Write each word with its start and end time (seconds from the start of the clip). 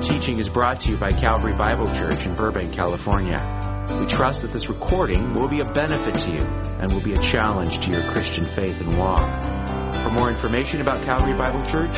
teaching 0.00 0.38
is 0.38 0.48
brought 0.48 0.80
to 0.80 0.90
you 0.90 0.96
by 0.96 1.12
Calvary 1.12 1.52
Bible 1.52 1.86
Church 1.94 2.26
in 2.26 2.34
Burbank, 2.34 2.72
California. 2.72 3.38
We 4.00 4.06
trust 4.06 4.42
that 4.42 4.52
this 4.52 4.68
recording 4.68 5.34
will 5.34 5.48
be 5.48 5.60
a 5.60 5.64
benefit 5.64 6.14
to 6.14 6.30
you 6.30 6.42
and 6.80 6.92
will 6.92 7.00
be 7.00 7.14
a 7.14 7.18
challenge 7.18 7.80
to 7.80 7.90
your 7.90 8.02
Christian 8.02 8.44
faith 8.44 8.80
and 8.80 8.98
walk. 8.98 9.28
For 9.94 10.10
more 10.10 10.28
information 10.30 10.80
about 10.80 11.02
Calvary 11.04 11.34
Bible 11.34 11.64
Church, 11.66 11.94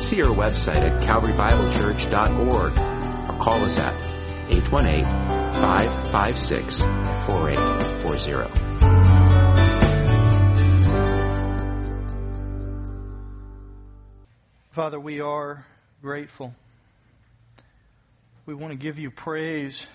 see 0.00 0.22
our 0.22 0.34
website 0.34 0.82
at 0.82 1.00
calvarybiblechurch.org 1.02 2.72
or 2.72 3.38
call 3.42 3.62
us 3.62 3.78
at 3.78 3.94
818 4.50 5.04
556 5.04 6.82
4840. 6.82 8.74
Father, 14.70 14.98
we 14.98 15.20
are 15.20 15.64
grateful. 16.02 16.52
We 18.46 18.52
want 18.52 18.72
to 18.72 18.76
give 18.76 18.98
you 18.98 19.10
praise 19.10 19.86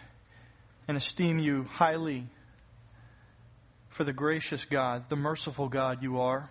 and 0.88 0.98
esteem 0.98 1.38
you 1.38 1.66
highly 1.66 2.26
for 3.90 4.03
the 4.03 4.12
gracious 4.12 4.66
God, 4.66 5.07
the 5.07 5.16
merciful 5.16 5.70
God 5.70 6.02
you 6.02 6.20
are. 6.20 6.49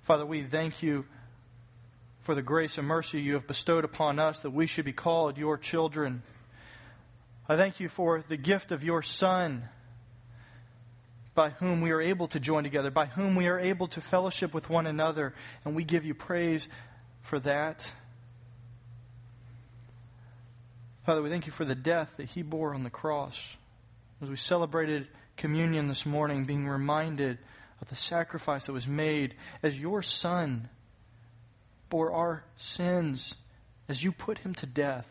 Father, 0.00 0.24
we 0.24 0.42
thank 0.42 0.82
you 0.82 1.04
for 2.22 2.34
the 2.34 2.40
grace 2.40 2.78
and 2.78 2.88
mercy 2.88 3.20
you 3.20 3.34
have 3.34 3.46
bestowed 3.46 3.84
upon 3.84 4.18
us 4.18 4.40
that 4.40 4.52
we 4.52 4.66
should 4.66 4.86
be 4.86 4.94
called 4.94 5.36
your 5.36 5.58
children. 5.58 6.22
I 7.46 7.56
thank 7.56 7.78
you 7.78 7.90
for 7.90 8.24
the 8.26 8.38
gift 8.38 8.72
of 8.72 8.82
your 8.82 9.02
Son 9.02 9.68
by 11.34 11.50
whom 11.50 11.82
we 11.82 11.90
are 11.90 12.00
able 12.00 12.28
to 12.28 12.40
join 12.40 12.64
together, 12.64 12.90
by 12.90 13.04
whom 13.04 13.36
we 13.36 13.48
are 13.48 13.58
able 13.58 13.88
to 13.88 14.00
fellowship 14.00 14.54
with 14.54 14.70
one 14.70 14.86
another, 14.86 15.34
and 15.66 15.76
we 15.76 15.84
give 15.84 16.06
you 16.06 16.14
praise 16.14 16.68
for 17.20 17.38
that. 17.40 17.92
Father, 21.04 21.20
we 21.20 21.28
thank 21.28 21.44
you 21.44 21.52
for 21.52 21.66
the 21.66 21.74
death 21.74 22.14
that 22.16 22.30
He 22.30 22.40
bore 22.40 22.74
on 22.74 22.82
the 22.82 22.88
cross. 22.88 23.58
As 24.22 24.30
we 24.30 24.36
celebrated 24.36 25.06
communion 25.36 25.86
this 25.86 26.06
morning, 26.06 26.44
being 26.44 26.66
reminded 26.66 27.36
of 27.82 27.88
the 27.88 27.96
sacrifice 27.96 28.64
that 28.64 28.72
was 28.72 28.86
made 28.86 29.34
as 29.62 29.78
your 29.78 30.00
Son 30.00 30.70
bore 31.90 32.10
our 32.10 32.44
sins, 32.56 33.34
as 33.86 34.02
you 34.02 34.12
put 34.12 34.38
Him 34.38 34.54
to 34.54 34.66
death 34.66 35.06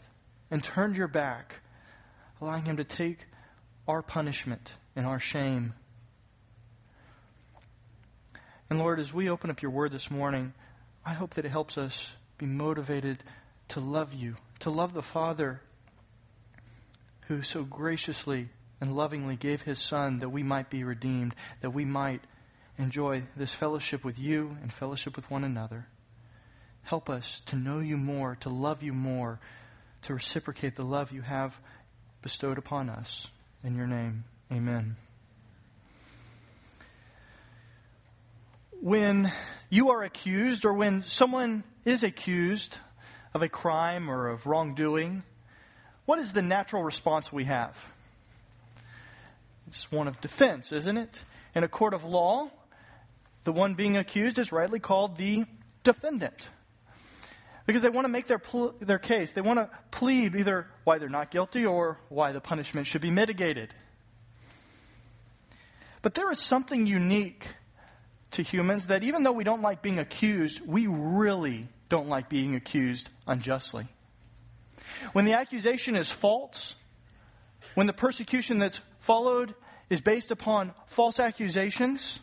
and 0.50 0.64
turned 0.64 0.96
your 0.96 1.08
back, 1.08 1.60
allowing 2.42 2.66
Him 2.66 2.78
to 2.78 2.84
take 2.84 3.28
our 3.88 4.02
punishment 4.02 4.74
and 4.96 5.06
our 5.06 5.20
shame. 5.20 5.76
And 8.68 8.80
Lord, 8.80 9.00
as 9.00 9.14
we 9.14 9.30
open 9.30 9.52
up 9.52 9.62
your 9.62 9.70
word 9.70 9.92
this 9.92 10.10
morning, 10.10 10.54
I 11.06 11.14
hope 11.14 11.36
that 11.36 11.46
it 11.46 11.52
helps 11.52 11.78
us 11.78 12.10
be 12.40 12.48
motivated 12.48 13.24
to 13.68 13.80
love 13.80 14.12
you, 14.16 14.38
to 14.62 14.72
love 14.72 14.94
the 14.94 15.04
Father 15.04 15.62
who 17.28 17.42
so 17.42 17.64
graciously 17.64 18.50
and 18.82 18.96
lovingly 18.96 19.36
gave 19.36 19.62
his 19.62 19.80
Son 19.80 20.20
that 20.20 20.30
we 20.30 20.44
might 20.44 20.70
be 20.70 20.84
redeemed, 20.84 21.36
that 21.62 21.72
we 21.72 21.86
might 21.86 22.22
enjoy 22.78 23.24
this 23.36 23.54
fellowship 23.54 24.04
with 24.04 24.20
you 24.20 24.58
and 24.62 24.74
fellowship 24.74 25.16
with 25.16 25.30
one 25.32 25.44
another. 25.44 25.88
Help 26.84 27.10
us 27.10 27.42
to 27.46 27.56
know 27.56 27.80
you 27.80 27.98
more, 27.98 28.36
to 28.42 28.50
love 28.50 28.84
you 28.84 28.94
more, 28.94 29.40
to 30.04 30.14
reciprocate 30.14 30.76
the 30.76 30.84
love 30.84 31.12
you 31.12 31.22
have 31.22 31.58
bestowed 32.22 32.58
upon 32.58 32.90
us. 32.90 33.28
In 33.64 33.76
your 33.76 33.88
name, 33.88 34.26
amen. 34.52 34.98
when 38.84 39.32
you 39.70 39.92
are 39.92 40.04
accused 40.04 40.66
or 40.66 40.74
when 40.74 41.02
someone 41.04 41.64
is 41.86 42.04
accused 42.04 42.78
of 43.34 43.42
a 43.42 43.48
crime 43.48 44.10
or 44.10 44.28
of 44.28 44.46
wrongdoing, 44.46 45.24
what 46.06 46.20
is 46.20 46.34
the 46.34 46.42
natural 46.42 46.84
response 46.84 47.32
we 47.32 47.46
have? 47.46 47.78
It's 49.68 49.92
one 49.92 50.08
of 50.08 50.20
defense, 50.22 50.72
isn't 50.72 50.98
it? 50.98 51.24
In 51.56 51.64
a 51.64 51.68
court 51.68 51.94
of 51.94 52.04
law, 52.04 52.50
the 53.44 53.52
one 53.52 53.74
being 53.74 53.98
accused 53.98 54.40
is 54.40 54.52
rightly 54.52 54.80
called 54.80 55.18
the 55.18 55.46
defendant. 55.84 56.50
Because 57.66 57.82
they 57.82 57.90
want 57.90 58.06
to 58.06 58.12
make 58.12 58.28
their, 58.28 58.40
pl- 58.40 58.76
their 58.82 59.00
case. 59.00 59.32
They 59.32 59.42
want 59.42 59.60
to 59.60 59.70
plead 59.92 60.36
either 60.36 60.68
why 60.84 60.98
they're 60.98 61.10
not 61.10 61.32
guilty 61.32 61.66
or 61.66 61.98
why 62.10 62.34
the 62.34 62.42
punishment 62.42 62.88
should 62.88 63.02
be 63.02 63.12
mitigated. 63.12 63.74
But 66.02 66.16
there 66.16 66.30
is 66.32 66.40
something 66.40 66.86
unique 66.86 67.48
to 68.32 68.44
humans 68.44 68.88
that 68.88 69.04
even 69.04 69.24
though 69.24 69.32
we 69.32 69.46
don't 69.46 69.62
like 69.62 69.82
being 69.82 70.00
accused, 70.00 70.60
we 70.66 70.88
really 70.88 71.70
don't 71.88 72.10
like 72.10 72.28
being 72.28 72.56
accused 72.56 73.10
unjustly. 73.26 73.88
When 75.12 75.26
the 75.26 75.34
accusation 75.34 75.96
is 75.96 76.10
false, 76.10 76.76
when 77.76 77.88
the 77.88 77.94
persecution 77.94 78.60
that's 78.60 78.82
followed 79.00 79.54
is 79.90 80.02
based 80.02 80.32
upon 80.32 80.74
false 80.88 81.20
accusations, 81.20 82.20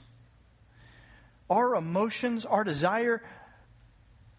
our 1.49 1.75
emotions, 1.75 2.45
our 2.45 2.65
desire 2.65 3.23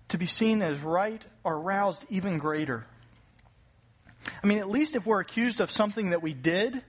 to 0.10 0.18
be 0.18 0.26
seen 0.26 0.62
as 0.62 0.80
right 0.80 1.26
are 1.46 1.58
roused 1.58 2.06
even 2.10 2.38
greater. 2.38 2.86
I 4.44 4.48
mean, 4.48 4.60
at 4.60 4.70
least 4.70 4.96
if 4.96 5.06
we're 5.06 5.20
accused 5.20 5.62
of 5.62 5.72
something 5.72 6.12
that 6.12 6.22
we 6.22 6.34
did, 6.34 6.82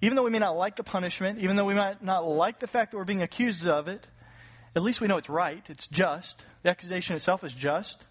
even 0.00 0.16
though 0.16 0.22
we 0.22 0.30
may 0.30 0.38
not 0.38 0.56
like 0.56 0.76
the 0.76 0.84
punishment, 0.84 1.40
even 1.40 1.56
though 1.56 1.64
we 1.64 1.74
might 1.74 2.02
not 2.02 2.26
like 2.26 2.60
the 2.60 2.66
fact 2.66 2.92
that 2.92 2.96
we're 2.96 3.04
being 3.04 3.22
accused 3.22 3.66
of 3.66 3.88
it, 3.88 4.06
at 4.76 4.82
least 4.82 5.00
we 5.00 5.08
know 5.08 5.16
it's 5.16 5.28
right, 5.28 5.64
it's 5.68 5.88
just. 5.88 6.44
The 6.62 6.70
accusation 6.70 7.16
itself 7.16 7.42
is 7.42 7.54
just. 7.54 8.04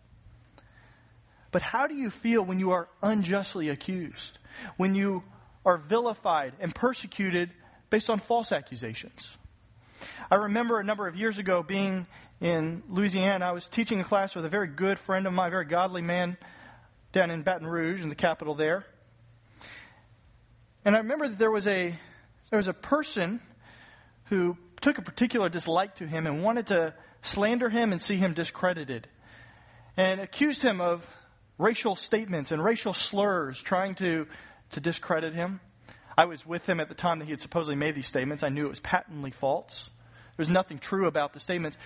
But 1.57 1.63
how 1.63 1.87
do 1.87 1.95
you 1.95 2.11
feel 2.11 2.43
when 2.43 2.59
you 2.59 2.69
are 2.69 2.87
unjustly 3.01 3.69
accused? 3.69 4.37
When 4.75 4.93
you 4.93 5.23
are 5.65 5.79
vilified 5.79 6.53
and 6.59 6.75
persecuted 6.75 7.49
based 7.89 8.11
on 8.11 8.19
false 8.19 8.51
accusations? 8.51 9.35
I 10.29 10.35
remember 10.35 10.79
a 10.79 10.83
number 10.83 11.07
of 11.07 11.15
years 11.15 11.39
ago 11.39 11.63
being 11.63 12.05
in 12.39 12.83
Louisiana. 12.87 13.43
I 13.47 13.53
was 13.53 13.67
teaching 13.67 13.99
a 13.99 14.03
class 14.03 14.35
with 14.35 14.45
a 14.45 14.49
very 14.49 14.67
good 14.67 14.99
friend 14.99 15.25
of 15.25 15.33
mine, 15.33 15.47
a 15.47 15.49
very 15.49 15.65
godly 15.65 16.03
man 16.03 16.37
down 17.11 17.31
in 17.31 17.41
Baton 17.41 17.65
Rouge, 17.65 18.03
in 18.03 18.09
the 18.09 18.13
capital 18.13 18.53
there. 18.53 18.85
And 20.85 20.95
I 20.95 20.99
remember 20.99 21.27
that 21.27 21.39
there 21.39 21.49
was 21.49 21.65
a 21.65 21.97
there 22.51 22.57
was 22.57 22.67
a 22.67 22.73
person 22.73 23.41
who 24.25 24.59
took 24.79 24.99
a 24.99 25.01
particular 25.01 25.49
dislike 25.49 25.95
to 25.95 26.05
him 26.05 26.27
and 26.27 26.43
wanted 26.43 26.67
to 26.67 26.93
slander 27.23 27.69
him 27.69 27.93
and 27.93 27.99
see 27.99 28.17
him 28.17 28.35
discredited. 28.35 29.07
And 29.99 30.21
accused 30.21 30.61
him 30.61 30.81
of 30.81 31.03
racial 31.57 31.95
statements 31.95 32.51
and 32.51 32.63
racial 32.63 32.93
slurs, 32.93 33.61
trying 33.61 33.95
to, 33.95 34.27
to 34.71 34.79
discredit 34.79 35.33
him. 35.33 35.59
I 36.17 36.25
was 36.25 36.45
with 36.45 36.67
him 36.67 36.79
at 36.79 36.89
the 36.89 36.95
time 36.95 37.19
that 37.19 37.25
he 37.25 37.31
had 37.31 37.41
supposedly 37.41 37.75
made 37.75 37.95
these 37.95 38.07
statements. 38.07 38.43
I 38.43 38.49
knew 38.49 38.65
it 38.65 38.69
was 38.69 38.79
patently 38.79 39.31
false. 39.31 39.85
There 39.85 40.43
was 40.43 40.49
nothing 40.49 40.79
true 40.79 41.07
about 41.07 41.33
the 41.33 41.39
statements. 41.39 41.77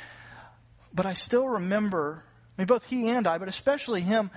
But 0.94 1.06
I 1.06 1.14
still 1.14 1.48
remember, 1.48 2.24
I 2.58 2.62
mean, 2.62 2.68
both 2.68 2.86
he 2.86 3.10
and 3.10 3.28
I, 3.28 3.38
but 3.38 3.48
especially 3.48 4.02
him, 4.02 4.30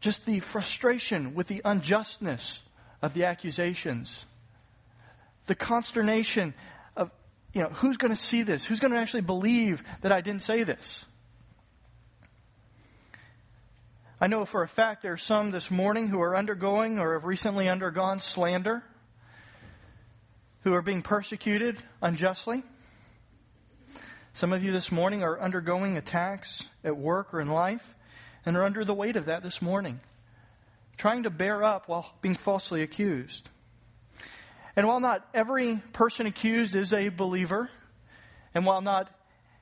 just 0.00 0.26
the 0.26 0.40
frustration 0.40 1.34
with 1.34 1.48
the 1.48 1.62
unjustness 1.64 2.60
of 3.02 3.14
the 3.14 3.24
accusations, 3.24 4.24
the 5.46 5.54
consternation 5.54 6.54
of, 6.96 7.10
you 7.52 7.62
know, 7.62 7.68
who's 7.68 7.96
going 7.96 8.12
to 8.12 8.20
see 8.20 8.42
this? 8.42 8.64
Who's 8.64 8.80
going 8.80 8.92
to 8.92 8.98
actually 8.98 9.22
believe 9.22 9.82
that 10.02 10.12
I 10.12 10.20
didn't 10.20 10.42
say 10.42 10.62
this? 10.62 11.04
I 14.20 14.26
know 14.26 14.44
for 14.44 14.64
a 14.64 14.68
fact 14.68 15.02
there 15.02 15.12
are 15.12 15.16
some 15.16 15.52
this 15.52 15.70
morning 15.70 16.08
who 16.08 16.20
are 16.20 16.36
undergoing 16.36 16.98
or 16.98 17.12
have 17.12 17.24
recently 17.24 17.68
undergone 17.68 18.18
slander, 18.18 18.82
who 20.62 20.74
are 20.74 20.82
being 20.82 21.02
persecuted 21.02 21.80
unjustly. 22.02 22.64
Some 24.32 24.52
of 24.52 24.64
you 24.64 24.72
this 24.72 24.90
morning 24.90 25.22
are 25.22 25.38
undergoing 25.38 25.96
attacks 25.96 26.64
at 26.82 26.96
work 26.96 27.32
or 27.32 27.40
in 27.40 27.48
life 27.48 27.94
and 28.44 28.56
are 28.56 28.64
under 28.64 28.84
the 28.84 28.92
weight 28.92 29.14
of 29.14 29.26
that 29.26 29.44
this 29.44 29.62
morning 29.62 30.00
trying 30.96 31.22
to 31.22 31.30
bear 31.30 31.62
up 31.62 31.88
while 31.88 32.12
being 32.20 32.34
falsely 32.34 32.82
accused. 32.82 33.48
And 34.74 34.88
while 34.88 34.98
not 34.98 35.24
every 35.32 35.76
person 35.92 36.26
accused 36.26 36.74
is 36.74 36.92
a 36.92 37.08
believer, 37.08 37.70
and 38.52 38.66
while 38.66 38.80
not 38.80 39.08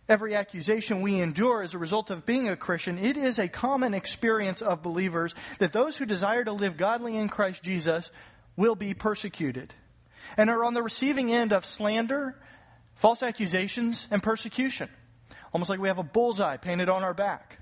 every 0.09 0.35
accusation 0.35 1.03
we 1.03 1.21
endure 1.21 1.63
as 1.63 1.75
a 1.75 1.79
result 1.79 2.11
of 2.11 2.27
being 2.27 2.49
a 2.49 2.57
Christian, 2.57 2.99
it 2.99 3.17
is 3.17 3.39
a 3.39 3.49
common 3.49 3.95
experience 3.95 4.63
of 4.63 4.83
believers 4.83 5.35
that 5.59 5.73
those 5.73 5.97
who 5.97 6.07
desire 6.07 6.45
to 6.45 6.53
live 6.53 6.77
godly 6.77 7.17
in 7.17 7.29
Christ 7.29 7.63
Jesus 7.63 8.11
will 8.57 8.75
be 8.75 8.95
persecuted 8.95 9.75
and 10.37 10.51
are 10.51 10.65
on 10.65 10.75
the 10.75 10.83
receiving 10.83 11.33
end 11.33 11.53
of 11.53 11.65
slander, 11.65 12.37
false 12.95 13.23
accusations, 13.23 14.09
and 14.11 14.23
persecution. 14.23 14.89
Almost 15.53 15.71
like 15.71 15.81
we 15.81 15.89
have 15.89 15.99
a 15.99 16.03
bullseye 16.03 16.57
painted 16.57 16.89
on 16.89 17.03
our 17.03 17.15
back. 17.15 17.59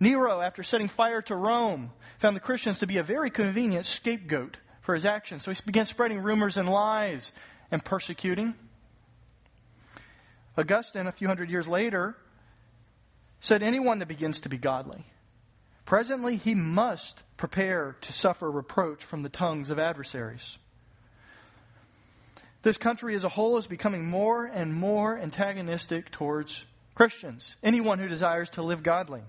Nero, 0.00 0.40
after 0.40 0.62
setting 0.62 0.88
fire 0.88 1.22
to 1.22 1.36
Rome, 1.36 1.92
found 2.18 2.34
the 2.34 2.40
Christians 2.40 2.80
to 2.80 2.86
be 2.86 2.98
a 2.98 3.02
very 3.02 3.30
convenient 3.30 3.86
scapegoat 3.86 4.56
for 4.80 4.94
his 4.94 5.04
actions. 5.04 5.44
So 5.44 5.52
he 5.52 5.60
began 5.64 5.86
spreading 5.86 6.20
rumors 6.22 6.56
and 6.56 6.68
lies 6.68 7.32
and 7.70 7.84
persecuting. 7.84 8.54
Augustine, 10.56 11.06
a 11.06 11.12
few 11.12 11.28
hundred 11.28 11.50
years 11.50 11.66
later, 11.66 12.16
said, 13.40 13.62
Anyone 13.62 13.98
that 14.00 14.08
begins 14.08 14.40
to 14.40 14.48
be 14.48 14.58
godly, 14.58 15.04
presently 15.84 16.36
he 16.36 16.54
must 16.54 17.22
prepare 17.36 17.96
to 18.02 18.12
suffer 18.12 18.50
reproach 18.50 19.02
from 19.02 19.22
the 19.22 19.28
tongues 19.28 19.70
of 19.70 19.78
adversaries. 19.78 20.58
This 22.62 22.76
country 22.76 23.16
as 23.16 23.24
a 23.24 23.28
whole 23.28 23.56
is 23.56 23.66
becoming 23.66 24.08
more 24.08 24.44
and 24.44 24.72
more 24.72 25.18
antagonistic 25.18 26.10
towards 26.12 26.64
Christians, 26.94 27.56
anyone 27.62 27.98
who 27.98 28.06
desires 28.06 28.50
to 28.50 28.62
live 28.62 28.82
godly. 28.82 29.22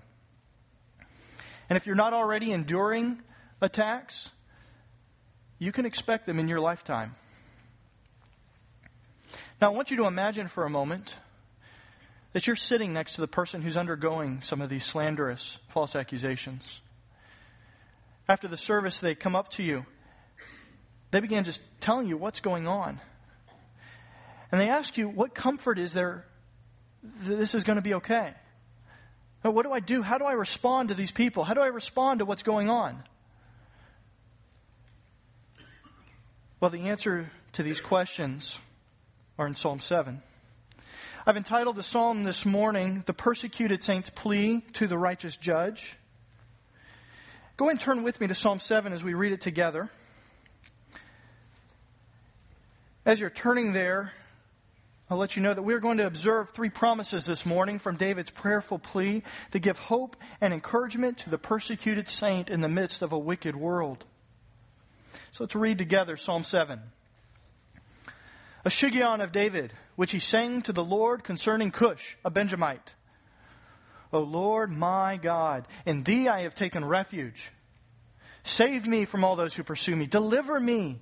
And 1.68 1.76
if 1.76 1.86
you're 1.86 1.96
not 1.96 2.12
already 2.12 2.52
enduring 2.52 3.20
attacks, 3.60 4.30
you 5.58 5.72
can 5.72 5.86
expect 5.86 6.26
them 6.26 6.38
in 6.38 6.46
your 6.46 6.60
lifetime. 6.60 7.16
Now, 9.60 9.68
I 9.68 9.74
want 9.74 9.90
you 9.90 9.96
to 9.98 10.06
imagine 10.06 10.48
for 10.48 10.64
a 10.64 10.70
moment 10.70 11.16
that 12.32 12.46
you're 12.46 12.56
sitting 12.56 12.92
next 12.92 13.14
to 13.14 13.20
the 13.20 13.28
person 13.28 13.62
who's 13.62 13.76
undergoing 13.76 14.40
some 14.40 14.60
of 14.60 14.68
these 14.68 14.84
slanderous 14.84 15.58
false 15.68 15.94
accusations. 15.94 16.80
After 18.28 18.48
the 18.48 18.56
service, 18.56 19.00
they 19.00 19.14
come 19.14 19.36
up 19.36 19.50
to 19.52 19.62
you. 19.62 19.86
They 21.12 21.20
begin 21.20 21.44
just 21.44 21.62
telling 21.80 22.08
you 22.08 22.16
what's 22.16 22.40
going 22.40 22.66
on. 22.66 23.00
And 24.50 24.60
they 24.60 24.68
ask 24.68 24.98
you, 24.98 25.08
what 25.08 25.34
comfort 25.34 25.78
is 25.78 25.92
there 25.92 26.24
that 27.24 27.36
this 27.36 27.54
is 27.54 27.64
going 27.64 27.76
to 27.76 27.82
be 27.82 27.94
okay? 27.94 28.34
What 29.42 29.62
do 29.62 29.72
I 29.72 29.80
do? 29.80 30.02
How 30.02 30.18
do 30.18 30.24
I 30.24 30.32
respond 30.32 30.88
to 30.88 30.94
these 30.94 31.12
people? 31.12 31.44
How 31.44 31.54
do 31.54 31.60
I 31.60 31.66
respond 31.66 32.20
to 32.20 32.24
what's 32.24 32.42
going 32.42 32.70
on? 32.70 33.02
Well, 36.60 36.70
the 36.70 36.88
answer 36.88 37.30
to 37.52 37.62
these 37.62 37.80
questions 37.80 38.58
are 39.38 39.46
in 39.46 39.54
Psalm 39.56 39.80
7. 39.80 40.22
I've 41.26 41.36
entitled 41.36 41.76
the 41.76 41.82
psalm 41.82 42.24
this 42.24 42.46
morning, 42.46 43.02
The 43.06 43.14
Persecuted 43.14 43.82
Saint's 43.82 44.10
Plea 44.10 44.62
to 44.74 44.86
the 44.86 44.98
Righteous 44.98 45.36
Judge. 45.36 45.96
Go 47.56 47.68
and 47.68 47.80
turn 47.80 48.02
with 48.02 48.20
me 48.20 48.28
to 48.28 48.34
Psalm 48.34 48.60
7 48.60 48.92
as 48.92 49.02
we 49.02 49.14
read 49.14 49.32
it 49.32 49.40
together. 49.40 49.90
As 53.04 53.18
you're 53.18 53.30
turning 53.30 53.72
there, 53.72 54.12
I'll 55.10 55.18
let 55.18 55.34
you 55.36 55.42
know 55.42 55.52
that 55.52 55.62
we're 55.62 55.80
going 55.80 55.98
to 55.98 56.06
observe 56.06 56.50
three 56.50 56.70
promises 56.70 57.26
this 57.26 57.44
morning 57.44 57.78
from 57.78 57.96
David's 57.96 58.30
prayerful 58.30 58.78
plea 58.78 59.22
to 59.50 59.58
give 59.58 59.78
hope 59.78 60.16
and 60.40 60.54
encouragement 60.54 61.18
to 61.18 61.30
the 61.30 61.38
persecuted 61.38 62.08
saint 62.08 62.50
in 62.50 62.60
the 62.60 62.68
midst 62.68 63.02
of 63.02 63.12
a 63.12 63.18
wicked 63.18 63.56
world. 63.56 64.04
So 65.32 65.44
let's 65.44 65.56
read 65.56 65.78
together 65.78 66.16
Psalm 66.16 66.44
7 66.44 66.80
a 68.64 68.70
Shiggaion 68.70 69.22
of 69.22 69.32
David, 69.32 69.72
which 69.96 70.12
he 70.12 70.18
sang 70.18 70.62
to 70.62 70.72
the 70.72 70.84
Lord 70.84 71.22
concerning 71.22 71.70
Cush, 71.70 72.16
a 72.24 72.30
Benjamite. 72.30 72.94
O 74.12 74.20
Lord 74.20 74.70
my 74.70 75.16
God, 75.16 75.66
in 75.84 76.02
thee 76.04 76.28
I 76.28 76.42
have 76.42 76.54
taken 76.54 76.84
refuge. 76.84 77.50
Save 78.42 78.86
me 78.86 79.04
from 79.04 79.24
all 79.24 79.36
those 79.36 79.54
who 79.54 79.64
pursue 79.64 79.96
me. 79.96 80.06
Deliver 80.06 80.58
me, 80.60 81.00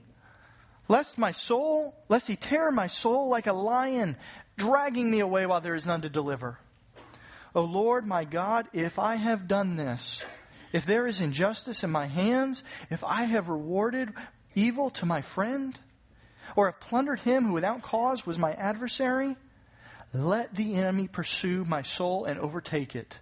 lest 0.88 1.18
my 1.18 1.30
soul, 1.30 1.94
lest 2.08 2.26
he 2.26 2.36
tear 2.36 2.70
my 2.70 2.86
soul 2.86 3.28
like 3.28 3.46
a 3.46 3.52
lion, 3.52 4.16
dragging 4.56 5.10
me 5.10 5.20
away 5.20 5.46
while 5.46 5.60
there 5.60 5.74
is 5.74 5.86
none 5.86 6.02
to 6.02 6.08
deliver. 6.08 6.58
O 7.54 7.62
Lord 7.62 8.06
my 8.06 8.24
God, 8.24 8.68
if 8.72 8.98
I 8.98 9.16
have 9.16 9.46
done 9.46 9.76
this, 9.76 10.22
if 10.72 10.86
there 10.86 11.06
is 11.06 11.20
injustice 11.20 11.84
in 11.84 11.90
my 11.90 12.06
hands, 12.06 12.64
if 12.90 13.04
I 13.04 13.24
have 13.24 13.48
rewarded 13.48 14.10
evil 14.54 14.90
to 14.90 15.06
my 15.06 15.20
friend, 15.20 15.78
or 16.56 16.66
have 16.66 16.80
plundered 16.80 17.20
him 17.20 17.44
who 17.46 17.52
without 17.52 17.82
cause 17.82 18.26
was 18.26 18.38
my 18.38 18.52
adversary, 18.52 19.36
let 20.14 20.54
the 20.54 20.74
enemy 20.74 21.08
pursue 21.08 21.64
my 21.64 21.82
soul 21.82 22.24
and 22.24 22.38
overtake 22.38 22.94
it. 22.94 23.18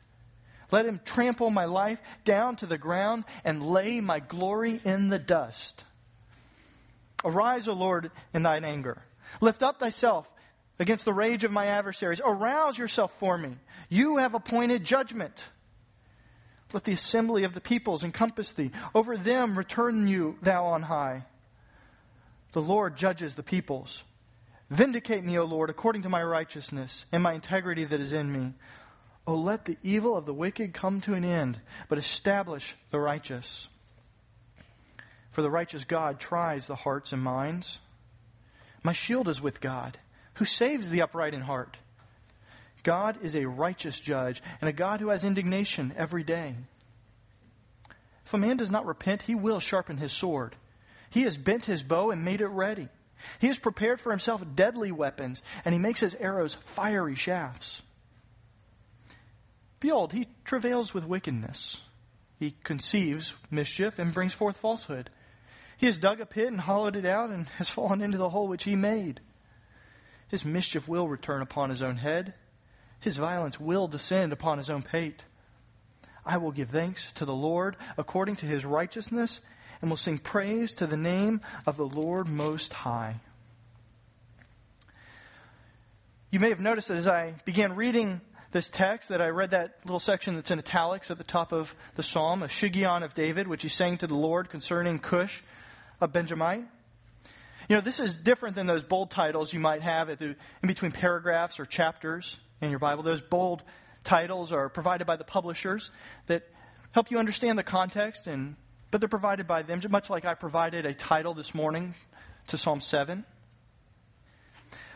Let 0.70 0.86
him 0.86 1.00
trample 1.04 1.50
my 1.50 1.64
life 1.64 1.98
down 2.24 2.56
to 2.56 2.66
the 2.66 2.78
ground 2.78 3.24
and 3.44 3.66
lay 3.66 4.00
my 4.00 4.20
glory 4.20 4.80
in 4.84 5.08
the 5.08 5.18
dust. 5.18 5.84
Arise, 7.24 7.68
O 7.68 7.72
Lord, 7.72 8.10
in 8.32 8.42
thine 8.42 8.64
anger. 8.64 9.02
Lift 9.40 9.62
up 9.62 9.78
thyself 9.78 10.28
against 10.78 11.04
the 11.04 11.12
rage 11.12 11.44
of 11.44 11.52
my 11.52 11.66
adversaries. 11.66 12.20
Arouse 12.24 12.78
yourself 12.78 13.12
for 13.18 13.36
me. 13.36 13.56
You 13.88 14.16
have 14.16 14.34
appointed 14.34 14.84
judgment. 14.84 15.48
Let 16.72 16.84
the 16.84 16.92
assembly 16.92 17.44
of 17.44 17.52
the 17.52 17.60
peoples 17.60 18.04
encompass 18.04 18.52
thee. 18.52 18.70
Over 18.94 19.16
them 19.16 19.58
return 19.58 20.06
you, 20.06 20.38
thou 20.40 20.66
on 20.66 20.82
high. 20.82 21.24
The 22.52 22.62
Lord 22.62 22.96
judges 22.96 23.34
the 23.34 23.42
peoples. 23.42 24.02
Vindicate 24.70 25.24
me, 25.24 25.38
O 25.38 25.44
Lord, 25.44 25.70
according 25.70 26.02
to 26.02 26.08
my 26.08 26.22
righteousness 26.22 27.04
and 27.10 27.22
my 27.22 27.32
integrity 27.32 27.84
that 27.84 28.00
is 28.00 28.12
in 28.12 28.30
me. 28.32 28.54
O 29.26 29.34
let 29.34 29.64
the 29.64 29.76
evil 29.82 30.16
of 30.16 30.26
the 30.26 30.34
wicked 30.34 30.74
come 30.74 31.00
to 31.02 31.14
an 31.14 31.24
end, 31.24 31.60
but 31.88 31.98
establish 31.98 32.76
the 32.90 32.98
righteous. 32.98 33.68
For 35.32 35.42
the 35.42 35.50
righteous 35.50 35.84
God 35.84 36.18
tries 36.18 36.66
the 36.66 36.74
hearts 36.74 37.12
and 37.12 37.22
minds. 37.22 37.78
My 38.82 38.92
shield 38.92 39.28
is 39.28 39.42
with 39.42 39.60
God, 39.60 39.98
who 40.34 40.44
saves 40.44 40.88
the 40.88 41.02
upright 41.02 41.34
in 41.34 41.42
heart. 41.42 41.76
God 42.82 43.18
is 43.22 43.36
a 43.36 43.46
righteous 43.46 44.00
judge 44.00 44.42
and 44.60 44.68
a 44.68 44.72
God 44.72 45.00
who 45.00 45.10
has 45.10 45.24
indignation 45.24 45.92
every 45.96 46.24
day. 46.24 46.54
If 48.24 48.34
a 48.34 48.38
man 48.38 48.56
does 48.56 48.70
not 48.70 48.86
repent, 48.86 49.22
he 49.22 49.34
will 49.34 49.60
sharpen 49.60 49.98
his 49.98 50.12
sword. 50.12 50.56
He 51.10 51.22
has 51.22 51.36
bent 51.36 51.66
his 51.66 51.82
bow 51.82 52.10
and 52.10 52.24
made 52.24 52.40
it 52.40 52.46
ready. 52.46 52.88
He 53.38 53.48
has 53.48 53.58
prepared 53.58 54.00
for 54.00 54.10
himself 54.10 54.42
deadly 54.54 54.92
weapons, 54.92 55.42
and 55.64 55.74
he 55.74 55.78
makes 55.78 56.00
his 56.00 56.14
arrows 56.14 56.54
fiery 56.54 57.16
shafts. 57.16 57.82
Behold, 59.80 60.12
he 60.12 60.28
travails 60.44 60.94
with 60.94 61.04
wickedness. 61.04 61.80
He 62.38 62.54
conceives 62.64 63.34
mischief 63.50 63.98
and 63.98 64.14
brings 64.14 64.34
forth 64.34 64.56
falsehood. 64.56 65.10
He 65.76 65.86
has 65.86 65.98
dug 65.98 66.20
a 66.20 66.26
pit 66.26 66.48
and 66.48 66.60
hollowed 66.60 66.96
it 66.96 67.04
out 67.04 67.30
and 67.30 67.46
has 67.58 67.68
fallen 67.70 68.00
into 68.00 68.18
the 68.18 68.30
hole 68.30 68.48
which 68.48 68.64
he 68.64 68.76
made. 68.76 69.20
His 70.28 70.44
mischief 70.44 70.86
will 70.86 71.08
return 71.08 71.42
upon 71.42 71.70
his 71.70 71.82
own 71.82 71.96
head. 71.96 72.34
His 73.00 73.16
violence 73.16 73.58
will 73.58 73.88
descend 73.88 74.32
upon 74.32 74.58
his 74.58 74.70
own 74.70 74.82
pate. 74.82 75.24
I 76.24 76.36
will 76.36 76.52
give 76.52 76.68
thanks 76.68 77.12
to 77.14 77.24
the 77.24 77.34
Lord 77.34 77.76
according 77.98 78.36
to 78.36 78.46
his 78.46 78.64
righteousness 78.64 79.40
and 79.80 79.90
will 79.90 79.96
sing 79.96 80.18
praise 80.18 80.74
to 80.74 80.86
the 80.86 80.96
name 80.96 81.40
of 81.66 81.76
the 81.76 81.86
Lord 81.86 82.28
Most 82.28 82.72
High. 82.72 83.20
You 86.30 86.38
may 86.38 86.50
have 86.50 86.60
noticed 86.60 86.88
that 86.88 86.96
as 86.96 87.08
I 87.08 87.34
began 87.44 87.74
reading 87.74 88.20
this 88.52 88.68
text 88.68 89.08
that 89.10 89.20
I 89.20 89.28
read 89.28 89.52
that 89.52 89.76
little 89.84 90.00
section 90.00 90.34
that's 90.34 90.50
in 90.50 90.58
italics 90.58 91.10
at 91.10 91.18
the 91.18 91.24
top 91.24 91.52
of 91.52 91.74
the 91.94 92.02
psalm, 92.02 92.42
a 92.42 92.46
Shiggaion 92.46 93.04
of 93.04 93.14
David, 93.14 93.46
which 93.46 93.62
he 93.62 93.68
sang 93.68 93.98
to 93.98 94.06
the 94.06 94.14
Lord 94.14 94.50
concerning 94.50 94.98
Cush, 94.98 95.42
a 96.00 96.08
Benjamite. 96.08 96.64
You 97.68 97.76
know, 97.76 97.82
this 97.82 98.00
is 98.00 98.16
different 98.16 98.56
than 98.56 98.66
those 98.66 98.82
bold 98.82 99.10
titles 99.10 99.52
you 99.52 99.60
might 99.60 99.82
have 99.82 100.08
the, 100.18 100.34
in 100.62 100.66
between 100.66 100.90
paragraphs 100.90 101.60
or 101.60 101.64
chapters 101.64 102.36
in 102.60 102.70
your 102.70 102.80
Bible. 102.80 103.04
Those 103.04 103.20
bold 103.20 103.62
titles 104.02 104.52
are 104.52 104.68
provided 104.68 105.06
by 105.06 105.16
the 105.16 105.24
publishers 105.24 105.90
that 106.26 106.42
help 106.92 107.10
you 107.10 107.18
understand 107.18 107.58
the 107.58 107.62
context 107.62 108.26
and 108.26 108.56
but 108.90 109.00
they're 109.00 109.08
provided 109.08 109.46
by 109.46 109.62
them, 109.62 109.80
much 109.90 110.10
like 110.10 110.24
I 110.24 110.34
provided 110.34 110.86
a 110.86 110.94
title 110.94 111.34
this 111.34 111.54
morning 111.54 111.94
to 112.48 112.56
Psalm 112.56 112.80
7. 112.80 113.24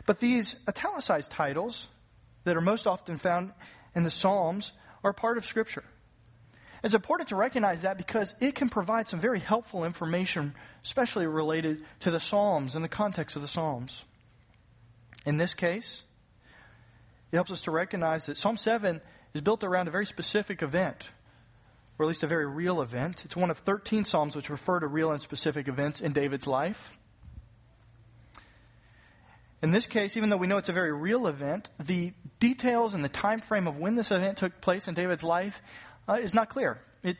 But 0.06 0.20
these 0.20 0.56
italicized 0.68 1.30
titles 1.30 1.88
that 2.44 2.56
are 2.56 2.60
most 2.60 2.86
often 2.86 3.16
found 3.16 3.52
in 3.94 4.02
the 4.02 4.10
Psalms 4.10 4.72
are 5.02 5.12
part 5.12 5.38
of 5.38 5.46
Scripture. 5.46 5.84
It's 6.82 6.94
important 6.94 7.30
to 7.30 7.36
recognize 7.36 7.82
that 7.82 7.96
because 7.96 8.34
it 8.40 8.54
can 8.54 8.68
provide 8.68 9.08
some 9.08 9.18
very 9.18 9.40
helpful 9.40 9.84
information, 9.84 10.54
especially 10.84 11.26
related 11.26 11.82
to 12.00 12.10
the 12.10 12.20
Psalms 12.20 12.76
and 12.76 12.84
the 12.84 12.90
context 12.90 13.36
of 13.36 13.42
the 13.42 13.48
Psalms. 13.48 14.04
In 15.24 15.38
this 15.38 15.54
case, 15.54 16.02
it 17.32 17.36
helps 17.36 17.50
us 17.50 17.62
to 17.62 17.70
recognize 17.70 18.26
that 18.26 18.36
Psalm 18.36 18.58
7 18.58 19.00
is 19.32 19.40
built 19.40 19.64
around 19.64 19.88
a 19.88 19.90
very 19.90 20.04
specific 20.04 20.62
event 20.62 21.08
or 21.98 22.04
at 22.04 22.08
least 22.08 22.22
a 22.22 22.26
very 22.26 22.46
real 22.46 22.82
event. 22.82 23.24
It's 23.24 23.36
one 23.36 23.50
of 23.50 23.58
13 23.58 24.04
Psalms 24.04 24.34
which 24.34 24.50
refer 24.50 24.80
to 24.80 24.86
real 24.86 25.12
and 25.12 25.22
specific 25.22 25.68
events 25.68 26.00
in 26.00 26.12
David's 26.12 26.46
life. 26.46 26.98
In 29.62 29.70
this 29.70 29.86
case, 29.86 30.16
even 30.16 30.28
though 30.28 30.36
we 30.36 30.46
know 30.46 30.58
it's 30.58 30.68
a 30.68 30.74
very 30.74 30.92
real 30.92 31.26
event, 31.26 31.70
the 31.78 32.12
details 32.38 32.92
and 32.92 33.02
the 33.02 33.08
time 33.08 33.40
frame 33.40 33.66
of 33.66 33.78
when 33.78 33.94
this 33.94 34.10
event 34.10 34.36
took 34.36 34.60
place 34.60 34.88
in 34.88 34.94
David's 34.94 35.24
life 35.24 35.62
uh, 36.06 36.14
is 36.14 36.34
not 36.34 36.50
clear. 36.50 36.82
It, 37.02 37.16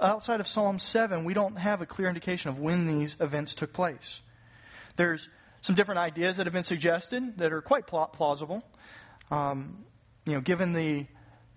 outside 0.00 0.40
of 0.40 0.46
Psalm 0.46 0.78
7, 0.78 1.24
we 1.24 1.34
don't 1.34 1.56
have 1.56 1.82
a 1.82 1.86
clear 1.86 2.08
indication 2.08 2.48
of 2.48 2.58
when 2.58 2.86
these 2.86 3.16
events 3.20 3.54
took 3.54 3.74
place. 3.74 4.22
There's 4.96 5.28
some 5.60 5.76
different 5.76 5.98
ideas 5.98 6.38
that 6.38 6.46
have 6.46 6.54
been 6.54 6.62
suggested 6.62 7.38
that 7.38 7.52
are 7.52 7.60
quite 7.60 7.86
plausible. 7.86 8.62
Um, 9.30 9.84
you 10.24 10.32
know, 10.32 10.40
given 10.40 10.72
the 10.72 11.06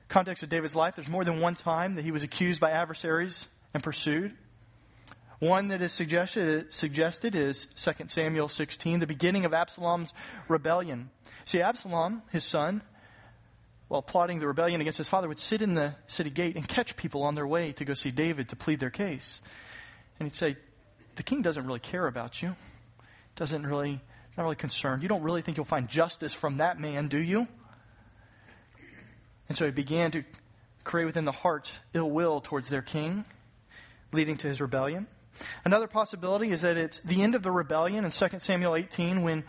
context 0.07 0.43
of 0.43 0.49
David's 0.49 0.75
life, 0.75 0.95
there's 0.95 1.09
more 1.09 1.23
than 1.23 1.39
one 1.39 1.55
time 1.55 1.95
that 1.95 2.05
he 2.05 2.11
was 2.11 2.23
accused 2.23 2.59
by 2.59 2.71
adversaries 2.71 3.47
and 3.73 3.83
pursued. 3.83 4.33
One 5.39 5.67
that 5.67 5.81
is 5.81 5.91
suggested, 5.91 6.71
suggested 6.71 7.35
is 7.35 7.67
2 7.75 8.05
Samuel 8.07 8.47
16, 8.47 8.99
the 8.99 9.07
beginning 9.07 9.45
of 9.45 9.53
Absalom's 9.53 10.13
rebellion. 10.47 11.09
See, 11.43 11.61
Absalom, 11.61 12.21
his 12.31 12.43
son, 12.43 12.81
while 13.87 14.01
plotting 14.01 14.39
the 14.39 14.47
rebellion 14.47 14.81
against 14.81 14.97
his 14.97 15.09
father, 15.09 15.27
would 15.27 15.39
sit 15.39 15.61
in 15.61 15.73
the 15.73 15.95
city 16.07 16.29
gate 16.29 16.55
and 16.55 16.67
catch 16.67 16.95
people 16.95 17.23
on 17.23 17.35
their 17.35 17.45
way 17.45 17.73
to 17.73 17.85
go 17.85 17.93
see 17.93 18.11
David 18.11 18.49
to 18.49 18.55
plead 18.55 18.79
their 18.79 18.89
case. 18.89 19.41
And 20.19 20.27
he'd 20.27 20.35
say, 20.35 20.55
The 21.15 21.23
king 21.23 21.41
doesn't 21.41 21.65
really 21.65 21.79
care 21.79 22.07
about 22.07 22.41
you, 22.41 22.55
doesn't 23.35 23.67
really, 23.67 24.01
not 24.37 24.43
really 24.43 24.55
concerned. 24.55 25.03
You 25.03 25.09
don't 25.09 25.23
really 25.23 25.41
think 25.41 25.57
you'll 25.57 25.65
find 25.65 25.89
justice 25.89 26.33
from 26.33 26.57
that 26.57 26.79
man, 26.79 27.09
do 27.09 27.19
you? 27.19 27.47
And 29.47 29.57
so 29.57 29.65
he 29.65 29.71
began 29.71 30.11
to 30.11 30.23
create 30.83 31.05
within 31.05 31.25
the 31.25 31.31
heart 31.31 31.71
ill 31.93 32.09
will 32.09 32.41
towards 32.41 32.69
their 32.69 32.81
king, 32.81 33.25
leading 34.11 34.37
to 34.37 34.47
his 34.47 34.61
rebellion. 34.61 35.07
Another 35.63 35.87
possibility 35.87 36.51
is 36.51 36.61
that 36.61 36.77
it's 36.77 36.99
the 36.99 37.21
end 37.21 37.35
of 37.35 37.43
the 37.43 37.51
rebellion 37.51 38.05
in 38.05 38.11
2 38.11 38.27
Samuel 38.39 38.75
18 38.75 39.23
when 39.23 39.43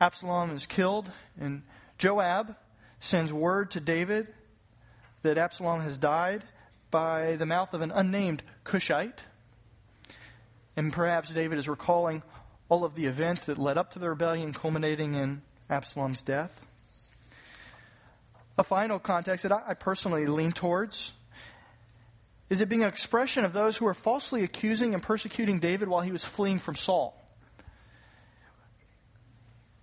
Absalom 0.00 0.50
is 0.56 0.66
killed 0.66 1.10
and 1.38 1.62
Joab 1.98 2.56
sends 3.00 3.32
word 3.32 3.70
to 3.72 3.80
David 3.80 4.28
that 5.22 5.36
Absalom 5.36 5.82
has 5.82 5.98
died 5.98 6.44
by 6.90 7.36
the 7.36 7.46
mouth 7.46 7.74
of 7.74 7.82
an 7.82 7.90
unnamed 7.90 8.42
Cushite. 8.64 9.24
And 10.76 10.92
perhaps 10.92 11.32
David 11.32 11.58
is 11.58 11.68
recalling 11.68 12.22
all 12.68 12.84
of 12.84 12.94
the 12.94 13.06
events 13.06 13.44
that 13.44 13.58
led 13.58 13.76
up 13.76 13.90
to 13.90 13.98
the 13.98 14.08
rebellion, 14.08 14.52
culminating 14.52 15.14
in 15.14 15.42
Absalom's 15.68 16.22
death. 16.22 16.64
A 18.58 18.64
final 18.64 18.98
context 18.98 19.42
that 19.44 19.52
I 19.52 19.74
personally 19.74 20.26
lean 20.26 20.52
towards 20.52 21.12
is 22.50 22.60
it 22.60 22.68
being 22.68 22.82
an 22.82 22.88
expression 22.88 23.44
of 23.44 23.52
those 23.52 23.76
who 23.76 23.84
were 23.84 23.94
falsely 23.94 24.42
accusing 24.42 24.92
and 24.92 25.02
persecuting 25.02 25.60
David 25.60 25.88
while 25.88 26.02
he 26.02 26.12
was 26.12 26.24
fleeing 26.24 26.58
from 26.58 26.74
Saul. 26.74 27.16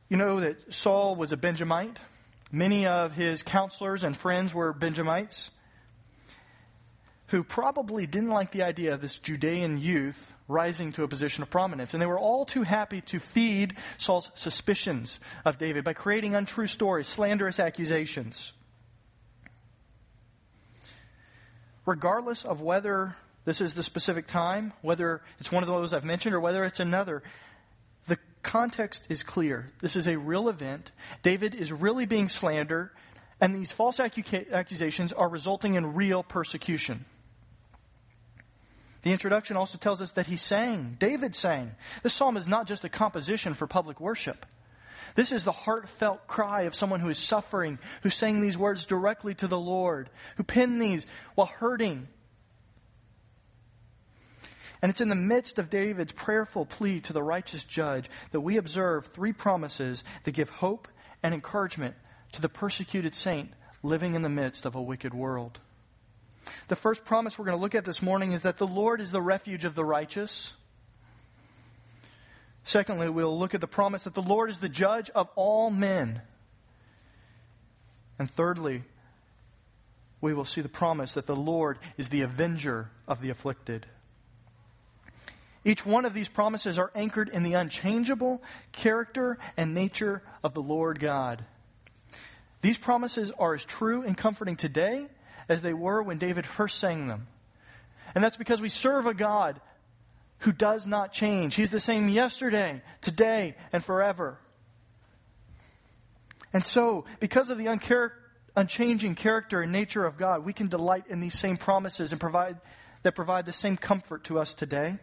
You 0.10 0.18
know 0.18 0.42
that 0.42 0.74
Saul 0.74 1.16
was 1.16 1.32
a 1.32 1.38
Benjamite. 1.38 1.98
Many 2.52 2.86
of 2.86 3.14
his 3.14 3.42
counselors 3.42 4.04
and 4.04 4.16
friends 4.16 4.54
were 4.54 4.74
Benjamites 4.74 5.52
who 7.28 7.44
probably 7.44 8.08
didn't 8.08 8.30
like 8.30 8.52
the 8.52 8.64
idea 8.64 8.94
of 8.94 9.02
this 9.02 9.16
Judean 9.16 9.78
youth 9.78 10.34
rising 10.48 10.94
to 10.94 11.04
a 11.04 11.08
position 11.10 11.44
of 11.44 11.50
prominence. 11.50 11.94
And 11.94 12.02
they 12.02 12.06
were 12.06 12.20
all 12.20 12.46
too 12.46 12.64
happy 12.64 13.02
to 13.02 13.20
feed 13.20 13.76
Saul's 13.98 14.32
suspicions 14.34 15.20
of 15.44 15.58
David 15.58 15.84
by 15.84 15.94
creating 15.94 16.36
untrue 16.36 16.68
stories, 16.68 17.08
slanderous 17.08 17.60
accusations. 17.60 18.54
Regardless 21.88 22.46
of 22.46 22.62
whether 22.62 23.16
this 23.46 23.62
is 23.62 23.74
the 23.74 23.82
specific 23.82 24.28
time, 24.28 24.74
whether 24.82 25.22
it's 25.40 25.52
one 25.52 25.64
of 25.64 25.68
those 25.68 25.94
I've 25.94 26.04
mentioned, 26.04 26.36
or 26.36 26.40
whether 26.40 26.66
it's 26.66 26.82
another, 26.82 27.24
the 28.08 28.20
context 28.44 29.08
is 29.10 29.24
clear. 29.24 29.72
This 29.82 29.96
is 29.96 30.06
a 30.06 30.18
real 30.18 30.50
event. 30.50 30.92
David 31.24 31.56
is 31.56 31.72
really 31.72 32.06
being 32.06 32.28
slandered, 32.28 32.90
and 33.40 33.56
these 33.56 33.72
false 33.72 34.02
accusations 34.02 35.14
are 35.14 35.30
resulting 35.30 35.76
in 35.76 35.96
real 35.96 36.24
persecution. 36.24 37.06
The 39.04 39.14
introduction 39.14 39.56
also 39.56 39.78
tells 39.78 40.02
us 40.02 40.12
that 40.12 40.28
he 40.28 40.36
sang. 40.36 40.98
David 41.00 41.36
sang. 41.36 41.72
This 42.04 42.14
psalm 42.14 42.36
is 42.36 42.50
not 42.50 42.68
just 42.68 42.84
a 42.84 42.90
composition 42.90 43.54
for 43.54 43.66
public 43.66 44.02
worship. 44.02 44.46
This 45.18 45.32
is 45.32 45.44
the 45.44 45.52
heartfelt 45.52 46.28
cry 46.28 46.62
of 46.62 46.76
someone 46.76 47.00
who 47.00 47.10
is 47.10 47.18
suffering, 47.18 47.80
who 48.04 48.12
sang 48.12 48.40
these 48.40 48.56
words 48.56 48.86
directly 48.86 49.34
to 49.34 49.48
the 49.48 49.58
Lord, 49.58 50.12
who 50.36 50.44
penned 50.44 50.80
these 50.80 51.08
while 51.34 51.48
hurting. 51.48 52.08
And 54.80 54.92
it's 54.92 55.02
in 55.02 55.10
the 55.10 55.16
midst 55.16 55.58
of 55.58 55.72
David's 55.72 56.12
prayerful 56.12 56.68
plea 56.68 57.00
to 57.00 57.14
the 57.14 57.24
righteous 57.24 57.64
judge 57.64 58.08
that 58.30 58.42
we 58.42 58.58
observe 58.58 59.08
three 59.08 59.34
promises 59.34 60.04
that 60.24 60.36
give 60.36 60.50
hope 60.50 60.88
and 61.24 61.34
encouragement 61.34 61.96
to 62.34 62.42
the 62.42 62.48
persecuted 62.48 63.16
saint 63.16 63.50
living 63.82 64.14
in 64.14 64.22
the 64.22 64.30
midst 64.30 64.68
of 64.68 64.76
a 64.76 64.82
wicked 64.82 65.16
world. 65.16 65.60
The 66.68 66.76
first 66.76 67.06
promise 67.06 67.40
we're 67.40 67.46
going 67.46 67.58
to 67.58 67.62
look 67.62 67.74
at 67.74 67.86
this 67.86 68.04
morning 68.04 68.34
is 68.34 68.44
that 68.44 68.58
the 68.58 68.68
Lord 68.68 69.02
is 69.02 69.10
the 69.10 69.20
refuge 69.24 69.66
of 69.66 69.74
the 69.74 69.84
righteous. 69.84 70.54
Secondly, 72.68 73.08
we'll 73.08 73.40
look 73.40 73.56
at 73.56 73.62
the 73.62 73.66
promise 73.68 74.04
that 74.04 74.14
the 74.14 74.22
Lord 74.22 74.50
is 74.50 74.60
the 74.60 74.68
judge 74.68 75.10
of 75.12 75.30
all 75.38 75.72
men. 75.72 76.22
And 78.20 78.30
thirdly, 78.30 78.84
we 80.20 80.34
will 80.34 80.44
see 80.44 80.60
the 80.60 80.68
promise 80.68 81.14
that 81.14 81.28
the 81.28 81.36
Lord 81.36 81.80
is 81.98 82.10
the 82.10 82.24
avenger 82.24 82.92
of 83.08 83.22
the 83.22 83.30
afflicted. 83.30 83.86
Each 85.64 85.86
one 85.86 86.04
of 86.04 86.14
these 86.14 86.28
promises 86.28 86.78
are 86.78 86.92
anchored 86.94 87.30
in 87.30 87.44
the 87.44 87.54
unchangeable 87.54 88.44
character 88.74 89.38
and 89.56 89.74
nature 89.74 90.22
of 90.44 90.54
the 90.54 90.62
Lord 90.62 91.00
God. 91.00 91.46
These 92.62 92.78
promises 92.78 93.32
are 93.40 93.54
as 93.54 93.64
true 93.64 94.02
and 94.02 94.18
comforting 94.18 94.58
today 94.58 95.08
as 95.48 95.62
they 95.62 95.74
were 95.74 96.04
when 96.04 96.18
David 96.18 96.46
first 96.46 96.80
sang 96.80 97.08
them. 97.08 97.28
And 98.14 98.22
that's 98.22 98.36
because 98.36 98.60
we 98.60 98.68
serve 98.68 99.06
a 99.06 99.14
God 99.14 99.62
who 100.40 100.52
does 100.52 100.86
not 100.86 101.12
change. 101.12 101.56
He's 101.56 101.72
the 101.72 101.80
same 101.80 102.10
yesterday, 102.10 102.82
today, 103.02 103.56
and 103.74 103.84
forever. 103.84 104.38
And 106.54 106.66
so, 106.66 107.06
because 107.20 107.50
of 107.50 107.58
the 107.58 107.66
unchar- 107.66 108.12
unchanging 108.56 109.16
character 109.16 109.62
and 109.62 109.72
nature 109.72 110.06
of 110.06 110.18
God, 110.18 110.46
we 110.46 110.54
can 110.54 110.68
delight 110.68 111.06
in 111.10 111.20
these 111.20 111.38
same 111.38 111.58
promises 111.58 112.12
and 112.12 112.22
provide 112.22 112.58
that 113.04 113.14
provide 113.14 113.46
the 113.46 113.54
same 113.54 113.78
comfort 113.78 114.26
to 114.26 114.40
us 114.40 114.54
today. 114.54 114.98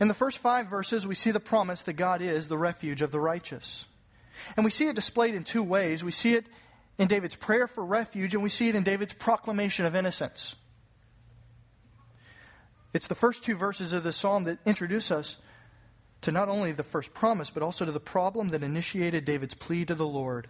In 0.00 0.08
the 0.08 0.14
first 0.14 0.38
five 0.38 0.68
verses, 0.68 1.06
we 1.06 1.14
see 1.14 1.30
the 1.30 1.40
promise 1.40 1.80
that 1.82 1.94
God 1.94 2.22
is 2.22 2.48
the 2.48 2.58
refuge 2.58 3.02
of 3.02 3.10
the 3.10 3.20
righteous. 3.20 3.86
And 4.56 4.64
we 4.64 4.70
see 4.70 4.86
it 4.86 4.94
displayed 4.94 5.34
in 5.34 5.42
two 5.42 5.62
ways. 5.62 6.04
We 6.04 6.12
see 6.12 6.34
it 6.34 6.46
in 6.98 7.08
David's 7.08 7.34
prayer 7.34 7.66
for 7.66 7.84
refuge, 7.84 8.34
and 8.34 8.42
we 8.42 8.48
see 8.48 8.68
it 8.68 8.74
in 8.74 8.84
David's 8.84 9.12
proclamation 9.12 9.86
of 9.86 9.96
innocence. 9.96 10.54
It's 12.92 13.06
the 13.06 13.14
first 13.14 13.44
two 13.44 13.54
verses 13.54 13.92
of 13.92 14.02
the 14.02 14.12
psalm 14.12 14.44
that 14.44 14.58
introduce 14.64 15.10
us 15.10 15.36
to 16.22 16.32
not 16.32 16.48
only 16.48 16.72
the 16.72 16.82
first 16.82 17.14
promise, 17.14 17.50
but 17.50 17.62
also 17.62 17.84
to 17.84 17.92
the 17.92 18.00
problem 18.00 18.48
that 18.48 18.62
initiated 18.62 19.24
David's 19.24 19.54
plea 19.54 19.84
to 19.84 19.94
the 19.94 20.06
Lord. 20.06 20.48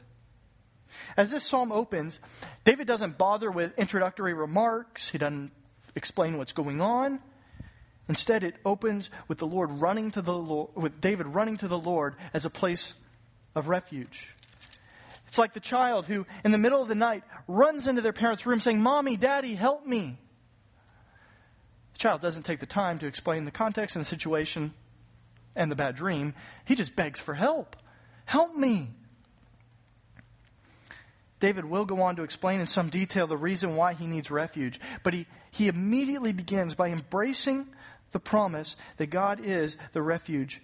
As 1.17 1.31
this 1.31 1.45
psalm 1.45 1.73
opens, 1.73 2.21
David 2.65 2.87
doesn't 2.87 3.19
bother 3.19 3.51
with 3.51 3.79
introductory 3.79 4.35
remarks, 4.35 5.11
he 5.11 5.19
doesn't 5.19 5.53
explain 5.95 6.39
what's 6.39 6.53
going 6.53 6.81
on. 6.81 7.21
Instead, 8.09 8.43
it 8.43 8.57
opens 8.65 9.11
with 9.27 9.39
the 9.39 9.47
Lord 9.47 9.71
running 9.71 10.11
to 10.13 10.23
the 10.23 10.33
Lord, 10.33 10.71
with 10.75 11.01
David 11.01 11.27
running 11.27 11.59
to 11.59 11.69
the 11.69 11.79
Lord 11.79 12.17
as 12.33 12.47
a 12.47 12.51
place 12.51 12.95
of 13.55 13.69
refuge. 13.69 14.35
It's 15.27 15.37
like 15.37 15.53
the 15.53 15.61
child 15.61 16.07
who, 16.07 16.25
in 16.43 16.53
the 16.53 16.59
middle 16.59 16.81
of 16.81 16.89
the 16.89 16.95
night, 16.95 17.23
runs 17.47 17.87
into 17.87 18.01
their 18.01 18.15
parents' 18.15 18.47
room 18.47 18.61
saying, 18.61 18.81
Mommy, 18.81 19.19
Daddy, 19.19 19.55
help 19.55 19.85
me. 19.85 20.19
The 21.99 22.03
child 22.03 22.21
doesn't 22.21 22.45
take 22.45 22.61
the 22.61 22.67
time 22.67 23.01
to 23.01 23.09
explain 23.09 23.45
the 23.45 23.51
context 23.51 23.97
and 23.97 24.05
the 24.05 24.09
situation 24.09 24.73
and 25.57 25.69
the 25.69 25.75
bad 25.75 25.97
dream. 25.97 26.33
He 26.65 26.77
just 26.77 26.95
begs 26.95 27.19
for 27.19 27.35
help. 27.35 27.75
Help 28.25 28.55
me. 28.55 28.91
David 31.41 31.65
will 31.65 31.85
go 31.85 32.03
on 32.03 32.15
to 32.15 32.23
explain 32.23 32.61
in 32.61 32.69
some 32.69 32.89
detail 32.89 33.27
the 33.27 33.37
reason 33.37 33.75
why 33.75 33.95
he 33.95 34.07
needs 34.07 34.31
refuge, 34.31 34.79
but 35.03 35.13
he, 35.13 35.27
he 35.51 35.67
immediately 35.67 36.31
begins 36.31 36.77
by 36.77 36.91
embracing 36.91 37.67
the 38.13 38.21
promise 38.21 38.77
that 38.99 39.07
God 39.07 39.41
is 39.41 39.77
the 39.93 40.01
refuge, 40.01 40.63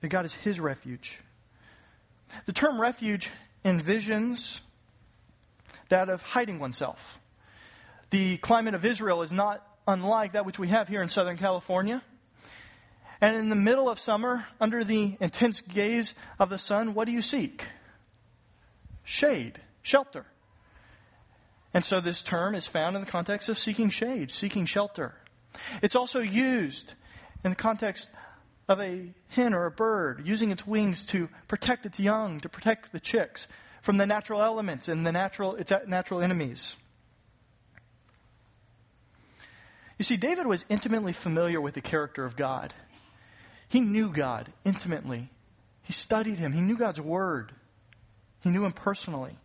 that 0.00 0.08
God 0.08 0.24
is 0.24 0.34
his 0.34 0.58
refuge. 0.58 1.20
The 2.46 2.52
term 2.52 2.80
refuge 2.80 3.30
envisions 3.64 4.62
that 5.90 6.08
of 6.08 6.22
hiding 6.22 6.58
oneself. 6.58 7.20
The 8.12 8.36
climate 8.36 8.74
of 8.74 8.84
Israel 8.84 9.22
is 9.22 9.32
not 9.32 9.66
unlike 9.88 10.32
that 10.32 10.44
which 10.44 10.58
we 10.58 10.68
have 10.68 10.86
here 10.86 11.02
in 11.02 11.08
Southern 11.08 11.38
California. 11.38 12.02
And 13.22 13.38
in 13.38 13.48
the 13.48 13.54
middle 13.54 13.88
of 13.88 13.98
summer, 13.98 14.44
under 14.60 14.84
the 14.84 15.16
intense 15.18 15.62
gaze 15.62 16.12
of 16.38 16.50
the 16.50 16.58
sun, 16.58 16.92
what 16.92 17.06
do 17.06 17.12
you 17.12 17.22
seek? 17.22 17.64
Shade, 19.02 19.62
shelter. 19.80 20.26
And 21.72 21.82
so 21.82 22.02
this 22.02 22.20
term 22.20 22.54
is 22.54 22.66
found 22.66 22.96
in 22.96 23.02
the 23.02 23.10
context 23.10 23.48
of 23.48 23.56
seeking 23.56 23.88
shade, 23.88 24.30
seeking 24.30 24.66
shelter. 24.66 25.14
It's 25.80 25.96
also 25.96 26.20
used 26.20 26.92
in 27.42 27.52
the 27.52 27.56
context 27.56 28.10
of 28.68 28.78
a 28.78 29.14
hen 29.28 29.54
or 29.54 29.64
a 29.64 29.70
bird 29.70 30.26
using 30.26 30.50
its 30.50 30.66
wings 30.66 31.06
to 31.06 31.30
protect 31.48 31.86
its 31.86 31.98
young, 31.98 32.40
to 32.40 32.50
protect 32.50 32.92
the 32.92 33.00
chicks 33.00 33.48
from 33.80 33.96
the 33.96 34.06
natural 34.06 34.42
elements 34.42 34.88
and 34.88 35.06
the 35.06 35.12
natural, 35.12 35.54
its 35.54 35.72
natural 35.86 36.20
enemies. 36.20 36.76
You 40.02 40.04
see, 40.04 40.16
David 40.16 40.48
was 40.48 40.64
intimately 40.68 41.12
familiar 41.12 41.60
with 41.60 41.74
the 41.74 41.80
character 41.80 42.24
of 42.24 42.34
God. 42.34 42.74
He 43.68 43.78
knew 43.78 44.12
God 44.12 44.52
intimately. 44.64 45.30
He 45.84 45.92
studied 45.92 46.40
him. 46.40 46.50
He 46.50 46.60
knew 46.60 46.76
God's 46.76 47.00
word. 47.00 47.52
He 48.40 48.50
knew 48.50 48.64
him 48.64 48.72
personally. 48.72 49.36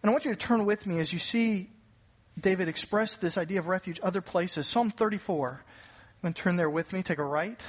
And 0.00 0.08
I 0.08 0.12
want 0.12 0.24
you 0.24 0.30
to 0.30 0.36
turn 0.36 0.64
with 0.64 0.86
me 0.86 1.00
as 1.00 1.12
you 1.12 1.18
see 1.18 1.68
David 2.40 2.68
express 2.68 3.16
this 3.16 3.36
idea 3.36 3.58
of 3.58 3.66
refuge 3.66 3.98
other 4.04 4.20
places. 4.20 4.68
Psalm 4.68 4.92
34. 4.92 5.64
I'm 5.64 6.22
going 6.22 6.32
to 6.32 6.40
turn 6.40 6.54
there 6.54 6.70
with 6.70 6.92
me. 6.92 7.02
Take 7.02 7.18
a 7.18 7.24
right. 7.24 7.60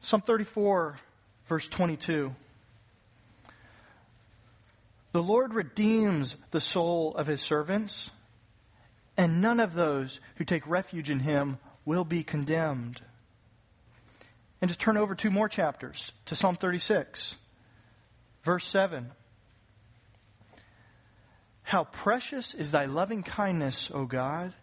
Psalm 0.00 0.20
34, 0.20 0.96
verse 1.46 1.68
22. 1.68 2.34
The 5.12 5.22
Lord 5.22 5.54
redeems 5.54 6.36
the 6.50 6.60
soul 6.60 7.14
of 7.16 7.26
his 7.26 7.40
servants, 7.40 8.10
and 9.16 9.42
none 9.42 9.58
of 9.58 9.74
those 9.74 10.20
who 10.36 10.44
take 10.44 10.66
refuge 10.66 11.10
in 11.10 11.20
him 11.20 11.58
will 11.84 12.04
be 12.04 12.22
condemned. 12.22 13.00
And 14.60 14.68
just 14.68 14.80
turn 14.80 14.96
over 14.96 15.14
two 15.14 15.30
more 15.30 15.48
chapters 15.48 16.12
to 16.26 16.36
Psalm 16.36 16.56
36, 16.56 17.34
verse 18.44 18.66
7. 18.66 19.10
How 21.62 21.84
precious 21.84 22.54
is 22.54 22.70
thy 22.70 22.86
loving 22.86 23.22
kindness, 23.22 23.90
O 23.92 24.04
God, 24.04 24.54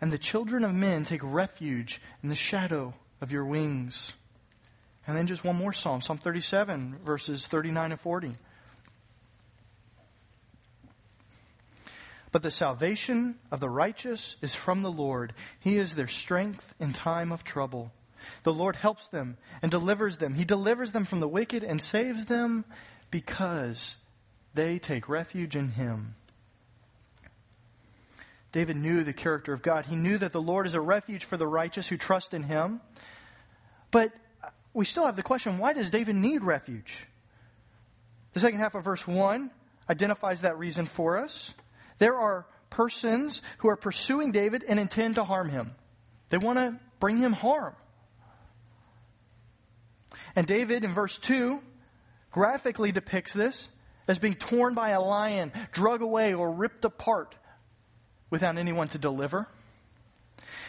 and 0.00 0.12
the 0.12 0.18
children 0.18 0.64
of 0.64 0.74
men 0.74 1.04
take 1.04 1.20
refuge 1.22 2.00
in 2.22 2.28
the 2.28 2.34
shadow 2.34 2.94
of 3.20 3.32
your 3.32 3.44
wings. 3.44 4.12
And 5.06 5.16
then 5.16 5.26
just 5.26 5.44
one 5.44 5.56
more 5.56 5.72
psalm, 5.72 6.00
Psalm 6.00 6.18
37, 6.18 6.98
verses 7.04 7.46
39 7.46 7.92
and 7.92 8.00
40. 8.00 8.32
But 12.36 12.42
the 12.42 12.50
salvation 12.50 13.36
of 13.50 13.60
the 13.60 13.70
righteous 13.70 14.36
is 14.42 14.54
from 14.54 14.82
the 14.82 14.92
Lord. 14.92 15.32
He 15.58 15.78
is 15.78 15.94
their 15.94 16.06
strength 16.06 16.74
in 16.78 16.92
time 16.92 17.32
of 17.32 17.44
trouble. 17.44 17.92
The 18.42 18.52
Lord 18.52 18.76
helps 18.76 19.08
them 19.08 19.38
and 19.62 19.70
delivers 19.70 20.18
them. 20.18 20.34
He 20.34 20.44
delivers 20.44 20.92
them 20.92 21.06
from 21.06 21.20
the 21.20 21.28
wicked 21.28 21.64
and 21.64 21.80
saves 21.80 22.26
them 22.26 22.66
because 23.10 23.96
they 24.52 24.78
take 24.78 25.08
refuge 25.08 25.56
in 25.56 25.70
Him. 25.70 26.14
David 28.52 28.76
knew 28.76 29.02
the 29.02 29.14
character 29.14 29.54
of 29.54 29.62
God. 29.62 29.86
He 29.86 29.96
knew 29.96 30.18
that 30.18 30.32
the 30.32 30.42
Lord 30.42 30.66
is 30.66 30.74
a 30.74 30.80
refuge 30.82 31.24
for 31.24 31.38
the 31.38 31.48
righteous 31.48 31.88
who 31.88 31.96
trust 31.96 32.34
in 32.34 32.42
Him. 32.42 32.82
But 33.90 34.12
we 34.74 34.84
still 34.84 35.06
have 35.06 35.16
the 35.16 35.22
question 35.22 35.56
why 35.56 35.72
does 35.72 35.88
David 35.88 36.16
need 36.16 36.44
refuge? 36.44 37.06
The 38.34 38.40
second 38.40 38.58
half 38.58 38.74
of 38.74 38.84
verse 38.84 39.06
1 39.08 39.50
identifies 39.88 40.42
that 40.42 40.58
reason 40.58 40.84
for 40.84 41.16
us. 41.16 41.54
There 41.98 42.16
are 42.16 42.46
persons 42.70 43.42
who 43.58 43.68
are 43.68 43.76
pursuing 43.76 44.32
David 44.32 44.64
and 44.66 44.78
intend 44.78 45.16
to 45.16 45.24
harm 45.24 45.48
him. 45.48 45.74
They 46.28 46.38
want 46.38 46.58
to 46.58 46.78
bring 47.00 47.18
him 47.18 47.32
harm. 47.32 47.74
And 50.34 50.46
David, 50.46 50.84
in 50.84 50.92
verse 50.92 51.18
2, 51.18 51.60
graphically 52.30 52.92
depicts 52.92 53.32
this 53.32 53.68
as 54.08 54.18
being 54.18 54.34
torn 54.34 54.74
by 54.74 54.90
a 54.90 55.00
lion, 55.00 55.52
drug 55.72 56.02
away, 56.02 56.34
or 56.34 56.50
ripped 56.52 56.84
apart 56.84 57.34
without 58.30 58.58
anyone 58.58 58.88
to 58.88 58.98
deliver. 58.98 59.48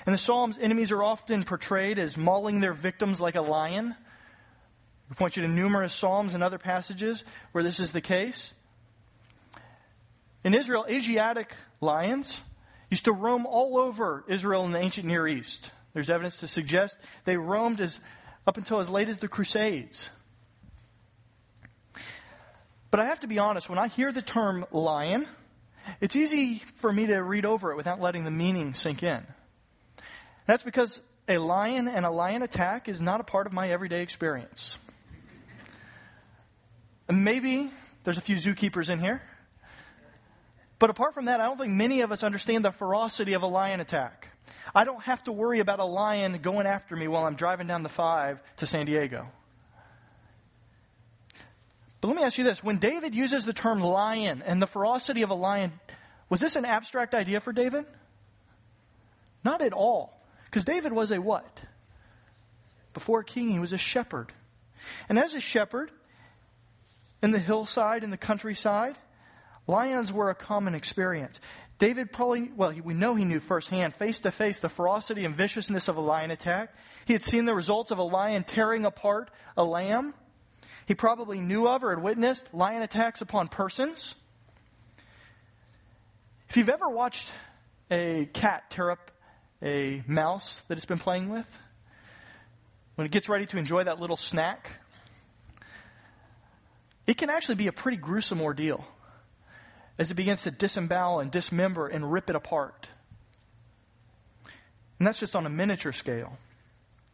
In 0.06 0.14
the 0.14 0.18
Psalms, 0.18 0.58
enemies 0.60 0.92
are 0.92 1.04
often 1.04 1.44
portrayed 1.44 2.00
as 2.00 2.18
mauling 2.18 2.62
their 2.62 2.74
victims 2.74 3.20
like 3.20 3.36
a 3.36 3.42
lion. 3.42 3.96
We 5.10 5.16
point 5.16 5.36
you 5.36 5.44
to 5.44 5.50
numerous 5.50 5.94
Psalms 5.94 6.34
and 6.34 6.42
other 6.42 6.58
passages 6.58 7.24
where 7.52 7.64
this 7.64 7.80
is 7.80 7.92
the 7.92 8.02
case. 8.02 8.54
In 10.44 10.54
Israel, 10.54 10.86
Asiatic 10.90 11.54
lions 11.82 12.42
used 12.90 13.06
to 13.06 13.12
roam 13.12 13.46
all 13.46 13.78
over 13.78 14.24
Israel 14.28 14.66
in 14.66 14.72
the 14.72 14.80
ancient 14.80 15.06
Near 15.08 15.28
East. 15.28 15.72
There's 15.94 16.10
evidence 16.10 16.38
to 16.42 16.48
suggest 16.48 16.98
they 17.26 17.38
roamed 17.38 17.82
as, 17.82 18.00
up 18.46 18.58
until 18.58 18.80
as 18.80 18.90
late 18.90 19.10
as 19.10 19.18
the 19.18 19.28
Crusades. 19.28 20.10
But 22.90 23.00
I 23.00 23.06
have 23.06 23.20
to 23.22 23.28
be 23.28 23.40
honest, 23.40 23.70
when 23.70 23.80
I 23.80 23.88
hear 23.88 24.12
the 24.12 24.22
term 24.22 24.66
lion, 24.72 25.26
it's 26.00 26.16
easy 26.16 26.62
for 26.76 26.92
me 26.92 27.08
to 27.08 27.18
read 27.18 27.46
over 27.46 27.72
it 27.72 27.76
without 27.76 28.00
letting 28.00 28.24
the 28.24 28.32
meaning 28.32 28.74
sink 28.74 29.04
in. 29.04 29.26
That's 30.46 30.64
because 30.64 31.02
a 31.28 31.38
lion 31.40 31.88
and 31.88 32.06
a 32.06 32.10
lion 32.10 32.42
attack 32.42 32.88
is 32.88 33.02
not 33.02 33.20
a 33.20 33.24
part 33.24 33.48
of 33.48 33.54
my 33.54 33.70
everyday 33.70 34.02
experience. 34.02 34.78
And 37.10 37.24
maybe 37.24 37.72
there's 38.04 38.18
a 38.18 38.22
few 38.22 38.38
zookeepers 38.38 38.90
in 38.90 39.00
here. 39.00 39.22
But 40.80 40.90
apart 40.90 41.14
from 41.14 41.26
that, 41.26 41.42
I 41.42 41.46
don't 41.46 41.58
think 41.58 41.74
many 41.74 42.02
of 42.02 42.12
us 42.12 42.24
understand 42.24 42.64
the 42.64 42.72
ferocity 42.72 43.34
of 43.34 43.42
a 43.42 43.48
lion 43.48 43.80
attack. 43.80 44.30
I 44.76 44.86
don't 44.86 45.02
have 45.04 45.24
to 45.24 45.32
worry 45.32 45.60
about 45.60 45.80
a 45.80 45.86
lion 45.86 46.40
going 46.42 46.68
after 46.68 46.96
me 46.96 47.08
while 47.08 47.26
I'm 47.26 47.36
driving 47.36 47.68
down 47.68 47.84
the 47.84 47.90
5 47.90 48.40
to 48.58 48.66
San 48.66 48.86
Diego. 48.86 49.28
But 52.00 52.10
let 52.10 52.18
me 52.18 52.24
ask 52.24 52.38
you 52.38 52.44
this. 52.44 52.64
When 52.64 52.78
David 52.78 53.16
uses 53.16 53.44
the 53.44 53.54
term 53.54 53.82
lion 53.82 54.44
and 54.46 54.62
the 54.62 54.68
ferocity 54.68 55.24
of 55.24 55.32
a 55.32 55.36
lion, 55.36 55.74
was 56.30 56.40
this 56.40 56.56
an 56.56 56.66
abstract 56.66 57.16
idea 57.16 57.40
for 57.40 57.52
David? 57.52 57.86
Not 59.44 59.62
at 59.62 59.74
all. 59.74 60.22
Because 60.46 60.64
David 60.64 60.94
was 60.94 61.12
a 61.12 61.20
what? 61.20 61.62
Before 62.94 63.22
a 63.22 63.26
king, 63.26 63.50
he 63.50 63.60
was 63.60 63.74
a 63.74 63.78
shepherd. 63.78 64.32
And 65.10 65.18
as 65.18 65.34
a 65.34 65.40
shepherd, 65.40 65.92
in 67.22 67.32
the 67.32 67.40
hillside, 67.40 68.04
in 68.04 68.12
the 68.12 68.18
countryside, 68.18 68.96
Lions 69.68 70.14
were 70.14 70.30
a 70.30 70.36
common 70.36 70.74
experience. 70.74 71.40
David 71.78 72.12
probably, 72.12 72.50
well, 72.56 72.74
we 72.84 72.94
know 72.94 73.16
he 73.16 73.26
knew 73.26 73.40
firsthand, 73.40 73.94
face 73.94 74.22
to 74.22 74.32
face, 74.32 74.60
the 74.60 74.70
ferocity 74.70 75.26
and 75.26 75.36
viciousness 75.36 75.88
of 75.88 75.98
a 75.98 76.02
lion 76.02 76.32
attack. 76.32 76.74
He 77.06 77.14
had 77.14 77.22
seen 77.22 77.46
the 77.46 77.54
results 77.54 77.92
of 77.92 78.00
a 78.00 78.04
lion 78.04 78.44
tearing 78.46 78.86
apart 78.86 79.30
a 79.56 79.64
lamb. 79.64 80.14
He 80.88 80.96
probably 80.96 81.40
knew 81.40 81.68
of 81.68 81.84
or 81.84 81.92
had 81.92 82.02
witnessed 82.02 82.54
lion 82.54 82.82
attacks 82.82 83.22
upon 83.22 83.50
persons. 83.50 84.16
If 86.50 86.58
you've 86.58 86.70
ever 86.70 86.90
watched 86.90 87.32
a 87.92 88.26
cat 88.34 88.70
tear 88.70 88.90
up 88.90 89.12
a 89.62 90.02
mouse 90.08 90.62
that 90.70 90.78
it's 90.78 90.86
been 90.86 90.98
playing 90.98 91.30
with, 91.30 91.48
when 92.96 93.06
it 93.06 93.12
gets 93.12 93.30
ready 93.30 93.46
to 93.48 93.58
enjoy 93.58 93.84
that 93.84 94.00
little 94.00 94.18
snack, 94.18 94.72
it 97.06 97.18
can 97.18 97.30
actually 97.30 97.56
be 97.56 97.68
a 97.68 97.72
pretty 97.72 97.98
gruesome 97.98 98.42
ordeal 98.42 98.84
as 100.00 100.12
it 100.12 100.16
begins 100.16 100.44
to 100.44 100.52
disembowel 100.52 101.20
and 101.20 101.32
dismember 101.32 101.88
and 101.88 102.12
rip 102.12 102.30
it 102.30 102.36
apart. 102.36 102.90
And 105.00 105.08
that's 105.08 105.20
just 105.20 105.36
on 105.36 105.46
a 105.46 105.50
miniature 105.50 105.92
scale. 105.92 106.38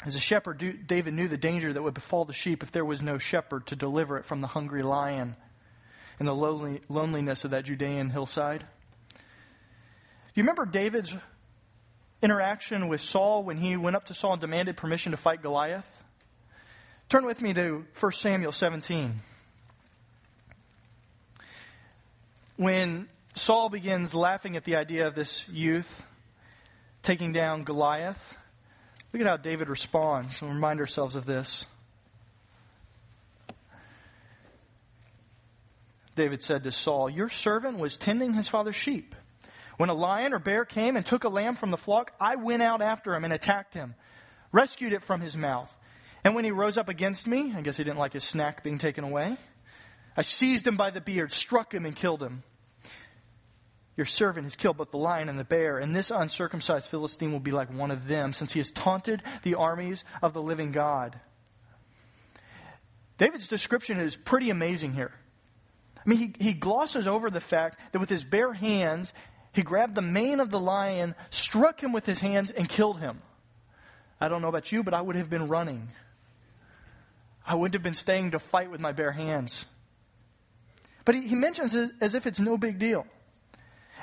As 0.06 0.16
a 0.16 0.20
shepherd, 0.20 0.86
David 0.88 1.14
knew 1.14 1.28
the 1.28 1.38
danger 1.38 1.72
that 1.72 1.82
would 1.82 1.94
befall 1.94 2.26
the 2.26 2.34
sheep 2.34 2.62
if 2.62 2.72
there 2.72 2.84
was 2.84 3.02
no 3.02 3.18
shepherd 3.18 3.68
to 3.68 3.76
deliver 3.76 4.18
it 4.18 4.26
from 4.26 4.42
the 4.42 4.48
hungry 4.48 4.82
lion 4.82 5.36
and 6.20 6.28
the 6.28 6.34
lonely, 6.34 6.82
loneliness 6.90 7.46
of 7.46 7.52
that 7.52 7.66
Judean 7.66 8.10
hillside. 8.10 8.60
Do 8.60 9.16
you 10.36 10.44
remember 10.44 10.66
David's 10.66 11.16
interaction 12.22 12.88
with 12.88 13.02
Saul 13.02 13.44
when 13.44 13.58
he 13.58 13.78
went 13.78 13.96
up 13.96 14.06
to 14.06 14.14
Saul 14.14 14.34
and 14.34 14.42
demanded 14.42 14.78
permission 14.78 15.12
to 15.12 15.18
fight 15.18 15.42
Goliath? 15.42 16.04
Turn 17.08 17.26
with 17.26 17.42
me 17.42 17.54
to 17.54 17.86
1 18.00 18.12
Samuel 18.14 18.52
17. 18.52 19.22
When 22.58 23.08
Saul 23.36 23.70
begins 23.70 24.14
laughing 24.14 24.56
at 24.56 24.64
the 24.64 24.76
idea 24.76 25.08
of 25.08 25.16
this 25.16 25.48
youth 25.50 26.04
taking 27.02 27.34
down 27.34 27.64
Goliath, 27.64 28.36
look 29.12 29.22
at 29.22 29.28
how 29.28 29.38
David 29.38 29.70
responds. 29.70 30.42
We'll 30.42 30.52
remind 30.52 30.80
ourselves 30.80 31.16
of 31.16 31.26
this. 31.26 31.66
David 36.16 36.42
said 36.44 36.64
to 36.64 36.72
Saul, 36.72 37.10
Your 37.10 37.30
servant 37.30 37.80
was 37.80 37.98
tending 37.98 38.34
his 38.34 38.48
father's 38.48 38.76
sheep. 38.76 39.16
When 39.78 39.90
a 39.90 39.94
lion 39.94 40.34
or 40.34 40.40
bear 40.40 40.66
came 40.66 40.96
and 40.96 41.06
took 41.06 41.24
a 41.24 41.30
lamb 41.30 41.56
from 41.56 41.72
the 41.72 41.78
flock, 41.78 42.12
I 42.20 42.36
went 42.36 42.62
out 42.62 42.82
after 42.82 43.16
him 43.16 43.24
and 43.24 43.34
attacked 43.34 43.74
him, 43.74 43.96
rescued 44.52 44.94
it 44.94 45.04
from 45.04 45.22
his 45.22 45.36
mouth. 45.36 45.76
And 46.24 46.36
when 46.36 46.46
he 46.46 46.52
rose 46.52 46.78
up 46.78 46.88
against 46.88 47.28
me, 47.28 47.54
I 47.56 47.62
guess 47.62 47.78
he 47.78 47.84
didn't 47.84 47.98
like 47.98 48.14
his 48.14 48.24
snack 48.24 48.64
being 48.64 48.78
taken 48.78 49.04
away. 49.04 49.38
I 50.16 50.22
seized 50.22 50.68
him 50.68 50.78
by 50.78 50.92
the 50.92 51.02
beard, 51.02 51.34
struck 51.34 51.74
him, 51.74 51.86
and 51.86 51.96
killed 51.96 52.22
him. 52.22 52.44
Your 53.96 54.06
servant 54.06 54.46
has 54.46 54.56
killed 54.56 54.78
both 54.78 54.92
the 54.92 54.98
lion 54.98 55.30
and 55.30 55.38
the 55.38 55.44
bear, 55.44 55.78
and 55.78 55.96
this 55.96 56.12
uncircumcised 56.12 56.90
Philistine 56.90 57.32
will 57.32 57.40
be 57.40 57.52
like 57.52 57.72
one 57.72 57.92
of 57.92 58.08
them, 58.08 58.34
since 58.34 58.54
he 58.54 58.60
has 58.60 58.72
taunted 58.72 59.22
the 59.44 59.56
armies 59.56 60.04
of 60.22 60.34
the 60.34 60.42
living 60.42 60.72
God. 60.72 61.20
David's 63.18 63.48
description 63.48 64.00
is 64.00 64.18
pretty 64.18 64.50
amazing 64.50 64.94
here. 64.94 65.14
I 65.98 66.10
mean, 66.10 66.20
he, 66.20 66.46
he 66.46 66.54
glosses 66.54 67.08
over 67.08 67.30
the 67.30 67.40
fact 67.40 67.80
that 67.92 68.00
with 68.00 68.10
his 68.10 68.24
bare 68.24 68.54
hands, 68.54 69.14
he 69.54 69.62
grabbed 69.62 69.96
the 69.96 70.02
mane 70.02 70.40
of 70.40 70.50
the 70.50 70.60
lion, 70.60 71.14
struck 71.30 71.82
him 71.82 71.94
with 71.94 72.06
his 72.06 72.20
hands, 72.20 72.50
and 72.50 72.68
killed 72.68 73.00
him. 73.00 73.22
I 74.20 74.28
don't 74.28 74.42
know 74.42 74.48
about 74.48 74.72
you, 74.72 74.84
but 74.84 74.94
I 74.94 75.02
would 75.02 75.16
have 75.16 75.30
been 75.30 75.48
running. 75.48 75.90
I 77.46 77.56
wouldn't 77.56 77.76
have 77.76 77.84
been 77.84 77.94
staying 77.94 78.32
to 78.32 78.40
fight 78.40 78.72
with 78.72 78.80
my 78.80 78.92
bare 78.92 79.12
hands. 79.12 79.66
But 81.06 81.16
he, 81.16 81.28
he 81.28 81.36
mentions 81.36 81.76
it 81.76 81.92
as 82.02 82.16
if 82.16 82.26
it's 82.26 82.40
no 82.40 82.58
big 82.58 82.80
deal. 82.80 83.06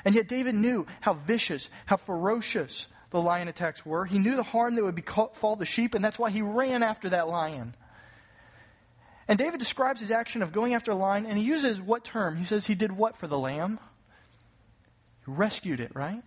And 0.05 0.15
yet 0.15 0.27
David 0.27 0.55
knew 0.55 0.85
how 0.99 1.13
vicious, 1.13 1.69
how 1.85 1.97
ferocious 1.97 2.87
the 3.11 3.21
lion 3.21 3.47
attacks 3.47 3.85
were. 3.85 4.05
He 4.05 4.19
knew 4.19 4.35
the 4.35 4.43
harm 4.43 4.75
that 4.75 4.83
would 4.83 4.95
befall 4.95 5.55
the 5.55 5.65
sheep, 5.65 5.93
and 5.93 6.03
that's 6.03 6.17
why 6.17 6.31
he 6.31 6.41
ran 6.41 6.81
after 6.81 7.09
that 7.09 7.27
lion. 7.27 7.75
And 9.27 9.37
David 9.37 9.59
describes 9.59 10.01
his 10.01 10.11
action 10.11 10.41
of 10.41 10.51
going 10.51 10.73
after 10.73 10.91
a 10.91 10.95
lion, 10.95 11.25
and 11.25 11.37
he 11.37 11.43
uses 11.43 11.79
what 11.79 12.03
term? 12.03 12.37
He 12.37 12.45
says 12.45 12.65
he 12.65 12.75
did 12.75 12.91
what 12.91 13.17
for 13.17 13.27
the 13.27 13.37
lamb? 13.37 13.79
He 15.25 15.31
rescued 15.31 15.79
it, 15.79 15.91
right? 15.93 16.23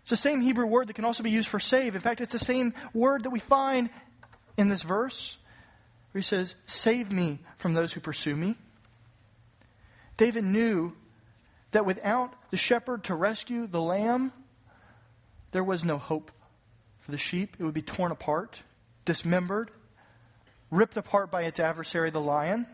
It's 0.00 0.10
the 0.10 0.16
same 0.16 0.40
Hebrew 0.40 0.66
word 0.66 0.88
that 0.88 0.94
can 0.94 1.04
also 1.04 1.22
be 1.22 1.30
used 1.30 1.48
for 1.48 1.60
save. 1.60 1.94
In 1.94 2.00
fact, 2.00 2.20
it's 2.20 2.32
the 2.32 2.38
same 2.38 2.74
word 2.92 3.24
that 3.24 3.30
we 3.30 3.38
find 3.38 3.90
in 4.56 4.68
this 4.68 4.82
verse 4.82 5.38
where 6.12 6.20
he 6.20 6.24
says, 6.24 6.56
Save 6.66 7.12
me 7.12 7.38
from 7.58 7.74
those 7.74 7.92
who 7.92 8.00
pursue 8.00 8.34
me. 8.34 8.56
David 10.20 10.44
knew 10.44 10.92
that 11.70 11.86
without 11.86 12.34
the 12.50 12.58
shepherd 12.58 13.04
to 13.04 13.14
rescue 13.14 13.66
the 13.66 13.80
lamb, 13.80 14.34
there 15.52 15.64
was 15.64 15.82
no 15.82 15.96
hope 15.96 16.30
for 16.98 17.10
the 17.10 17.16
sheep. 17.16 17.56
It 17.58 17.64
would 17.64 17.72
be 17.72 17.80
torn 17.80 18.12
apart, 18.12 18.60
dismembered, 19.06 19.70
ripped 20.70 20.98
apart 20.98 21.30
by 21.30 21.44
its 21.44 21.58
adversary, 21.58 22.10
the 22.10 22.20
lion. 22.20 22.66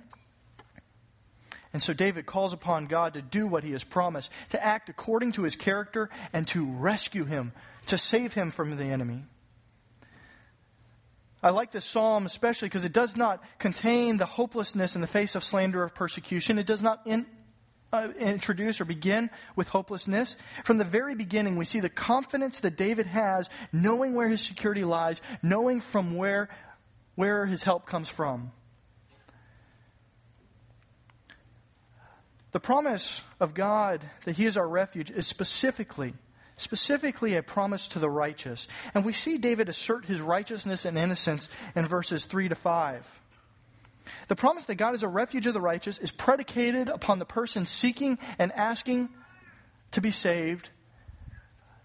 And 1.73 1.81
so 1.81 1.93
David 1.93 2.27
calls 2.27 2.53
upon 2.53 2.87
God 2.87 3.15
to 3.15 3.23
do 3.23 3.47
what 3.47 3.63
he 3.63 3.71
has 3.71 3.85
promised, 3.85 4.33
to 4.49 4.61
act 4.61 4.89
according 4.89 5.31
to 5.33 5.45
his 5.45 5.55
character, 5.55 6.11
and 6.33 6.49
to 6.49 6.67
rescue 6.67 7.27
him, 7.27 7.53
to 7.87 7.97
save 7.97 8.33
him 8.33 8.51
from 8.51 8.77
the 8.77 8.87
enemy. 8.87 9.23
I 11.45 11.51
like 11.51 11.71
this 11.71 11.85
psalm 11.85 12.27
especially 12.27 12.67
because 12.67 12.85
it 12.85 12.93
does 12.93 13.17
not 13.17 13.41
contain 13.61 14.17
the 14.17 14.27
hopelessness 14.27 14.97
in 14.97 15.01
the 15.01 15.07
face 15.07 15.37
of 15.37 15.45
slander 15.45 15.85
of 15.85 15.95
persecution. 15.95 16.59
It 16.59 16.67
does 16.67 16.83
not 16.83 17.03
in, 17.07 17.25
uh, 17.93 18.09
introduce 18.19 18.81
or 18.81 18.85
begin 18.85 19.31
with 19.55 19.69
hopelessness. 19.69 20.37
From 20.65 20.79
the 20.79 20.85
very 20.85 21.15
beginning, 21.15 21.57
we 21.57 21.65
see 21.65 21.81
the 21.81 21.89
confidence 21.89 22.61
that 22.61 22.77
David 22.77 23.07
has, 23.07 23.49
knowing 23.73 24.15
where 24.15 24.29
his 24.29 24.41
security 24.41 24.85
lies, 24.85 25.21
knowing 25.43 25.81
from 25.81 26.17
where, 26.17 26.49
where 27.15 27.47
his 27.47 27.63
help 27.63 27.87
comes 27.87 28.09
from. 28.09 28.53
The 32.57 32.61
promise 32.61 33.21
of 33.39 33.53
God 33.53 34.03
that 34.25 34.39
He 34.39 34.47
is 34.47 34.57
our 34.57 34.67
refuge 34.67 35.11
is 35.11 35.27
specifically, 35.27 36.15
specifically 36.57 37.37
a 37.37 37.43
promise 37.43 37.87
to 37.89 37.99
the 37.99 38.09
righteous. 38.09 38.67
And 38.95 39.05
we 39.05 39.13
see 39.13 39.37
David 39.37 39.69
assert 39.69 40.07
his 40.07 40.23
righteousness 40.23 40.87
and 40.87 40.97
innocence 40.97 41.51
in 41.75 41.87
verses 41.87 42.25
3 42.25 42.49
to 42.49 42.55
5. 42.55 43.21
The 44.29 44.37
promise 44.37 44.65
that 44.67 44.77
God 44.77 44.95
is 44.95 45.03
a 45.03 45.09
refuge 45.09 45.47
of 45.47 45.55
the 45.55 45.61
righteous 45.61 45.99
is 45.99 46.11
predicated 46.11 46.89
upon 46.89 47.19
the 47.19 47.25
person 47.25 47.67
seeking 47.67 48.19
and 48.39 48.53
asking 48.53 49.09
to 49.93 50.01
be 50.01 50.11
saved, 50.11 50.71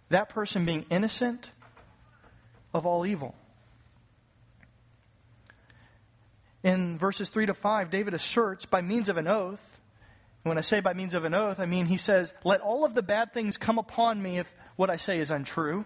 that 0.10 0.30
person 0.30 0.66
being 0.66 0.86
innocent 0.90 1.52
of 2.74 2.86
all 2.86 3.06
evil. 3.06 3.36
In 6.64 6.98
verses 6.98 7.30
3 7.30 7.48
to 7.48 7.54
5, 7.54 7.90
David 7.90 8.14
asserts 8.14 8.66
by 8.66 8.82
means 8.82 9.10
of 9.10 9.18
an 9.18 9.28
oath 9.28 9.82
when 10.44 10.58
I 10.58 10.62
say 10.62 10.80
by 10.80 10.94
means 10.94 11.14
of 11.14 11.24
an 11.24 11.34
oath, 11.36 11.60
I 11.60 11.66
mean 11.66 11.86
he 11.86 11.98
says, 11.98 12.34
Let 12.44 12.62
all 12.62 12.84
of 12.84 12.96
the 12.96 13.04
bad 13.04 13.34
things 13.34 13.58
come 13.58 13.78
upon 13.78 14.22
me 14.22 14.40
if 14.40 14.54
what 14.76 14.90
I 14.90 14.96
say 14.96 15.20
is 15.20 15.30
untrue. 15.30 15.86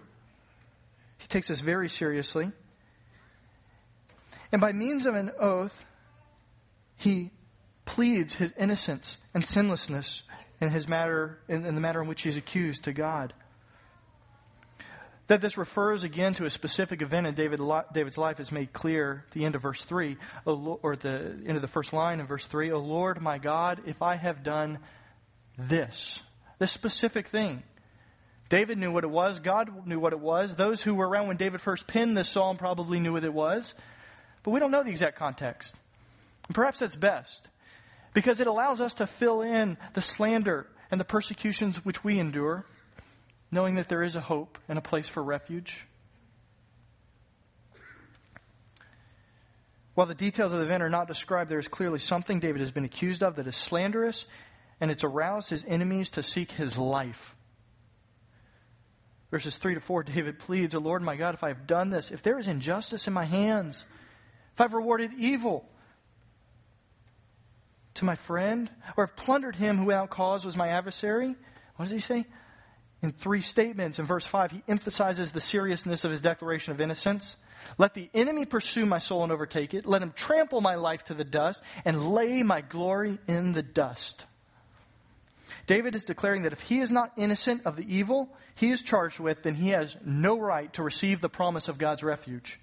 He 1.18 1.26
takes 1.26 1.48
this 1.48 1.60
very 1.60 1.88
seriously. 1.88 2.52
And 4.52 4.60
by 4.60 4.72
means 4.72 5.06
of 5.06 5.14
an 5.14 5.32
oath, 5.38 5.84
he 6.96 7.30
pleads 7.84 8.34
his 8.34 8.52
innocence 8.58 9.16
and 9.34 9.44
sinlessness 9.44 10.24
in 10.60 10.70
his 10.70 10.88
matter 10.88 11.38
in, 11.48 11.64
in 11.64 11.74
the 11.74 11.80
matter 11.80 12.02
in 12.02 12.08
which 12.08 12.22
he's 12.22 12.36
accused 12.36 12.84
to 12.84 12.92
God. 12.92 13.32
That 15.28 15.40
this 15.40 15.58
refers 15.58 16.04
again 16.04 16.34
to 16.34 16.44
a 16.44 16.50
specific 16.50 17.02
event 17.02 17.26
in 17.26 17.34
David, 17.34 17.60
David's 17.92 18.16
life 18.16 18.38
is 18.38 18.52
made 18.52 18.72
clear 18.72 19.24
at 19.26 19.32
the 19.32 19.44
end 19.44 19.56
of 19.56 19.62
verse 19.62 19.84
3, 19.84 20.16
or 20.44 20.94
the 20.94 21.42
end 21.46 21.56
of 21.56 21.62
the 21.62 21.68
first 21.68 21.92
line 21.92 22.20
in 22.20 22.26
verse 22.26 22.46
3. 22.46 22.70
O 22.70 22.78
Lord 22.78 23.20
my 23.20 23.38
God, 23.38 23.82
if 23.86 24.02
I 24.02 24.14
have 24.14 24.44
done 24.44 24.78
this, 25.58 26.22
this 26.58 26.70
specific 26.70 27.26
thing. 27.26 27.64
David 28.48 28.78
knew 28.78 28.92
what 28.92 29.02
it 29.02 29.10
was. 29.10 29.40
God 29.40 29.86
knew 29.86 29.98
what 29.98 30.12
it 30.12 30.20
was. 30.20 30.54
Those 30.54 30.80
who 30.80 30.94
were 30.94 31.08
around 31.08 31.26
when 31.26 31.36
David 31.36 31.60
first 31.60 31.88
penned 31.88 32.16
this 32.16 32.28
psalm 32.28 32.56
probably 32.56 33.00
knew 33.00 33.14
what 33.14 33.24
it 33.24 33.34
was. 33.34 33.74
But 34.44 34.52
we 34.52 34.60
don't 34.60 34.70
know 34.70 34.84
the 34.84 34.90
exact 34.90 35.18
context. 35.18 35.74
Perhaps 36.52 36.80
that's 36.80 36.96
best 36.96 37.48
because 38.14 38.40
it 38.40 38.46
allows 38.46 38.80
us 38.80 38.94
to 38.94 39.06
fill 39.06 39.42
in 39.42 39.76
the 39.94 40.02
slander 40.02 40.66
and 40.90 41.00
the 41.00 41.04
persecutions 41.04 41.84
which 41.84 42.04
we 42.04 42.18
endure 42.18 42.64
knowing 43.50 43.76
that 43.76 43.88
there 43.88 44.02
is 44.02 44.16
a 44.16 44.20
hope 44.20 44.58
and 44.68 44.78
a 44.78 44.82
place 44.82 45.08
for 45.08 45.22
refuge. 45.22 45.86
While 49.94 50.06
the 50.06 50.14
details 50.14 50.52
of 50.52 50.58
the 50.58 50.64
event 50.66 50.82
are 50.82 50.90
not 50.90 51.08
described, 51.08 51.50
there 51.50 51.58
is 51.58 51.68
clearly 51.68 51.98
something 51.98 52.38
David 52.38 52.60
has 52.60 52.70
been 52.70 52.84
accused 52.84 53.22
of 53.22 53.36
that 53.36 53.46
is 53.46 53.56
slanderous, 53.56 54.26
and 54.80 54.90
it's 54.90 55.04
aroused 55.04 55.48
his 55.48 55.64
enemies 55.66 56.10
to 56.10 56.22
seek 56.22 56.52
his 56.52 56.76
life. 56.76 57.34
Verses 59.30 59.56
3 59.56 59.74
to 59.74 59.80
4, 59.80 60.02
David 60.04 60.38
pleads, 60.38 60.74
O 60.74 60.78
Lord 60.78 61.02
my 61.02 61.16
God, 61.16 61.34
if 61.34 61.42
I 61.42 61.48
have 61.48 61.66
done 61.66 61.90
this, 61.90 62.10
if 62.10 62.22
there 62.22 62.38
is 62.38 62.46
injustice 62.46 63.06
in 63.06 63.14
my 63.14 63.24
hands, 63.24 63.86
if 64.52 64.60
I've 64.60 64.74
rewarded 64.74 65.12
evil 65.14 65.66
to 67.96 68.04
my 68.04 68.14
friend, 68.14 68.70
or 68.96 69.06
have 69.06 69.16
plundered 69.16 69.56
him 69.56 69.78
who 69.78 69.86
without 69.86 70.10
cause 70.10 70.44
was 70.44 70.56
my 70.56 70.68
adversary, 70.68 71.34
what 71.76 71.84
does 71.84 71.92
he 71.92 71.98
say? 71.98 72.26
in 73.02 73.12
three 73.12 73.40
statements. 73.40 73.98
In 73.98 74.06
verse 74.06 74.26
5, 74.26 74.50
he 74.50 74.62
emphasizes 74.68 75.32
the 75.32 75.40
seriousness 75.40 76.04
of 76.04 76.10
his 76.10 76.20
declaration 76.20 76.72
of 76.72 76.80
innocence. 76.80 77.36
Let 77.78 77.94
the 77.94 78.10
enemy 78.14 78.44
pursue 78.44 78.86
my 78.86 78.98
soul 78.98 79.22
and 79.22 79.32
overtake 79.32 79.74
it. 79.74 79.86
Let 79.86 80.02
him 80.02 80.12
trample 80.12 80.60
my 80.60 80.76
life 80.76 81.04
to 81.04 81.14
the 81.14 81.24
dust 81.24 81.62
and 81.84 82.12
lay 82.12 82.42
my 82.42 82.60
glory 82.60 83.18
in 83.26 83.52
the 83.52 83.62
dust. 83.62 84.26
David 85.66 85.94
is 85.94 86.04
declaring 86.04 86.42
that 86.42 86.52
if 86.52 86.60
he 86.60 86.80
is 86.80 86.90
not 86.90 87.12
innocent 87.16 87.62
of 87.64 87.76
the 87.76 87.94
evil 87.94 88.28
he 88.54 88.70
is 88.70 88.82
charged 88.82 89.20
with, 89.20 89.42
then 89.42 89.54
he 89.54 89.70
has 89.70 89.96
no 90.04 90.38
right 90.38 90.72
to 90.72 90.82
receive 90.82 91.20
the 91.20 91.28
promise 91.28 91.68
of 91.68 91.78
God's 91.78 92.02
refuge 92.02 92.58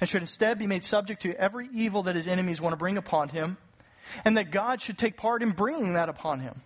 and 0.00 0.08
should 0.08 0.22
instead 0.22 0.58
be 0.58 0.66
made 0.66 0.82
subject 0.82 1.22
to 1.22 1.38
every 1.38 1.68
evil 1.72 2.04
that 2.04 2.16
his 2.16 2.26
enemies 2.26 2.60
want 2.60 2.72
to 2.72 2.78
bring 2.78 2.96
upon 2.96 3.28
him, 3.28 3.58
and 4.24 4.36
that 4.36 4.50
God 4.50 4.80
should 4.80 4.98
take 4.98 5.16
part 5.16 5.42
in 5.42 5.50
bringing 5.50 5.94
that 5.94 6.08
upon 6.08 6.40
him. 6.40 6.62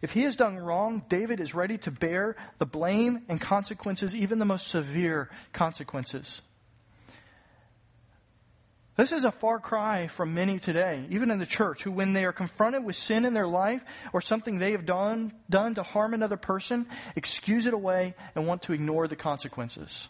If 0.00 0.12
he 0.12 0.22
has 0.22 0.36
done 0.36 0.58
wrong, 0.58 1.04
David 1.08 1.40
is 1.40 1.54
ready 1.54 1.78
to 1.78 1.90
bear 1.90 2.36
the 2.58 2.66
blame 2.66 3.22
and 3.28 3.40
consequences, 3.40 4.14
even 4.14 4.38
the 4.38 4.44
most 4.44 4.68
severe 4.68 5.30
consequences. 5.52 6.42
This 8.94 9.12
is 9.12 9.24
a 9.24 9.32
far 9.32 9.58
cry 9.58 10.06
from 10.08 10.34
many 10.34 10.58
today, 10.58 11.06
even 11.08 11.30
in 11.30 11.38
the 11.38 11.46
church, 11.46 11.82
who, 11.82 11.90
when 11.90 12.12
they 12.12 12.24
are 12.24 12.32
confronted 12.32 12.84
with 12.84 12.94
sin 12.94 13.24
in 13.24 13.32
their 13.32 13.46
life 13.46 13.82
or 14.12 14.20
something 14.20 14.58
they 14.58 14.72
have 14.72 14.84
done, 14.84 15.32
done 15.48 15.74
to 15.76 15.82
harm 15.82 16.12
another 16.12 16.36
person, 16.36 16.86
excuse 17.16 17.66
it 17.66 17.72
away 17.72 18.14
and 18.34 18.46
want 18.46 18.62
to 18.62 18.74
ignore 18.74 19.08
the 19.08 19.16
consequences. 19.16 20.08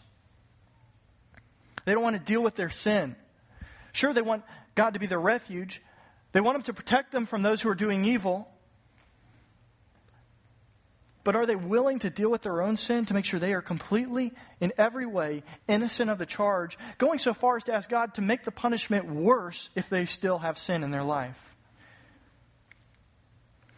They 1.85 1.93
don't 1.93 2.03
want 2.03 2.17
to 2.17 2.21
deal 2.21 2.41
with 2.41 2.55
their 2.55 2.69
sin. 2.69 3.15
Sure, 3.93 4.13
they 4.13 4.21
want 4.21 4.43
God 4.75 4.93
to 4.93 4.99
be 4.99 5.07
their 5.07 5.19
refuge. 5.19 5.81
They 6.31 6.41
want 6.41 6.55
Him 6.55 6.63
to 6.63 6.73
protect 6.73 7.11
them 7.11 7.25
from 7.25 7.41
those 7.41 7.61
who 7.61 7.69
are 7.69 7.75
doing 7.75 8.05
evil. 8.05 8.47
But 11.23 11.35
are 11.35 11.45
they 11.45 11.55
willing 11.55 11.99
to 11.99 12.09
deal 12.09 12.29
with 12.29 12.41
their 12.41 12.61
own 12.61 12.75
sin 12.75 13.05
to 13.05 13.13
make 13.13 13.23
sure 13.23 13.39
they 13.39 13.53
are 13.53 13.61
completely, 13.61 14.33
in 14.59 14.73
every 14.77 15.05
way, 15.05 15.43
innocent 15.67 16.09
of 16.09 16.17
the 16.17 16.25
charge, 16.25 16.77
going 16.97 17.19
so 17.19 17.33
far 17.33 17.55
as 17.55 17.63
to 17.65 17.73
ask 17.73 17.89
God 17.89 18.15
to 18.15 18.21
make 18.21 18.43
the 18.43 18.51
punishment 18.51 19.09
worse 19.09 19.69
if 19.73 19.89
they 19.89 20.05
still 20.05 20.39
have 20.39 20.57
sin 20.57 20.83
in 20.83 20.91
their 20.91 21.03
life? 21.03 21.39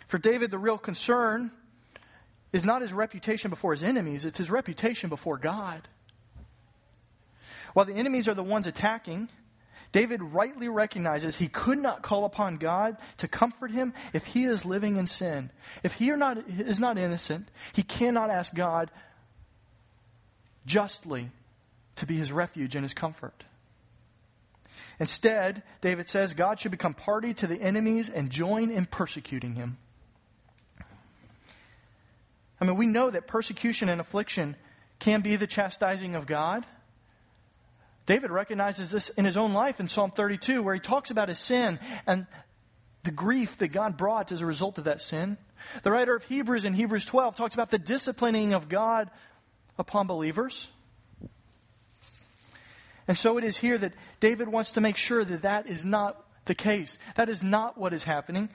For 0.07 0.17
David, 0.17 0.49
the 0.49 0.57
real 0.57 0.79
concern 0.79 1.51
is 2.51 2.65
not 2.65 2.81
his 2.81 2.93
reputation 2.93 3.49
before 3.49 3.73
his 3.73 3.83
enemies, 3.83 4.25
it's 4.25 4.37
his 4.37 4.49
reputation 4.49 5.09
before 5.09 5.37
God. 5.37 5.87
While 7.73 7.85
the 7.85 7.95
enemies 7.95 8.27
are 8.27 8.33
the 8.33 8.41
ones 8.41 8.65
attacking, 8.65 9.29
David 9.95 10.21
rightly 10.21 10.67
recognizes 10.67 11.37
he 11.37 11.47
could 11.47 11.77
not 11.77 12.01
call 12.01 12.25
upon 12.25 12.57
God 12.57 12.97
to 13.15 13.29
comfort 13.29 13.71
him 13.71 13.93
if 14.11 14.25
he 14.25 14.43
is 14.43 14.65
living 14.65 14.97
in 14.97 15.07
sin. 15.07 15.51
If 15.83 15.93
he 15.93 16.09
not, 16.09 16.37
is 16.49 16.81
not 16.81 16.97
innocent, 16.97 17.47
he 17.71 17.81
cannot 17.81 18.29
ask 18.29 18.53
God 18.53 18.91
justly 20.65 21.31
to 21.95 22.05
be 22.05 22.17
his 22.17 22.29
refuge 22.29 22.75
and 22.75 22.83
his 22.83 22.93
comfort. 22.93 23.45
Instead, 24.99 25.63
David 25.79 26.09
says 26.09 26.33
God 26.33 26.59
should 26.59 26.71
become 26.71 26.93
party 26.93 27.33
to 27.35 27.47
the 27.47 27.61
enemies 27.61 28.09
and 28.09 28.29
join 28.29 28.71
in 28.71 28.85
persecuting 28.85 29.55
him. 29.55 29.77
I 32.59 32.65
mean, 32.65 32.75
we 32.75 32.85
know 32.85 33.09
that 33.09 33.27
persecution 33.27 33.87
and 33.87 34.01
affliction 34.01 34.57
can 34.99 35.21
be 35.21 35.37
the 35.37 35.47
chastising 35.47 36.15
of 36.15 36.25
God. 36.25 36.65
David 38.05 38.29
recognizes 38.31 38.91
this 38.91 39.09
in 39.09 39.25
his 39.25 39.37
own 39.37 39.53
life 39.53 39.79
in 39.79 39.87
Psalm 39.87 40.11
32, 40.11 40.61
where 40.61 40.75
he 40.75 40.79
talks 40.79 41.09
about 41.11 41.29
his 41.29 41.39
sin 41.39 41.79
and 42.05 42.27
the 43.03 43.11
grief 43.11 43.57
that 43.57 43.69
God 43.69 43.97
brought 43.97 44.31
as 44.31 44.41
a 44.41 44.45
result 44.45 44.77
of 44.77 44.83
that 44.83 45.01
sin. 45.01 45.37
The 45.83 45.91
writer 45.91 46.15
of 46.15 46.23
Hebrews 46.23 46.65
in 46.65 46.73
Hebrews 46.73 47.05
12 47.05 47.35
talks 47.35 47.53
about 47.53 47.71
the 47.71 47.79
disciplining 47.79 48.53
of 48.53 48.69
God 48.69 49.09
upon 49.77 50.07
believers. 50.07 50.67
And 53.07 53.17
so 53.17 53.37
it 53.37 53.43
is 53.43 53.57
here 53.57 53.77
that 53.77 53.93
David 54.19 54.47
wants 54.47 54.73
to 54.73 54.81
make 54.81 54.97
sure 54.97 55.23
that 55.23 55.43
that 55.43 55.67
is 55.67 55.85
not 55.85 56.23
the 56.45 56.55
case. 56.55 56.97
That 57.15 57.29
is 57.29 57.43
not 57.43 57.77
what 57.77 57.93
is 57.93 58.03
happening. 58.03 58.49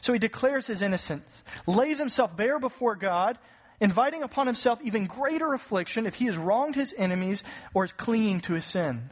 So 0.00 0.12
he 0.12 0.18
declares 0.18 0.66
his 0.66 0.82
innocence, 0.82 1.30
lays 1.66 1.98
himself 1.98 2.36
bare 2.36 2.58
before 2.58 2.96
God, 2.96 3.38
inviting 3.80 4.22
upon 4.22 4.46
himself 4.46 4.80
even 4.82 5.06
greater 5.06 5.52
affliction 5.52 6.06
if 6.06 6.16
he 6.16 6.26
has 6.26 6.36
wronged 6.36 6.74
his 6.74 6.94
enemies 6.96 7.42
or 7.72 7.84
is 7.84 7.92
clinging 7.92 8.40
to 8.40 8.54
his 8.54 8.64
sin. 8.64 9.10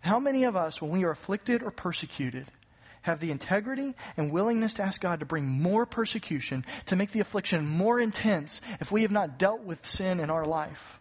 How 0.00 0.20
many 0.20 0.44
of 0.44 0.56
us, 0.56 0.80
when 0.80 0.92
we 0.92 1.04
are 1.04 1.10
afflicted 1.10 1.62
or 1.62 1.70
persecuted, 1.70 2.46
have 3.02 3.20
the 3.20 3.30
integrity 3.30 3.94
and 4.16 4.32
willingness 4.32 4.74
to 4.74 4.82
ask 4.82 5.00
God 5.00 5.20
to 5.20 5.26
bring 5.26 5.46
more 5.46 5.86
persecution, 5.86 6.64
to 6.86 6.96
make 6.96 7.12
the 7.12 7.20
affliction 7.20 7.66
more 7.66 8.00
intense 8.00 8.60
if 8.80 8.90
we 8.90 9.02
have 9.02 9.10
not 9.10 9.38
dealt 9.38 9.62
with 9.62 9.86
sin 9.86 10.20
in 10.20 10.30
our 10.30 10.44
life? 10.44 11.00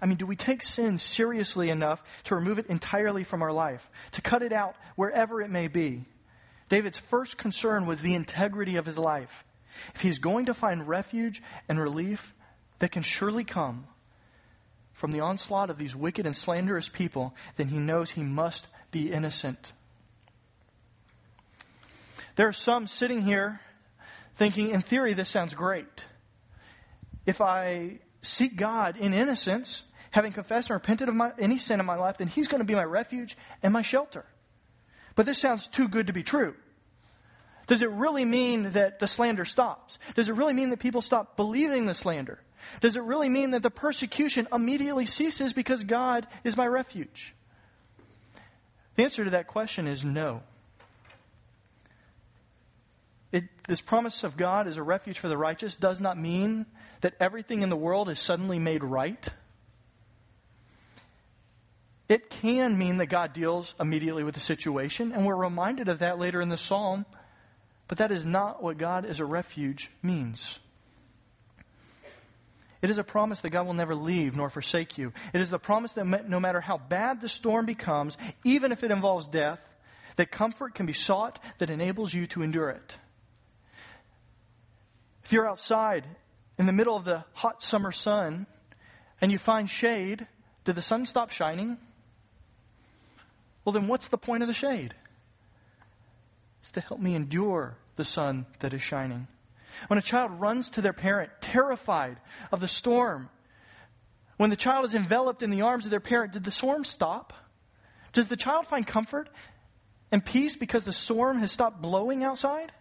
I 0.00 0.06
mean, 0.06 0.16
do 0.16 0.26
we 0.26 0.34
take 0.34 0.64
sin 0.64 0.98
seriously 0.98 1.70
enough 1.70 2.02
to 2.24 2.34
remove 2.34 2.58
it 2.58 2.66
entirely 2.66 3.22
from 3.22 3.42
our 3.42 3.52
life, 3.52 3.88
to 4.12 4.20
cut 4.20 4.42
it 4.42 4.52
out 4.52 4.74
wherever 4.96 5.40
it 5.40 5.50
may 5.50 5.68
be? 5.68 6.04
David's 6.72 6.96
first 6.96 7.36
concern 7.36 7.84
was 7.84 8.00
the 8.00 8.14
integrity 8.14 8.76
of 8.76 8.86
his 8.86 8.98
life. 8.98 9.44
If 9.94 10.00
he's 10.00 10.18
going 10.18 10.46
to 10.46 10.54
find 10.54 10.88
refuge 10.88 11.42
and 11.68 11.78
relief 11.78 12.32
that 12.78 12.92
can 12.92 13.02
surely 13.02 13.44
come 13.44 13.88
from 14.94 15.10
the 15.10 15.20
onslaught 15.20 15.68
of 15.68 15.76
these 15.76 15.94
wicked 15.94 16.24
and 16.24 16.34
slanderous 16.34 16.88
people, 16.88 17.34
then 17.56 17.68
he 17.68 17.76
knows 17.76 18.12
he 18.12 18.22
must 18.22 18.68
be 18.90 19.12
innocent. 19.12 19.74
There 22.36 22.48
are 22.48 22.54
some 22.54 22.86
sitting 22.86 23.20
here 23.20 23.60
thinking, 24.36 24.70
in 24.70 24.80
theory, 24.80 25.12
this 25.12 25.28
sounds 25.28 25.52
great. 25.52 26.06
If 27.26 27.42
I 27.42 27.98
seek 28.22 28.56
God 28.56 28.96
in 28.96 29.12
innocence, 29.12 29.82
having 30.10 30.32
confessed 30.32 30.70
and 30.70 30.76
repented 30.76 31.10
of 31.10 31.14
my, 31.14 31.32
any 31.38 31.58
sin 31.58 31.80
in 31.80 31.84
my 31.84 31.96
life, 31.96 32.16
then 32.16 32.28
He's 32.28 32.48
going 32.48 32.60
to 32.60 32.64
be 32.64 32.74
my 32.74 32.82
refuge 32.82 33.36
and 33.62 33.74
my 33.74 33.82
shelter. 33.82 34.24
But 35.14 35.26
this 35.26 35.38
sounds 35.38 35.68
too 35.68 35.88
good 35.88 36.06
to 36.06 36.12
be 36.12 36.22
true. 36.22 36.54
Does 37.66 37.82
it 37.82 37.90
really 37.90 38.24
mean 38.24 38.72
that 38.72 38.98
the 38.98 39.06
slander 39.06 39.44
stops? 39.44 39.98
Does 40.14 40.28
it 40.28 40.34
really 40.34 40.52
mean 40.52 40.70
that 40.70 40.80
people 40.80 41.02
stop 41.02 41.36
believing 41.36 41.86
the 41.86 41.94
slander? 41.94 42.38
Does 42.80 42.96
it 42.96 43.02
really 43.02 43.28
mean 43.28 43.52
that 43.52 43.62
the 43.62 43.70
persecution 43.70 44.48
immediately 44.52 45.06
ceases 45.06 45.52
because 45.52 45.84
God 45.84 46.26
is 46.44 46.56
my 46.56 46.66
refuge? 46.66 47.34
The 48.94 49.04
answer 49.04 49.24
to 49.24 49.30
that 49.30 49.46
question 49.46 49.86
is 49.86 50.04
no. 50.04 50.42
It, 53.30 53.44
this 53.66 53.80
promise 53.80 54.24
of 54.24 54.36
God 54.36 54.68
as 54.68 54.76
a 54.76 54.82
refuge 54.82 55.18
for 55.18 55.28
the 55.28 55.38
righteous 55.38 55.76
does 55.76 56.00
not 56.00 56.18
mean 56.18 56.66
that 57.00 57.14
everything 57.18 57.62
in 57.62 57.70
the 57.70 57.76
world 57.76 58.10
is 58.10 58.18
suddenly 58.18 58.58
made 58.58 58.84
right. 58.84 59.28
It 62.12 62.28
can 62.28 62.76
mean 62.76 62.98
that 62.98 63.06
God 63.06 63.32
deals 63.32 63.74
immediately 63.80 64.22
with 64.22 64.34
the 64.34 64.40
situation, 64.40 65.12
and 65.12 65.24
we're 65.24 65.34
reminded 65.34 65.88
of 65.88 66.00
that 66.00 66.18
later 66.18 66.42
in 66.42 66.50
the 66.50 66.58
psalm, 66.58 67.06
but 67.88 67.96
that 67.96 68.12
is 68.12 68.26
not 68.26 68.62
what 68.62 68.76
God 68.76 69.06
as 69.06 69.18
a 69.18 69.24
refuge 69.24 69.90
means. 70.02 70.58
It 72.82 72.90
is 72.90 72.98
a 72.98 73.02
promise 73.02 73.40
that 73.40 73.48
God 73.48 73.64
will 73.64 73.72
never 73.72 73.94
leave 73.94 74.36
nor 74.36 74.50
forsake 74.50 74.98
you. 74.98 75.14
It 75.32 75.40
is 75.40 75.48
the 75.48 75.58
promise 75.58 75.92
that 75.92 76.28
no 76.28 76.38
matter 76.38 76.60
how 76.60 76.76
bad 76.76 77.22
the 77.22 77.30
storm 77.30 77.64
becomes, 77.64 78.18
even 78.44 78.72
if 78.72 78.84
it 78.84 78.90
involves 78.90 79.26
death, 79.26 79.60
that 80.16 80.30
comfort 80.30 80.74
can 80.74 80.84
be 80.84 80.92
sought 80.92 81.38
that 81.60 81.70
enables 81.70 82.12
you 82.12 82.26
to 82.26 82.42
endure 82.42 82.68
it. 82.68 82.94
If 85.24 85.32
you're 85.32 85.48
outside 85.48 86.04
in 86.58 86.66
the 86.66 86.72
middle 86.74 86.94
of 86.94 87.06
the 87.06 87.24
hot 87.32 87.62
summer 87.62 87.90
sun 87.90 88.46
and 89.18 89.32
you 89.32 89.38
find 89.38 89.66
shade, 89.66 90.26
did 90.66 90.74
the 90.74 90.82
sun 90.82 91.06
stop 91.06 91.30
shining? 91.30 91.78
Well, 93.64 93.72
then 93.72 93.88
what's 93.88 94.08
the 94.08 94.18
point 94.18 94.42
of 94.42 94.48
the 94.48 94.54
shade? 94.54 94.94
It's 96.60 96.70
to 96.72 96.80
help 96.80 97.00
me 97.00 97.14
endure 97.14 97.76
the 97.96 98.04
sun 98.04 98.46
that 98.60 98.74
is 98.74 98.82
shining. 98.82 99.28
When 99.88 99.98
a 99.98 100.02
child 100.02 100.40
runs 100.40 100.70
to 100.70 100.82
their 100.82 100.92
parent, 100.92 101.30
terrified 101.40 102.18
of 102.50 102.60
the 102.60 102.68
storm, 102.68 103.30
when 104.36 104.50
the 104.50 104.56
child 104.56 104.84
is 104.84 104.94
enveloped 104.94 105.42
in 105.42 105.50
the 105.50 105.62
arms 105.62 105.84
of 105.84 105.90
their 105.90 106.00
parent, 106.00 106.32
did 106.32 106.44
the 106.44 106.50
storm 106.50 106.84
stop? 106.84 107.32
Does 108.12 108.28
the 108.28 108.36
child 108.36 108.66
find 108.66 108.86
comfort 108.86 109.28
and 110.10 110.24
peace 110.24 110.56
because 110.56 110.84
the 110.84 110.92
storm 110.92 111.38
has 111.38 111.52
stopped 111.52 111.80
blowing 111.80 112.22
outside? 112.22 112.72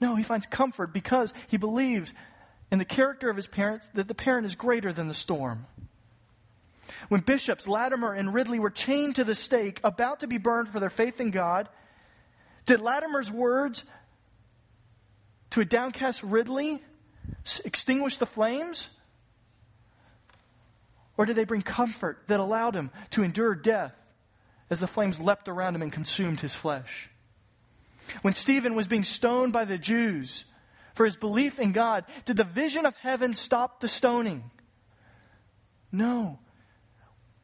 No, 0.00 0.16
he 0.16 0.24
finds 0.24 0.46
comfort 0.46 0.92
because 0.92 1.32
he 1.48 1.56
believes 1.56 2.12
in 2.70 2.78
the 2.78 2.84
character 2.84 3.30
of 3.30 3.36
his 3.36 3.46
parents 3.46 3.88
that 3.94 4.08
the 4.08 4.14
parent 4.14 4.46
is 4.46 4.54
greater 4.54 4.92
than 4.92 5.08
the 5.08 5.14
storm. 5.14 5.66
When 7.08 7.20
bishops 7.20 7.68
Latimer 7.68 8.12
and 8.12 8.32
Ridley 8.32 8.58
were 8.58 8.70
chained 8.70 9.16
to 9.16 9.24
the 9.24 9.34
stake, 9.34 9.80
about 9.84 10.20
to 10.20 10.26
be 10.26 10.38
burned 10.38 10.68
for 10.68 10.80
their 10.80 10.90
faith 10.90 11.20
in 11.20 11.30
God, 11.30 11.68
did 12.66 12.80
Latimer's 12.80 13.30
words 13.30 13.84
to 15.50 15.60
a 15.60 15.64
downcast 15.64 16.22
Ridley 16.22 16.82
extinguish 17.64 18.16
the 18.16 18.26
flames? 18.26 18.88
Or 21.16 21.26
did 21.26 21.36
they 21.36 21.44
bring 21.44 21.62
comfort 21.62 22.22
that 22.28 22.40
allowed 22.40 22.74
him 22.74 22.90
to 23.10 23.22
endure 23.22 23.54
death 23.54 23.94
as 24.70 24.80
the 24.80 24.86
flames 24.86 25.20
leapt 25.20 25.48
around 25.48 25.74
him 25.74 25.82
and 25.82 25.92
consumed 25.92 26.40
his 26.40 26.54
flesh? 26.54 27.10
When 28.22 28.34
Stephen 28.34 28.74
was 28.74 28.88
being 28.88 29.04
stoned 29.04 29.52
by 29.52 29.64
the 29.64 29.78
Jews 29.78 30.44
for 30.94 31.04
his 31.04 31.16
belief 31.16 31.58
in 31.58 31.72
God, 31.72 32.04
did 32.24 32.36
the 32.36 32.44
vision 32.44 32.86
of 32.86 32.96
heaven 32.96 33.34
stop 33.34 33.80
the 33.80 33.88
stoning? 33.88 34.50
No. 35.90 36.38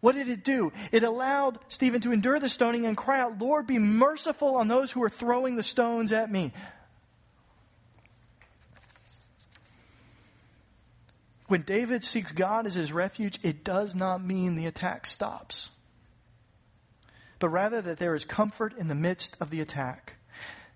What 0.00 0.14
did 0.14 0.28
it 0.28 0.44
do? 0.44 0.72
It 0.92 1.02
allowed 1.02 1.58
Stephen 1.68 2.00
to 2.02 2.12
endure 2.12 2.38
the 2.38 2.48
stoning 2.48 2.87
and 2.87 2.96
cry 2.96 3.20
out, 3.20 3.38
Lord, 3.38 3.66
be 3.66 3.78
merciful 3.78 4.54
on 4.56 4.68
those 4.68 4.92
who 4.92 5.02
are 5.02 5.11
throwing 5.11 5.56
the 5.56 5.62
stones 5.62 6.12
at 6.12 6.30
me. 6.30 6.52
When 11.48 11.62
David 11.62 12.04
seeks 12.04 12.30
God 12.30 12.66
as 12.66 12.74
his 12.74 12.92
refuge, 12.92 13.38
it 13.42 13.64
does 13.64 13.96
not 13.96 14.22
mean 14.22 14.54
the 14.54 14.66
attack 14.66 15.06
stops, 15.06 15.70
but 17.38 17.48
rather 17.48 17.80
that 17.80 17.98
there 17.98 18.14
is 18.14 18.26
comfort 18.26 18.76
in 18.76 18.88
the 18.88 18.94
midst 18.94 19.37
of 19.40 19.50
the 19.50 19.62
attack. 19.62 20.14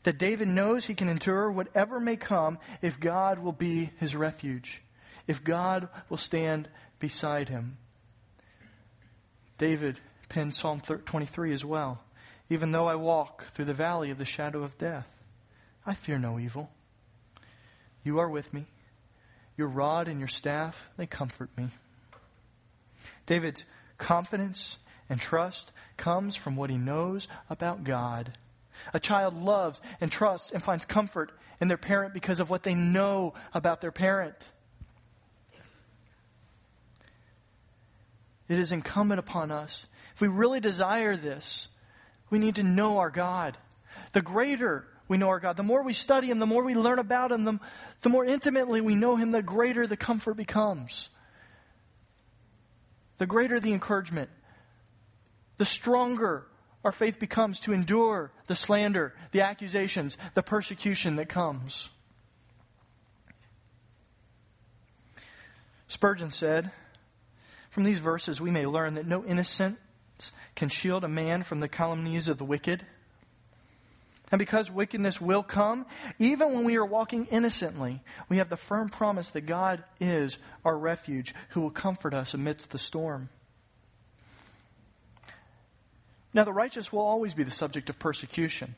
That 0.05 0.19
David 0.19 0.49
knows 0.49 0.87
he 0.87 0.95
can 0.95 1.09
endure 1.09 1.49
whatever 1.51 2.01
may 2.01 2.17
come 2.17 2.59
if 2.81 2.99
God 2.99 3.39
will 3.39 3.53
be 3.53 3.93
his 4.01 4.17
refuge, 4.17 4.83
if 5.29 5.45
God 5.45 5.89
will 6.09 6.17
stand 6.17 6.69
beside 6.99 7.51
him. 7.51 7.77
David 9.63 10.01
penned 10.29 10.57
Psalm 10.57 10.81
23 10.81 11.53
as 11.53 11.65
well. 11.65 12.01
Even 12.51 12.73
though 12.73 12.89
I 12.89 12.97
walk 12.97 13.45
through 13.53 13.67
the 13.67 13.73
valley 13.73 14.11
of 14.11 14.19
the 14.19 14.25
shadow 14.25 14.65
of 14.65 14.77
death, 14.77 15.07
I 15.87 15.95
fear 15.95 16.19
no 16.19 16.41
evil. 16.41 16.69
You 18.03 18.19
are 18.19 18.29
with 18.29 18.53
me. 18.53 18.67
Your 19.57 19.69
rod 19.69 20.09
and 20.09 20.19
your 20.19 20.27
staff, 20.27 20.89
they 20.97 21.07
comfort 21.07 21.49
me. 21.57 21.69
David's 23.27 23.65
confidence 23.99 24.79
and 25.09 25.21
trust 25.21 25.71
comes 25.97 26.35
from 26.35 26.57
what 26.57 26.69
he 26.69 26.77
knows 26.77 27.29
about 27.49 27.85
God. 27.85 28.37
A 28.93 28.99
child 28.99 29.41
loves 29.41 29.81
and 30.01 30.11
trusts 30.11 30.51
and 30.51 30.61
finds 30.61 30.85
comfort 30.85 31.31
in 31.61 31.69
their 31.69 31.77
parent 31.77 32.15
because 32.15 32.41
of 32.41 32.51
what 32.51 32.65
they 32.65 32.75
know 32.75 33.35
about 33.55 33.81
their 33.81 33.93
parent. 33.93 34.49
It 38.49 38.59
is 38.59 38.73
incumbent 38.73 39.19
upon 39.19 39.51
us. 39.51 39.87
If 40.15 40.21
we 40.21 40.29
really 40.29 40.61
desire 40.61 41.17
this, 41.17 41.69
we 42.31 42.39
need 42.39 42.57
to 42.57 42.63
know 42.63 42.99
our 42.99 43.11
God. 43.11 43.57
The 44.13 44.23
greater 44.23 44.87
we 45.09 45.19
know 45.19 45.29
our 45.29 45.41
God. 45.41 45.57
The 45.57 45.63
more 45.63 45.83
we 45.83 45.93
study 45.93 46.29
Him, 46.29 46.39
the 46.39 46.47
more 46.47 46.63
we 46.63 46.75
learn 46.75 46.99
about 46.99 47.33
Him, 47.33 47.45
the, 47.45 47.61
the 48.01 48.09
more 48.09 48.25
intimately 48.25 48.81
we 48.81 48.95
know 48.95 49.17
Him, 49.17 49.31
the 49.31 49.43
greater 49.43 49.87
the 49.87 49.97
comfort 49.97 50.35
becomes. 50.35 51.11
The 53.19 53.27
greater 53.27 53.61
the 53.61 53.73
encouragement. 53.73 54.31
The 55.59 55.65
stronger 55.65 56.47
our 56.85 56.93
faith 56.93 57.21
becomes 57.21 57.61
to 57.61 57.73
endure 57.73 58.33
the 58.47 58.55
slander, 58.55 59.15
the 59.31 59.43
accusations, 59.43 60.19
the 60.35 60.43
persecution 60.43 61.17
that 61.17 61.29
comes. 61.29 61.91
Spurgeon 65.87 66.31
said, 66.31 66.71
From 67.73 67.85
these 67.85 68.01
verses 68.01 68.39
we 68.39 68.51
may 68.51 68.67
learn 68.67 68.95
that 68.95 69.07
no 69.07 69.25
innocence 69.25 69.79
can 70.55 70.69
shield 70.69 71.05
a 71.05 71.09
man 71.09 71.43
from 71.43 71.61
the 71.61 71.69
calumnies 71.69 72.29
of 72.29 72.37
the 72.37 72.45
wicked. 72.45 72.85
And 74.31 74.39
because 74.39 74.71
wickedness 74.71 75.23
will 75.23 75.43
come, 75.43 75.87
even 76.19 76.53
when 76.53 76.65
we 76.65 76.77
are 76.77 76.85
walking 76.85 77.25
innocently, 77.31 78.03
we 78.29 78.37
have 78.37 78.51
the 78.51 78.59
firm 78.59 78.91
promise 78.91 79.31
that 79.31 79.47
God 79.47 79.85
is 79.99 80.37
our 80.67 80.77
refuge 80.77 81.35
who 81.51 81.63
will 81.63 81.71
comfort 81.71 82.13
us 82.13 82.35
amidst 82.35 82.73
the 82.73 82.79
storm. 82.79 83.31
Now, 86.35 86.45
the 86.45 86.53
righteous 86.53 86.93
will 86.93 87.01
always 87.01 87.33
be 87.33 87.43
the 87.43 87.51
subject 87.51 87.89
of 87.89 87.99
persecution 87.99 88.75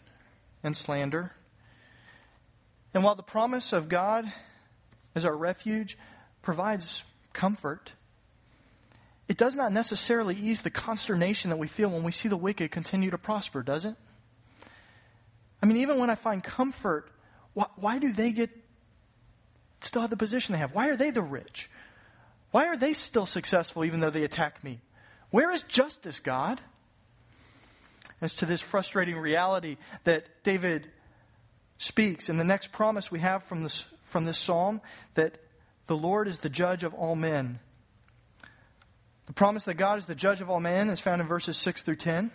and 0.63 0.77
slander. 0.77 1.33
And 2.95 3.03
while 3.03 3.17
the 3.17 3.25
promise 3.25 3.73
of 3.73 3.89
God 3.89 4.33
as 5.17 5.25
our 5.25 5.37
refuge 5.37 5.99
provides 6.43 7.03
comfort, 7.33 7.93
it 9.29 9.37
does 9.37 9.55
not 9.55 9.73
necessarily 9.73 10.37
ease 10.37 10.63
the 10.63 10.71
consternation 10.71 11.51
that 11.51 11.57
we 11.57 11.67
feel 11.67 11.89
when 11.89 12.03
we 12.03 12.13
see 12.13 12.29
the 12.29 12.37
wicked 12.37 12.71
continue 12.71 13.11
to 13.11 13.19
prosper, 13.19 13.63
does 13.63 13.85
it? 13.85 13.95
I 15.63 15.67
mean, 15.67 15.79
even 15.79 15.99
when 15.99 16.11
I 16.11 16.15
find 16.15 16.45
comfort, 16.45 17.11
why, 17.55 17.67
why 17.77 17.99
do 17.99 18.13
they 18.13 18.33
get 18.33 18.51
still 19.81 20.03
have 20.03 20.11
the 20.11 20.17
position 20.17 20.53
they 20.53 20.59
have? 20.59 20.75
Why 20.75 20.89
are 20.89 20.97
they 20.97 21.11
the 21.11 21.23
rich? 21.23 21.71
Why 22.51 22.67
are 22.67 22.77
they 22.77 22.93
still 22.93 23.27
successful 23.27 23.85
even 23.85 24.01
though 24.01 24.11
they 24.11 24.25
attack 24.25 24.63
me? 24.63 24.81
Where 25.31 25.51
is 25.51 25.63
justice, 25.63 26.21
God? 26.21 26.61
As 28.21 28.35
to 28.37 28.47
this 28.47 28.61
frustrating 28.61 29.17
reality 29.17 29.77
that 30.05 30.27
David 30.45 30.91
speaks, 31.79 32.29
and 32.29 32.39
the 32.39 32.45
next 32.45 32.73
promise 32.73 33.11
we 33.11 33.21
have 33.21 33.43
from 33.43 33.63
this, 33.63 33.85
from 34.05 34.25
this 34.25 34.39
psalm 34.39 34.81
that 35.15 35.39
the 35.87 35.97
Lord 35.97 36.29
is 36.29 36.39
the 36.39 36.49
judge 36.49 36.85
of 36.85 36.95
all 36.95 37.17
men. 37.17 37.59
The 39.27 39.33
promise 39.33 39.65
that 39.65 39.75
God 39.75 39.99
is 39.99 40.07
the 40.07 40.15
judge 40.15 40.41
of 40.41 40.51
all 40.51 40.61
men 40.61 40.91
is 40.91 41.01
found 41.01 41.21
in 41.21 41.27
verses 41.27 41.57
6 41.57 41.83
through 41.83 41.97
10. 41.97 42.31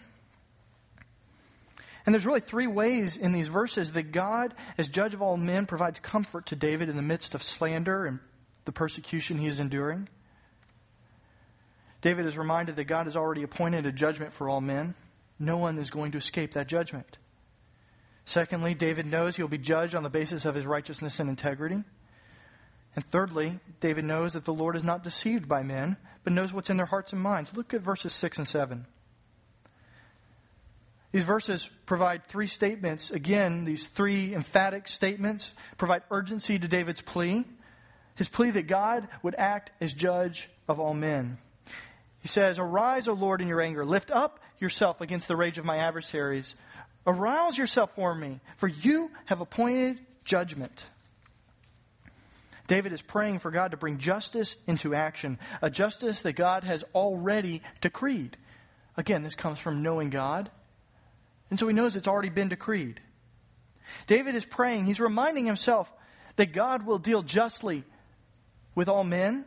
And 2.05 2.13
there's 2.13 2.25
really 2.25 2.39
three 2.39 2.65
ways 2.65 3.17
in 3.17 3.33
these 3.33 3.47
verses 3.47 3.91
that 3.91 4.11
God, 4.11 4.55
as 4.77 4.89
judge 4.89 5.13
of 5.13 5.21
all 5.21 5.37
men, 5.37 5.65
provides 5.65 5.99
comfort 5.99 6.47
to 6.47 6.55
David 6.55 6.89
in 6.89 6.95
the 6.95 7.01
midst 7.01 7.35
of 7.35 7.43
slander 7.43 8.05
and 8.05 8.19
the 8.65 8.71
persecution 8.71 9.37
he 9.37 9.47
is 9.47 9.59
enduring. 9.59 10.07
David 12.01 12.25
is 12.25 12.37
reminded 12.37 12.77
that 12.77 12.85
God 12.85 13.05
has 13.05 13.15
already 13.15 13.43
appointed 13.43 13.85
a 13.85 13.91
judgment 13.91 14.33
for 14.33 14.49
all 14.49 14.61
men. 14.61 14.95
No 15.37 15.57
one 15.57 15.77
is 15.77 15.89
going 15.89 16.13
to 16.13 16.17
escape 16.17 16.53
that 16.53 16.67
judgment. 16.67 17.17
Secondly, 18.25 18.73
David 18.73 19.05
knows 19.05 19.35
he'll 19.35 19.47
be 19.47 19.57
judged 19.57 19.95
on 19.95 20.03
the 20.03 20.09
basis 20.09 20.45
of 20.45 20.55
his 20.55 20.65
righteousness 20.65 21.19
and 21.19 21.29
integrity. 21.29 21.83
And 22.95 23.05
thirdly, 23.05 23.59
David 23.79 24.05
knows 24.05 24.33
that 24.33 24.45
the 24.45 24.53
Lord 24.53 24.75
is 24.75 24.83
not 24.83 25.03
deceived 25.03 25.47
by 25.47 25.63
men, 25.63 25.97
but 26.29 26.35
knows 26.35 26.53
what's 26.53 26.69
in 26.69 26.77
their 26.77 26.85
hearts 26.85 27.11
and 27.11 27.19
minds. 27.19 27.57
Look 27.57 27.73
at 27.73 27.81
verses 27.81 28.13
6 28.13 28.37
and 28.37 28.47
7. 28.47 28.85
These 31.11 31.23
verses 31.23 31.67
provide 31.87 32.27
three 32.27 32.45
statements. 32.45 33.09
Again, 33.09 33.65
these 33.65 33.87
three 33.87 34.35
emphatic 34.35 34.87
statements 34.87 35.49
provide 35.79 36.03
urgency 36.11 36.59
to 36.59 36.67
David's 36.67 37.01
plea. 37.01 37.45
His 38.13 38.29
plea 38.29 38.51
that 38.51 38.67
God 38.67 39.07
would 39.23 39.33
act 39.39 39.71
as 39.81 39.91
judge 39.91 40.51
of 40.67 40.79
all 40.79 40.93
men. 40.93 41.39
He 42.19 42.27
says, 42.27 42.59
Arise, 42.59 43.07
O 43.07 43.13
Lord, 43.13 43.41
in 43.41 43.47
your 43.47 43.59
anger. 43.59 43.83
Lift 43.83 44.11
up 44.11 44.39
yourself 44.59 45.01
against 45.01 45.27
the 45.27 45.35
rage 45.35 45.57
of 45.57 45.65
my 45.65 45.77
adversaries. 45.77 46.53
Arouse 47.07 47.57
yourself 47.57 47.95
for 47.95 48.13
me, 48.13 48.39
for 48.57 48.67
you 48.67 49.09
have 49.25 49.41
appointed 49.41 49.99
judgment. 50.25 50.85
David 52.69 52.93
is 52.93 53.01
praying 53.01 53.39
for 53.39 53.51
God 53.51 53.71
to 53.71 53.77
bring 53.77 53.97
justice 53.97 54.55
into 54.65 54.95
action, 54.95 55.37
a 55.61 55.69
justice 55.69 56.21
that 56.21 56.33
God 56.33 56.63
has 56.63 56.85
already 56.95 57.61
decreed. 57.81 58.37
Again, 58.95 59.23
this 59.23 59.35
comes 59.35 59.59
from 59.59 59.83
knowing 59.83 60.09
God 60.09 60.49
and 61.49 61.57
so 61.57 61.67
he 61.67 61.73
knows 61.73 61.95
it's 61.95 62.07
already 62.07 62.29
been 62.29 62.49
decreed. 62.49 62.99
David 64.07 64.35
is 64.35 64.45
praying, 64.45 64.85
he's 64.85 64.99
reminding 64.99 65.45
himself 65.45 65.91
that 66.35 66.53
God 66.53 66.85
will 66.85 66.99
deal 66.99 67.23
justly 67.23 67.83
with 68.75 68.87
all 68.87 69.03
men. 69.03 69.45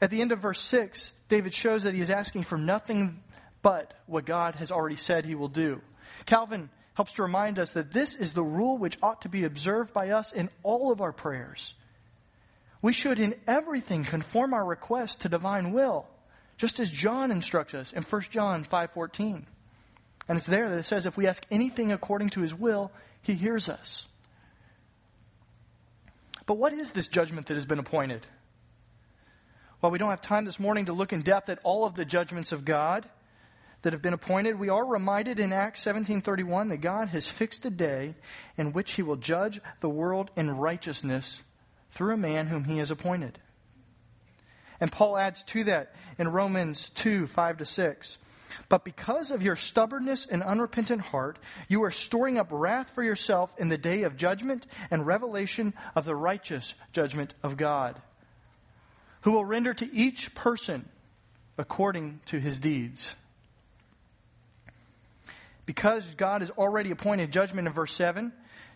At 0.00 0.10
the 0.10 0.20
end 0.20 0.32
of 0.32 0.38
verse 0.38 0.60
6, 0.60 1.12
David 1.28 1.52
shows 1.52 1.82
that 1.82 1.94
he 1.94 2.00
is 2.00 2.10
asking 2.10 2.44
for 2.44 2.56
nothing 2.56 3.22
but 3.60 3.94
what 4.06 4.24
God 4.24 4.56
has 4.56 4.70
already 4.72 4.96
said 4.96 5.24
he 5.24 5.34
will 5.34 5.48
do. 5.48 5.80
Calvin 6.26 6.70
helps 6.94 7.14
to 7.14 7.22
remind 7.22 7.58
us 7.58 7.72
that 7.72 7.92
this 7.92 8.14
is 8.14 8.32
the 8.32 8.42
rule 8.42 8.78
which 8.78 8.98
ought 9.02 9.22
to 9.22 9.28
be 9.28 9.44
observed 9.44 9.92
by 9.92 10.10
us 10.10 10.32
in 10.32 10.50
all 10.62 10.92
of 10.92 11.00
our 11.00 11.12
prayers. 11.12 11.74
We 12.82 12.92
should 12.92 13.18
in 13.18 13.34
everything 13.46 14.04
conform 14.04 14.52
our 14.52 14.64
request 14.64 15.22
to 15.22 15.28
divine 15.28 15.72
will, 15.72 16.06
just 16.56 16.80
as 16.80 16.90
John 16.90 17.30
instructs 17.30 17.74
us 17.74 17.92
in 17.92 18.02
1 18.02 18.22
John 18.30 18.64
5:14. 18.64 19.46
And 20.28 20.38
it's 20.38 20.46
there 20.46 20.68
that 20.68 20.78
it 20.78 20.84
says, 20.84 21.06
if 21.06 21.16
we 21.16 21.26
ask 21.26 21.44
anything 21.50 21.92
according 21.92 22.30
to 22.30 22.42
his 22.42 22.54
will, 22.54 22.92
he 23.22 23.34
hears 23.34 23.68
us. 23.68 24.06
But 26.46 26.54
what 26.54 26.72
is 26.72 26.92
this 26.92 27.08
judgment 27.08 27.46
that 27.46 27.54
has 27.54 27.66
been 27.66 27.78
appointed? 27.78 28.26
While 29.80 29.90
we 29.90 29.98
don't 29.98 30.10
have 30.10 30.20
time 30.20 30.44
this 30.44 30.60
morning 30.60 30.86
to 30.86 30.92
look 30.92 31.12
in 31.12 31.22
depth 31.22 31.48
at 31.48 31.58
all 31.64 31.84
of 31.84 31.94
the 31.94 32.04
judgments 32.04 32.52
of 32.52 32.64
God 32.64 33.08
that 33.82 33.92
have 33.92 34.02
been 34.02 34.14
appointed, 34.14 34.58
we 34.58 34.68
are 34.68 34.84
reminded 34.84 35.38
in 35.38 35.52
Acts 35.52 35.80
17:31 35.84 36.68
that 36.68 36.78
God 36.78 37.08
has 37.08 37.28
fixed 37.28 37.64
a 37.64 37.70
day 37.70 38.14
in 38.56 38.72
which 38.72 38.92
he 38.92 39.02
will 39.02 39.16
judge 39.16 39.60
the 39.80 39.88
world 39.88 40.30
in 40.36 40.56
righteousness 40.56 41.42
through 41.90 42.14
a 42.14 42.18
man 42.18 42.46
whom 42.46 42.64
he 42.64 42.78
has 42.78 42.90
appointed. 42.90 43.38
And 44.80 44.90
Paul 44.90 45.16
adds 45.16 45.42
to 45.44 45.64
that 45.64 45.94
in 46.18 46.28
Romans 46.28 46.90
2, 46.90 47.26
5 47.26 47.58
to 47.58 47.64
6. 47.64 48.18
But 48.68 48.84
because 48.84 49.30
of 49.30 49.42
your 49.42 49.56
stubbornness 49.56 50.26
and 50.26 50.42
unrepentant 50.42 51.00
heart, 51.00 51.38
you 51.68 51.84
are 51.84 51.90
storing 51.90 52.38
up 52.38 52.48
wrath 52.50 52.90
for 52.90 53.02
yourself 53.02 53.52
in 53.58 53.68
the 53.68 53.78
day 53.78 54.02
of 54.02 54.16
judgment 54.16 54.66
and 54.90 55.06
revelation 55.06 55.74
of 55.94 56.04
the 56.04 56.16
righteous 56.16 56.74
judgment 56.92 57.34
of 57.42 57.56
God, 57.56 58.00
who 59.22 59.32
will 59.32 59.44
render 59.44 59.72
to 59.74 59.94
each 59.94 60.34
person 60.34 60.88
according 61.56 62.20
to 62.26 62.38
his 62.38 62.58
deeds. 62.58 63.14
Because 65.64 66.14
God 66.16 66.40
has 66.40 66.50
already 66.50 66.90
appointed 66.90 67.32
judgment 67.32 67.68
in 67.68 67.72
verse 67.72 67.92
7, 67.92 68.32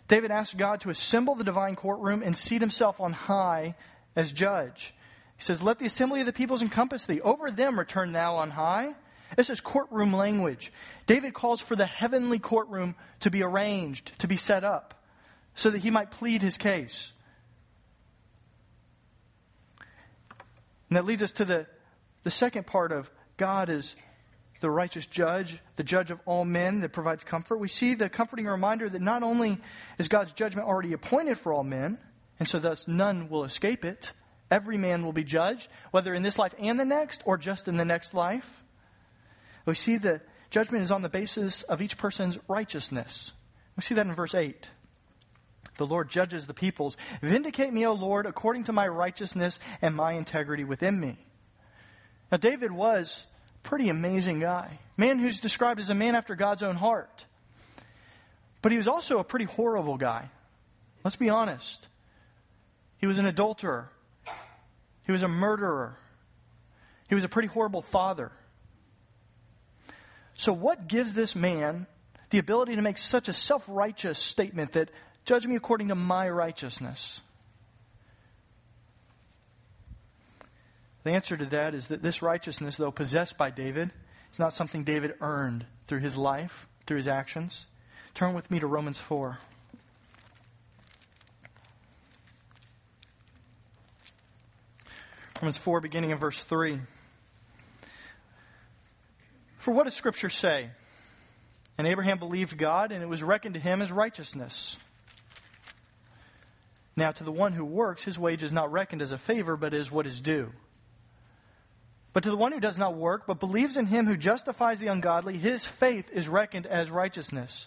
David 0.09 0.31
asks 0.31 0.55
God 0.55 0.83
to 0.83 0.90
assemble 0.90 1.35
the 1.35 1.44
divine 1.44 1.75
courtroom 1.75 2.22
and 2.22 2.37
seat 2.37 2.61
himself 2.61 3.01
on 3.01 3.12
high 3.12 3.75
as 4.14 4.31
judge. 4.33 4.94
He 5.37 5.42
says, 5.42 5.62
Let 5.62 5.79
the 5.79 5.87
assembly 5.87 6.20
of 6.20 6.27
the 6.27 6.33
peoples 6.33 6.62
encompass 6.62 7.05
thee. 7.05 7.20
Over 7.20 7.51
them 7.51 7.79
return 7.79 8.12
thou 8.12 8.37
on 8.37 8.51
high. 8.51 8.94
This 9.37 9.51
is 9.51 9.61
courtroom 9.61 10.12
language. 10.12 10.72
David 11.07 11.35
calls 11.35 11.61
for 11.61 11.75
the 11.75 11.87
heavenly 11.87 12.38
courtroom 12.38 12.94
to 13.20 13.31
be 13.31 13.42
arranged, 13.42 14.18
to 14.20 14.29
be 14.29 14.37
set 14.37 14.62
up, 14.62 14.94
so 15.55 15.70
that 15.70 15.79
he 15.79 15.90
might 15.90 16.12
plead 16.12 16.42
his 16.42 16.57
case. 16.57 17.11
And 20.88 20.96
that 20.96 21.05
leads 21.05 21.22
us 21.22 21.33
to 21.33 21.44
the, 21.44 21.66
the 22.22 22.31
second 22.31 22.66
part 22.66 22.92
of 22.92 23.11
God 23.37 23.68
is 23.68 23.96
the 24.61 24.71
righteous 24.71 25.07
judge, 25.07 25.59
the 25.77 25.85
judge 25.85 26.11
of 26.11 26.21
all 26.25 26.45
men 26.45 26.81
that 26.81 26.92
provides 26.92 27.25
comfort. 27.25 27.59
We 27.59 27.69
see 27.69 27.95
the 27.95 28.09
comforting 28.09 28.47
reminder 28.47 28.88
that 28.88 29.03
not 29.03 29.23
only 29.23 29.59
is 29.99 30.09
God's 30.09 30.33
judgment 30.33 30.66
already 30.66 30.92
appointed 30.92 31.38
for 31.38 31.53
all 31.53 31.64
men, 31.64 31.99
and 32.38 32.49
so 32.49 32.59
thus 32.59 32.88
none 32.88 33.29
will 33.29 33.45
escape 33.45 33.85
it, 33.85 34.12
every 34.51 34.77
man 34.77 35.05
will 35.05 35.12
be 35.12 35.25
judged, 35.25 35.69
whether 35.90 36.14
in 36.14 36.23
this 36.23 36.38
life 36.38 36.55
and 36.59 36.79
the 36.79 36.85
next, 36.85 37.23
or 37.25 37.37
just 37.37 37.69
in 37.69 37.77
the 37.77 37.85
next 37.85 38.14
life. 38.14 38.62
We 39.64 39.75
see 39.75 39.97
that 39.99 40.23
judgment 40.51 40.85
is 40.85 40.90
on 40.90 41.03
the 41.03 41.09
basis 41.09 41.62
of 41.62 41.83
each 41.83 41.99
person's 41.99 42.38
righteousness. 42.49 43.33
We 43.77 43.83
see 43.83 43.95
that 43.95 44.07
in 44.07 44.14
verse 44.14 44.35
8. 44.35 44.71
The 45.77 45.87
Lord 45.87 46.09
judges 46.09 46.47
the 46.47 46.55
peoples. 46.55 46.97
Vindicate 47.21 47.73
me, 47.73 47.87
O 47.87 47.92
Lord, 47.92 48.25
according 48.25 48.64
to 48.64 48.73
my 48.73 48.88
righteousness 48.88 49.59
and 49.83 49.95
my 49.95 50.12
integrity 50.12 50.64
within 50.64 50.99
me. 50.99 51.19
Now, 52.31 52.38
David 52.38 52.73
was 52.73 53.27
pretty 53.66 53.88
amazing 53.88 54.38
guy. 54.38 54.79
Man 54.96 55.18
who's 55.18 55.40
described 55.40 55.81
as 55.81 55.90
a 55.90 55.94
man 55.94 56.14
after 56.14 56.37
God's 56.37 56.62
own 56.62 56.76
heart. 56.76 57.26
But 58.62 58.70
he 58.72 58.79
was 58.79 58.88
also 58.88 59.18
a 59.18 59.24
pretty 59.24 59.44
horrible 59.44 59.96
guy. 59.96 60.31
Let's 61.05 61.16
be 61.16 61.29
honest. 61.29 61.87
He 62.98 63.07
was 63.07 63.18
an 63.18 63.26
adulterer. 63.26 63.90
He 65.05 65.12
was 65.12 65.24
a 65.24 65.29
murderer. 65.29 65.98
He 67.09 67.14
was 67.14 67.24
a 67.24 67.29
pretty 67.29 67.48
horrible 67.48 67.83
father. 67.83 68.31
So, 70.35 70.52
what 70.52 70.87
gives 70.87 71.12
this 71.12 71.35
man 71.35 71.87
the 72.31 72.38
ability 72.38 72.76
to 72.76 72.83
make 72.83 72.98
such 72.98 73.29
a 73.29 73.33
self 73.33 73.64
righteous 73.68 74.18
statement 74.18 74.72
that, 74.72 74.90
judge 75.24 75.46
me 75.46 75.57
according 75.57 75.88
to 75.88 75.94
my 75.94 76.29
righteousness? 76.29 77.20
The 81.07 81.12
answer 81.12 81.37
to 81.37 81.45
that 81.45 81.73
is 81.73 81.87
that 81.87 82.03
this 82.03 82.21
righteousness, 82.21 82.74
though 82.74 82.91
possessed 82.91 83.39
by 83.39 83.51
David, 83.51 83.93
is 84.33 84.41
not 84.41 84.53
something 84.53 84.83
David 84.83 85.14
earned 85.20 85.64
through 85.87 86.01
his 86.01 86.16
life, 86.16 86.66
through 86.85 86.97
his 86.97 87.07
actions. 87.07 87.66
Turn 88.12 88.35
with 88.35 88.51
me 88.51 88.59
to 88.59 88.66
Romans 88.66 88.99
4. 88.99 89.39
Romans 95.41 95.57
4, 95.57 95.80
beginning 95.80 96.11
in 96.11 96.18
verse 96.18 96.43
3. 96.43 96.80
For 99.59 99.70
what 99.70 99.85
does 99.85 99.95
Scripture 99.95 100.28
say? 100.28 100.70
And 101.78 101.87
Abraham 101.87 102.18
believed 102.18 102.59
God, 102.59 102.91
and 102.91 103.01
it 103.01 103.07
was 103.07 103.22
reckoned 103.22 103.55
to 103.55 103.61
him 103.61 103.80
as 103.80 103.93
righteousness. 103.93 104.76
Now, 106.97 107.12
to 107.12 107.22
the 107.22 107.30
one 107.30 107.53
who 107.53 107.64
works, 107.64 108.03
his 108.03 108.18
wage 108.18 108.43
is 108.43 108.51
not 108.51 108.72
reckoned 108.72 109.03
as 109.03 109.12
a 109.12 109.18
favor, 109.18 109.57
but 109.57 109.72
as 109.72 109.89
what 109.89 110.09
is 110.09 110.20
due. 110.20 110.53
But 112.17 112.23
to 112.23 112.31
the 112.31 112.37
one 112.39 112.53
who 112.53 112.61
does 112.61 112.79
not 112.79 112.95
work, 112.95 113.27
but 113.27 113.41
believes 113.41 113.77
in 113.77 113.85
him 113.85 114.07
who 114.07 114.17
justifies 114.17 114.79
the 114.79 114.87
ungodly, 114.87 115.37
his 115.37 115.67
faith 115.67 116.11
is 116.11 116.29
reckoned 116.29 116.64
as 116.64 116.91
righteousness. 116.91 117.67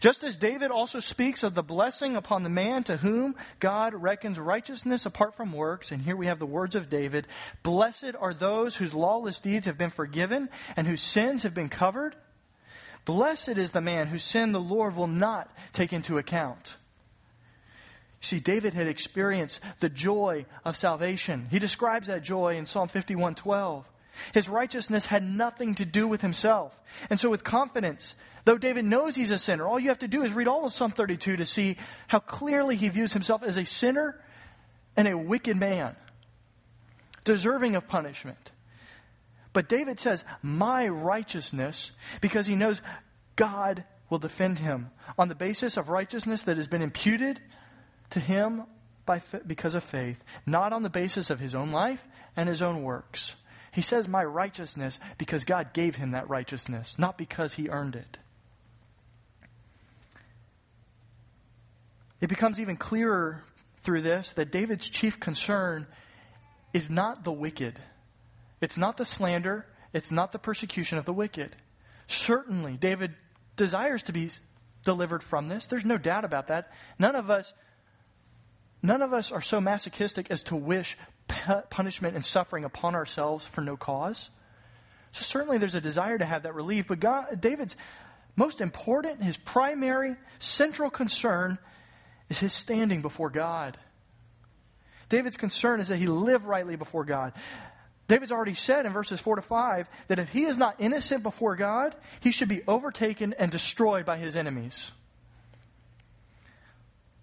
Just 0.00 0.24
as 0.24 0.36
David 0.36 0.72
also 0.72 0.98
speaks 0.98 1.44
of 1.44 1.54
the 1.54 1.62
blessing 1.62 2.16
upon 2.16 2.42
the 2.42 2.48
man 2.48 2.82
to 2.82 2.96
whom 2.96 3.36
God 3.60 3.94
reckons 3.94 4.36
righteousness 4.36 5.06
apart 5.06 5.36
from 5.36 5.52
works, 5.52 5.92
and 5.92 6.02
here 6.02 6.16
we 6.16 6.26
have 6.26 6.40
the 6.40 6.44
words 6.44 6.74
of 6.74 6.90
David 6.90 7.28
Blessed 7.62 8.16
are 8.18 8.34
those 8.34 8.74
whose 8.74 8.94
lawless 8.94 9.38
deeds 9.38 9.66
have 9.66 9.78
been 9.78 9.90
forgiven 9.90 10.48
and 10.74 10.88
whose 10.88 11.00
sins 11.00 11.44
have 11.44 11.54
been 11.54 11.68
covered. 11.68 12.16
Blessed 13.04 13.50
is 13.50 13.70
the 13.70 13.80
man 13.80 14.08
whose 14.08 14.24
sin 14.24 14.50
the 14.50 14.58
Lord 14.58 14.96
will 14.96 15.06
not 15.06 15.56
take 15.72 15.92
into 15.92 16.18
account. 16.18 16.74
See, 18.20 18.40
David 18.40 18.74
had 18.74 18.88
experienced 18.88 19.60
the 19.80 19.88
joy 19.88 20.46
of 20.64 20.76
salvation. 20.76 21.46
He 21.50 21.58
describes 21.58 22.08
that 22.08 22.22
joy 22.22 22.56
in 22.56 22.66
Psalm 22.66 22.88
51:12. 22.88 23.84
His 24.34 24.48
righteousness 24.48 25.06
had 25.06 25.22
nothing 25.22 25.76
to 25.76 25.84
do 25.84 26.08
with 26.08 26.22
himself. 26.22 26.74
And 27.08 27.20
so, 27.20 27.30
with 27.30 27.44
confidence, 27.44 28.16
though 28.44 28.58
David 28.58 28.84
knows 28.84 29.14
he's 29.14 29.30
a 29.30 29.38
sinner, 29.38 29.66
all 29.66 29.78
you 29.78 29.90
have 29.90 30.00
to 30.00 30.08
do 30.08 30.24
is 30.24 30.32
read 30.32 30.48
all 30.48 30.64
of 30.64 30.72
Psalm 30.72 30.90
32 30.90 31.36
to 31.36 31.46
see 31.46 31.76
how 32.08 32.18
clearly 32.18 32.74
he 32.74 32.88
views 32.88 33.12
himself 33.12 33.44
as 33.44 33.56
a 33.56 33.64
sinner 33.64 34.20
and 34.96 35.06
a 35.06 35.16
wicked 35.16 35.56
man, 35.56 35.94
deserving 37.24 37.76
of 37.76 37.86
punishment. 37.86 38.50
But 39.52 39.68
David 39.68 40.00
says, 40.00 40.24
My 40.42 40.88
righteousness, 40.88 41.92
because 42.20 42.46
he 42.46 42.56
knows 42.56 42.82
God 43.36 43.84
will 44.10 44.18
defend 44.18 44.58
him 44.58 44.90
on 45.16 45.28
the 45.28 45.34
basis 45.34 45.76
of 45.76 45.88
righteousness 45.88 46.42
that 46.42 46.56
has 46.56 46.66
been 46.66 46.82
imputed 46.82 47.40
to 48.10 48.20
him 48.20 48.64
by, 49.06 49.22
because 49.46 49.74
of 49.74 49.84
faith, 49.84 50.22
not 50.46 50.72
on 50.72 50.82
the 50.82 50.90
basis 50.90 51.30
of 51.30 51.40
his 51.40 51.54
own 51.54 51.70
life 51.70 52.04
and 52.36 52.48
his 52.48 52.62
own 52.62 52.82
works. 52.82 53.34
He 53.72 53.82
says, 53.82 54.08
My 54.08 54.24
righteousness, 54.24 54.98
because 55.18 55.44
God 55.44 55.72
gave 55.72 55.96
him 55.96 56.12
that 56.12 56.28
righteousness, 56.28 56.98
not 56.98 57.18
because 57.18 57.54
he 57.54 57.68
earned 57.68 57.96
it. 57.96 58.18
It 62.20 62.28
becomes 62.28 62.58
even 62.58 62.76
clearer 62.76 63.44
through 63.80 64.02
this 64.02 64.32
that 64.34 64.50
David's 64.50 64.88
chief 64.88 65.20
concern 65.20 65.86
is 66.72 66.90
not 66.90 67.24
the 67.24 67.32
wicked. 67.32 67.78
It's 68.60 68.76
not 68.76 68.96
the 68.96 69.04
slander. 69.04 69.66
It's 69.92 70.10
not 70.10 70.32
the 70.32 70.38
persecution 70.38 70.98
of 70.98 71.04
the 71.04 71.12
wicked. 71.12 71.54
Certainly, 72.08 72.76
David 72.78 73.14
desires 73.56 74.02
to 74.04 74.12
be 74.12 74.30
delivered 74.84 75.22
from 75.22 75.48
this. 75.48 75.66
There's 75.66 75.84
no 75.84 75.98
doubt 75.98 76.24
about 76.24 76.48
that. 76.48 76.72
None 76.98 77.16
of 77.16 77.30
us 77.30 77.52
none 78.82 79.02
of 79.02 79.12
us 79.12 79.32
are 79.32 79.40
so 79.40 79.60
masochistic 79.60 80.30
as 80.30 80.42
to 80.44 80.56
wish 80.56 80.96
punishment 81.70 82.14
and 82.14 82.24
suffering 82.24 82.64
upon 82.64 82.94
ourselves 82.94 83.46
for 83.46 83.60
no 83.60 83.76
cause. 83.76 84.30
So 85.12 85.22
certainly 85.22 85.58
there's 85.58 85.74
a 85.74 85.80
desire 85.80 86.18
to 86.18 86.24
have 86.24 86.42
that 86.44 86.54
relief, 86.54 86.86
but 86.88 87.00
God, 87.00 87.40
David's 87.40 87.76
most 88.36 88.60
important, 88.60 89.22
his 89.22 89.36
primary, 89.36 90.16
central 90.38 90.90
concern 90.90 91.58
is 92.28 92.38
his 92.38 92.52
standing 92.52 93.02
before 93.02 93.30
God. 93.30 93.76
David's 95.08 95.36
concern 95.36 95.80
is 95.80 95.88
that 95.88 95.96
he 95.96 96.06
live 96.06 96.44
rightly 96.44 96.76
before 96.76 97.04
God. 97.04 97.32
David's 98.06 98.32
already 98.32 98.54
said 98.54 98.86
in 98.86 98.92
verses 98.92 99.20
4 99.20 99.36
to 99.36 99.42
5 99.42 99.88
that 100.08 100.18
if 100.18 100.28
he 100.30 100.44
is 100.44 100.56
not 100.56 100.76
innocent 100.78 101.22
before 101.22 101.56
God, 101.56 101.94
he 102.20 102.30
should 102.30 102.48
be 102.48 102.62
overtaken 102.66 103.34
and 103.38 103.50
destroyed 103.50 104.06
by 104.06 104.18
his 104.18 104.36
enemies. 104.36 104.92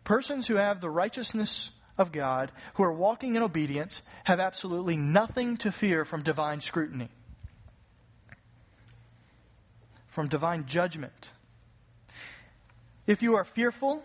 Persons 0.06 0.48
who 0.48 0.56
have 0.56 0.80
the 0.80 0.90
righteousness 0.90 1.72
of 1.98 2.12
God, 2.12 2.52
who 2.76 2.84
are 2.84 2.94
walking 2.94 3.36
in 3.36 3.44
obedience, 3.44 4.02
have 4.24 4.40
absolutely 4.40 4.96
nothing 4.96 5.58
to 5.58 5.72
fear 5.72 6.06
from 6.06 6.22
divine 6.22 6.62
scrutiny, 6.62 7.10
from 10.08 10.28
divine 10.28 10.66
judgment. 10.68 11.32
If 13.08 13.22
you 13.24 13.36
are 13.36 13.44
fearful 13.44 14.04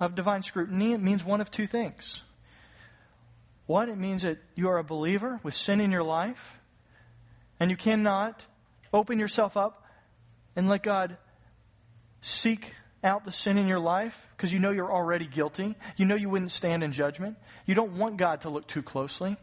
of 0.00 0.14
divine 0.14 0.42
scrutiny, 0.42 0.92
it 0.92 1.00
means 1.00 1.24
one 1.24 1.40
of 1.40 1.50
two 1.50 1.66
things. 1.66 2.24
One, 3.66 3.90
it 3.90 3.98
means 3.98 4.22
that 4.22 4.38
you 4.54 4.68
are 4.68 4.78
a 4.78 4.84
believer 4.84 5.38
with 5.42 5.54
sin 5.54 5.80
in 5.80 5.92
your 5.92 6.02
life, 6.02 6.58
and 7.60 7.70
you 7.70 7.76
cannot 7.76 8.44
open 8.92 9.18
yourself 9.18 9.56
up 9.56 9.84
and 10.56 10.68
let 10.68 10.82
God 10.82 11.16
seek 12.22 12.74
out 13.04 13.24
the 13.24 13.32
sin 13.32 13.58
in 13.58 13.66
your 13.66 13.78
life 13.78 14.28
because 14.36 14.52
you 14.52 14.58
know 14.58 14.70
you're 14.70 14.92
already 14.92 15.26
guilty. 15.26 15.76
You 15.96 16.04
know 16.04 16.16
you 16.16 16.28
wouldn't 16.28 16.50
stand 16.50 16.82
in 16.82 16.92
judgment. 16.92 17.36
You 17.66 17.74
don't 17.74 17.92
want 17.92 18.16
God 18.16 18.42
to 18.42 18.50
look 18.50 18.66
too 18.66 18.82
closely. 18.82 19.36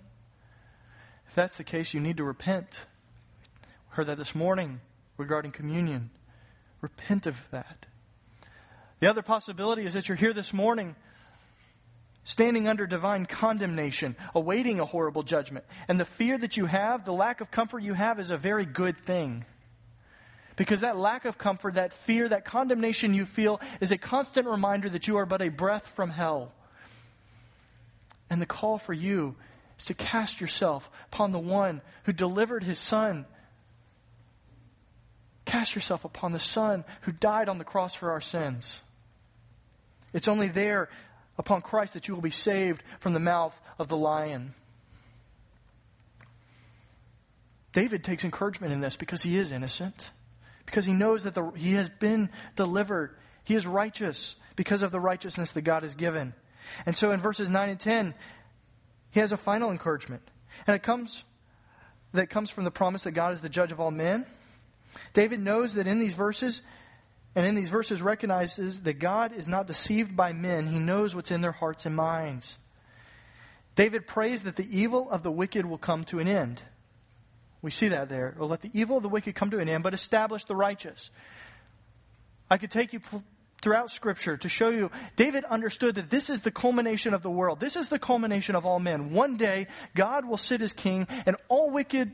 If 1.28 1.36
that's 1.36 1.58
the 1.58 1.64
case, 1.64 1.93
you 1.93 1.99
need 1.99 2.18
to 2.18 2.24
repent. 2.24 2.86
Heard 3.89 4.08
that 4.08 4.18
this 4.18 4.36
morning 4.36 4.82
regarding 5.18 5.51
communion. 5.51 6.10
Repent 6.82 7.28
of 7.28 7.38
that. 7.51 7.86
The 8.99 9.10
other 9.10 9.22
possibility 9.22 9.86
is 9.86 9.93
that 9.93 10.08
you're 10.08 10.18
here 10.18 10.34
this 10.34 10.53
morning 10.53 10.95
standing 12.26 12.68
under 12.68 12.88
divine 12.88 13.26
condemnation, 13.26 14.16
awaiting 14.34 14.80
a 14.80 14.86
horrible 14.86 15.24
judgment. 15.24 15.64
And 15.88 15.99
the 15.99 16.06
fear 16.06 16.38
that 16.38 16.58
you 16.58 16.66
have, 16.66 17.06
the 17.06 17.14
lack 17.14 17.39
of 17.39 17.51
comfort 17.51 17.84
you 17.84 17.93
have, 17.93 18.20
is 18.20 18.32
a 18.32 18.38
very 18.38 18.66
good 18.66 18.97
thing. 19.06 19.45
Because 20.56 20.82
that 20.82 20.97
lack 20.97 21.26
of 21.26 21.38
comfort, 21.38 21.74
that 21.74 21.93
fear, 21.93 22.30
that 22.30 22.45
condemnation 22.45 23.14
you 23.14 23.26
feel 23.26 23.60
is 23.82 23.91
a 23.91 23.97
constant 23.97 24.47
reminder 24.47 24.89
that 24.89 25.08
you 25.08 25.18
are 25.18 25.26
but 25.26 25.41
a 25.41 25.49
breath 25.49 25.88
from 25.88 26.10
hell. 26.10 26.51
And 28.30 28.41
the 28.41 28.45
call 28.45 28.78
for 28.78 28.93
you 28.93 29.36
is 29.78 29.86
to 29.86 29.93
cast 29.93 30.39
yourself 30.39 30.89
upon 31.08 31.32
the 31.32 31.39
one 31.39 31.82
who 32.03 32.14
delivered 32.14 32.64
his 32.64 32.80
son. 32.80 33.26
Cast 35.45 35.76
yourself 35.76 36.06
upon 36.06 36.32
the 36.32 36.39
son 36.39 36.86
who 37.01 37.12
died 37.12 37.49
on 37.49 37.58
the 37.58 37.64
cross 37.64 37.93
for 37.93 38.12
our 38.12 38.22
sins. 38.22 38.82
It's 40.14 40.28
only 40.28 40.47
there 40.47 40.89
upon 41.38 41.62
Christ 41.62 41.93
that 41.93 42.08
you 42.08 42.16
will 42.16 42.22
be 42.22 42.32
saved 42.32 42.82
from 42.99 43.14
the 43.14 43.20
mouth 43.20 43.60
of 43.78 43.89
the 43.89 43.97
lion. 43.97 44.53
David 47.74 48.06
takes 48.06 48.24
encouragement 48.24 48.72
in 48.72 48.80
this 48.80 48.95
because 48.95 49.22
he 49.22 49.38
is 49.38 49.51
innocent, 49.51 50.12
because 50.66 50.86
he 50.86 50.93
knows 50.93 51.24
that 51.24 51.36
the, 51.36 51.51
he 51.51 51.74
has 51.74 51.89
been 51.89 52.30
delivered. 52.55 53.16
He 53.43 53.55
is 53.55 53.68
righteous 53.68 54.36
because 54.55 54.82
of 54.82 54.91
the 54.91 54.99
righteousness 54.99 55.51
that 55.51 55.61
God 55.61 55.84
has 55.84 55.95
given. 55.95 56.34
And 56.86 56.95
so 56.95 57.11
in 57.11 57.20
verses 57.20 57.49
9 57.49 57.70
and 57.70 57.80
10, 57.80 58.13
he 59.11 59.20
has 59.20 59.32
a 59.32 59.38
final 59.38 59.72
encouragement. 59.72 60.24
And 60.68 60.76
it 60.76 60.84
comes 60.84 61.24
that 62.13 62.30
comes 62.30 62.49
from 62.49 62.63
the 62.63 62.72
promise 62.72 63.03
that 63.03 63.11
God 63.11 63.34
is 63.34 63.41
the 63.41 63.49
judge 63.49 63.72
of 63.72 63.80
all 63.80 63.91
men. 63.91 64.26
David 65.13 65.41
knows 65.41 65.74
that 65.74 65.88
in 65.88 65.99
these 65.99 66.13
verses, 66.13 66.61
and 67.36 67.45
in 67.45 67.55
these 67.55 67.70
verses 67.70 68.01
recognizes 68.01 68.82
that 68.82 68.93
God 68.93 69.36
is 69.36 69.47
not 69.47 69.68
deceived 69.68 70.16
by 70.16 70.32
men. 70.32 70.68
He 70.68 70.80
knows 70.80 71.13
what's 71.13 71.32
in 71.32 71.41
their 71.41 71.51
hearts 71.51 71.86
and 71.86 71.95
minds. 71.95 72.57
David 73.76 74.07
prays 74.07 74.43
that 74.43 74.55
the 74.55 74.78
evil 74.78 75.09
of 75.09 75.24
the 75.24 75.32
wicked 75.32 75.66
will 75.66 75.78
come 75.78 76.05
to 76.05 76.20
an 76.20 76.30
end. 76.30 76.63
We 77.66 77.72
see 77.72 77.88
that 77.88 78.09
there. 78.09 78.36
Will 78.38 78.47
let 78.47 78.61
the 78.61 78.70
evil 78.76 78.97
of 78.97 79.01
the 79.01 79.09
wicked 79.09 79.34
come 79.34 79.49
to 79.49 79.57
an 79.57 79.68
end, 79.68 79.82
but 79.82 79.95
establish 79.95 80.43
the 80.43 80.55
righteous. 80.55 81.09
I 82.47 82.59
could 82.59 82.70
take 82.70 82.93
you 82.93 82.99
throughout 83.59 83.89
Scripture 83.89 84.38
to 84.38 84.47
show 84.47 84.70
you 84.70 84.91
David 85.16 85.43
understood 85.45 85.95
that 85.95 86.11
this 86.11 86.30
is 86.30 86.41
the 86.41 86.51
culmination 86.51 87.16
of 87.16 87.24
the 87.24 87.30
world. 87.32 87.59
This 87.59 87.76
is 87.76 87.89
the 87.89 87.97
culmination 87.97 88.55
of 88.55 88.68
all 88.68 88.80
men. 88.80 89.09
One 89.09 89.36
day, 89.36 89.66
God 89.95 90.26
will 90.26 90.38
sit 90.38 90.61
as 90.61 90.74
king, 90.74 91.07
and 91.26 91.38
all 91.47 91.72
wicked 91.72 92.11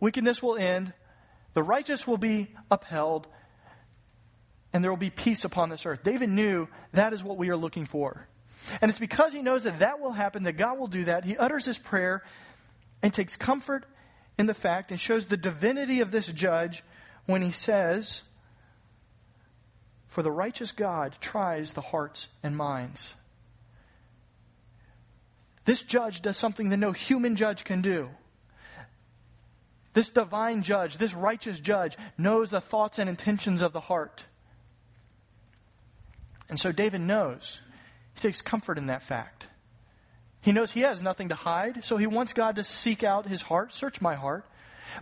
wickedness 0.00 0.42
will 0.42 0.56
end. 0.56 0.92
The 1.54 1.62
righteous 1.62 2.04
will 2.04 2.18
be 2.18 2.48
upheld, 2.68 3.28
and 4.72 4.82
there 4.82 4.90
will 4.90 4.98
be 4.98 5.10
peace 5.10 5.44
upon 5.44 5.68
this 5.68 5.86
earth. 5.86 6.02
David 6.02 6.30
knew 6.30 6.66
that 6.92 7.12
is 7.12 7.22
what 7.22 7.36
we 7.36 7.50
are 7.50 7.56
looking 7.56 7.86
for. 7.86 8.26
And 8.80 8.88
it's 8.88 8.98
because 8.98 9.32
he 9.32 9.42
knows 9.42 9.62
that 9.62 9.78
that 9.78 10.00
will 10.00 10.10
happen, 10.10 10.42
that 10.42 10.56
God 10.56 10.76
will 10.76 10.88
do 10.88 11.04
that. 11.04 11.24
He 11.24 11.36
utters 11.36 11.64
his 11.64 11.78
prayer 11.78 12.24
and 13.00 13.14
takes 13.14 13.36
comfort 13.36 13.86
in 14.38 14.46
the 14.46 14.54
fact 14.54 14.90
and 14.90 15.00
shows 15.00 15.26
the 15.26 15.36
divinity 15.36 16.00
of 16.00 16.10
this 16.10 16.26
judge 16.28 16.82
when 17.26 17.42
he 17.42 17.50
says, 17.50 18.22
For 20.06 20.22
the 20.22 20.30
righteous 20.30 20.72
God 20.72 21.16
tries 21.20 21.72
the 21.72 21.80
hearts 21.80 22.28
and 22.42 22.56
minds. 22.56 23.14
This 25.64 25.82
judge 25.82 26.22
does 26.22 26.36
something 26.36 26.68
that 26.68 26.76
no 26.76 26.92
human 26.92 27.34
judge 27.34 27.64
can 27.64 27.82
do. 27.82 28.08
This 29.94 30.10
divine 30.10 30.62
judge, 30.62 30.98
this 30.98 31.14
righteous 31.14 31.58
judge, 31.58 31.96
knows 32.18 32.50
the 32.50 32.60
thoughts 32.60 32.98
and 32.98 33.08
intentions 33.08 33.62
of 33.62 33.72
the 33.72 33.80
heart. 33.80 34.26
And 36.48 36.60
so 36.60 36.70
David 36.70 37.00
knows. 37.00 37.60
He 38.14 38.20
takes 38.20 38.42
comfort 38.42 38.78
in 38.78 38.86
that 38.86 39.02
fact. 39.02 39.48
He 40.46 40.52
knows 40.52 40.70
he 40.70 40.82
has 40.82 41.02
nothing 41.02 41.30
to 41.30 41.34
hide, 41.34 41.82
so 41.82 41.96
he 41.96 42.06
wants 42.06 42.32
God 42.32 42.54
to 42.54 42.62
seek 42.62 43.02
out 43.02 43.26
his 43.26 43.42
heart, 43.42 43.74
search 43.74 44.00
my 44.00 44.14
heart. 44.14 44.46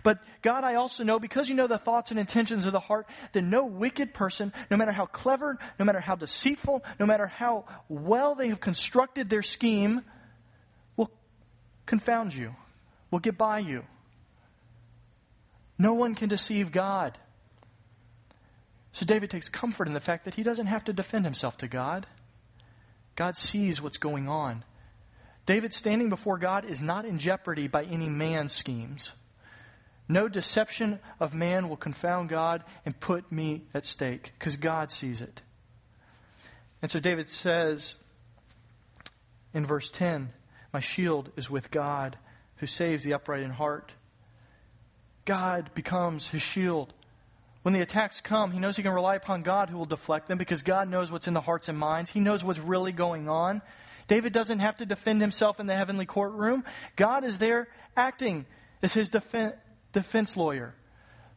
But 0.01 0.17
God, 0.41 0.63
I 0.63 0.73
also 0.73 1.03
know, 1.03 1.19
because 1.19 1.49
you 1.49 1.53
know 1.53 1.67
the 1.67 1.77
thoughts 1.77 2.09
and 2.09 2.19
intentions 2.19 2.65
of 2.65 2.73
the 2.73 2.79
heart, 2.79 3.05
that 3.33 3.43
no 3.43 3.63
wicked 3.63 4.11
person, 4.11 4.51
no 4.71 4.75
matter 4.75 4.91
how 4.91 5.05
clever, 5.05 5.59
no 5.77 5.85
matter 5.85 5.99
how 5.99 6.15
deceitful, 6.15 6.83
no 6.99 7.05
matter 7.05 7.27
how 7.27 7.65
well 7.89 8.33
they 8.33 8.47
have 8.47 8.59
constructed 8.59 9.29
their 9.29 9.43
scheme, 9.43 10.01
will 10.97 11.11
confound 11.85 12.33
you, 12.33 12.55
will 13.11 13.19
get 13.19 13.37
by 13.37 13.59
you. 13.59 13.83
No 15.77 15.93
one 15.93 16.15
can 16.15 16.27
deceive 16.27 16.71
God. 16.71 17.19
So 18.93 19.05
David 19.05 19.29
takes 19.29 19.47
comfort 19.47 19.87
in 19.87 19.93
the 19.93 19.99
fact 19.99 20.25
that 20.25 20.33
he 20.33 20.41
doesn't 20.41 20.65
have 20.65 20.85
to 20.85 20.91
defend 20.91 21.23
himself 21.23 21.55
to 21.57 21.67
God. 21.67 22.07
God 23.15 23.37
sees 23.37 23.79
what's 23.79 23.97
going 23.97 24.27
on. 24.27 24.63
David 25.45 25.73
standing 25.73 26.09
before 26.09 26.37
God 26.37 26.65
is 26.65 26.81
not 26.81 27.05
in 27.05 27.19
jeopardy 27.19 27.67
by 27.67 27.83
any 27.83 28.09
man's 28.09 28.53
schemes. 28.53 29.11
No 30.07 30.27
deception 30.27 30.99
of 31.19 31.33
man 31.33 31.69
will 31.69 31.77
confound 31.77 32.29
God 32.29 32.63
and 32.85 32.99
put 32.99 33.31
me 33.31 33.63
at 33.73 33.85
stake 33.85 34.33
because 34.37 34.55
God 34.55 34.91
sees 34.91 35.21
it. 35.21 35.41
And 36.81 36.91
so 36.91 36.99
David 36.99 37.29
says 37.29 37.95
in 39.53 39.65
verse 39.65 39.89
10 39.89 40.29
My 40.73 40.79
shield 40.79 41.31
is 41.35 41.49
with 41.49 41.71
God 41.71 42.17
who 42.57 42.67
saves 42.67 43.03
the 43.03 43.13
upright 43.13 43.41
in 43.41 43.51
heart. 43.51 43.91
God 45.25 45.71
becomes 45.73 46.27
his 46.27 46.43
shield. 46.43 46.93
When 47.63 47.73
the 47.73 47.81
attacks 47.81 48.21
come, 48.21 48.51
he 48.51 48.59
knows 48.59 48.77
he 48.77 48.83
can 48.83 48.93
rely 48.93 49.15
upon 49.15 49.41
God 49.41 49.71
who 49.71 49.77
will 49.77 49.85
deflect 49.85 50.27
them 50.27 50.37
because 50.37 50.61
God 50.61 50.87
knows 50.87 51.11
what's 51.11 51.27
in 51.27 51.33
the 51.33 51.41
hearts 51.41 51.67
and 51.67 51.77
minds. 51.77 52.11
He 52.11 52.19
knows 52.19 52.43
what's 52.43 52.59
really 52.59 52.91
going 52.91 53.27
on. 53.27 53.63
David 54.07 54.33
doesn't 54.33 54.59
have 54.59 54.77
to 54.77 54.85
defend 54.85 55.21
himself 55.21 55.59
in 55.59 55.65
the 55.65 55.75
heavenly 55.75 56.05
courtroom. 56.05 56.63
God 56.95 57.23
is 57.23 57.37
there 57.37 57.67
acting 57.97 58.45
as 58.81 58.93
his 58.93 59.09
defen- 59.09 59.55
defense 59.93 60.37
lawyer, 60.37 60.75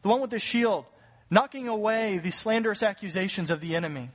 the 0.03 0.09
one 0.09 0.21
with 0.21 0.29
the 0.29 0.39
shield, 0.39 0.85
knocking 1.29 1.67
away 1.67 2.19
the 2.19 2.31
slanderous 2.31 2.83
accusations 2.83 3.49
of 3.49 3.61
the 3.61 3.75
enemy. 3.75 4.11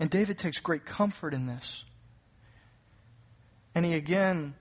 And 0.00 0.10
David 0.10 0.38
takes 0.38 0.58
great 0.58 0.84
comfort 0.84 1.34
in 1.34 1.46
this. 1.46 1.84
And 3.74 3.84
he 3.84 3.94
again 3.94 4.54